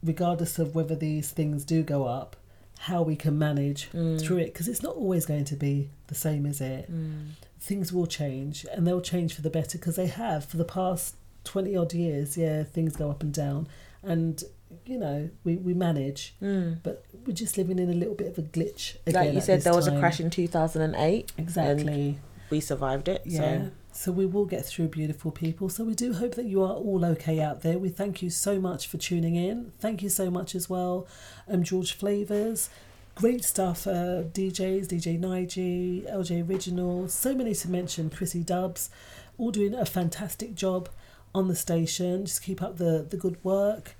[0.05, 2.35] regardless of whether these things do go up,
[2.79, 4.21] how we can manage Mm.
[4.21, 6.91] through it because it's not always going to be the same, is it?
[6.91, 7.29] Mm.
[7.59, 11.15] things will change and they'll change for the better because they have for the past
[11.45, 13.67] 20 odd years yeah things go up and down
[14.03, 14.43] and
[14.85, 16.77] you know we, we manage Mm.
[16.83, 19.61] but we're just living in a little bit of a glitch again Like you said,
[19.61, 21.31] there was a crash in 2008.
[21.39, 22.19] Exactly.
[22.49, 23.21] We survived it.
[23.25, 23.39] yeah.
[23.39, 25.69] So so we will get through beautiful people.
[25.69, 27.77] So we do hope that you are all okay out there.
[27.79, 29.71] We thank you so much for tuning in.
[29.79, 31.07] Thank you so much as well
[31.47, 32.69] um george flavors.
[33.15, 38.89] Great stuff uh djs dj nige lj original so many to mention chrissy dubs
[39.37, 40.89] all doing a fantastic job
[41.33, 42.25] on the station.
[42.25, 43.95] Just keep up the the good work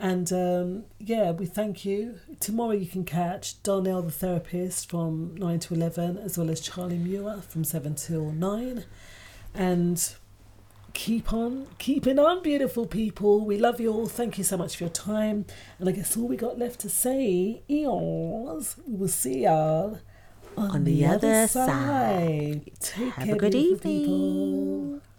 [0.00, 2.14] and um, yeah, we thank you.
[2.40, 6.96] Tomorrow you can catch Darnell the therapist from 9 to 11, as well as Charlie
[6.96, 8.84] Muir from 7 till 9.
[9.54, 10.14] And
[10.94, 13.44] keep on keeping on, beautiful people.
[13.44, 14.06] We love you all.
[14.06, 15.44] Thank you so much for your time.
[15.78, 19.98] And I guess all we got left to say is we will see y'all
[20.56, 22.70] on, the, other, side.
[22.80, 23.80] Take Have care, a good evening.
[23.80, 25.09] people.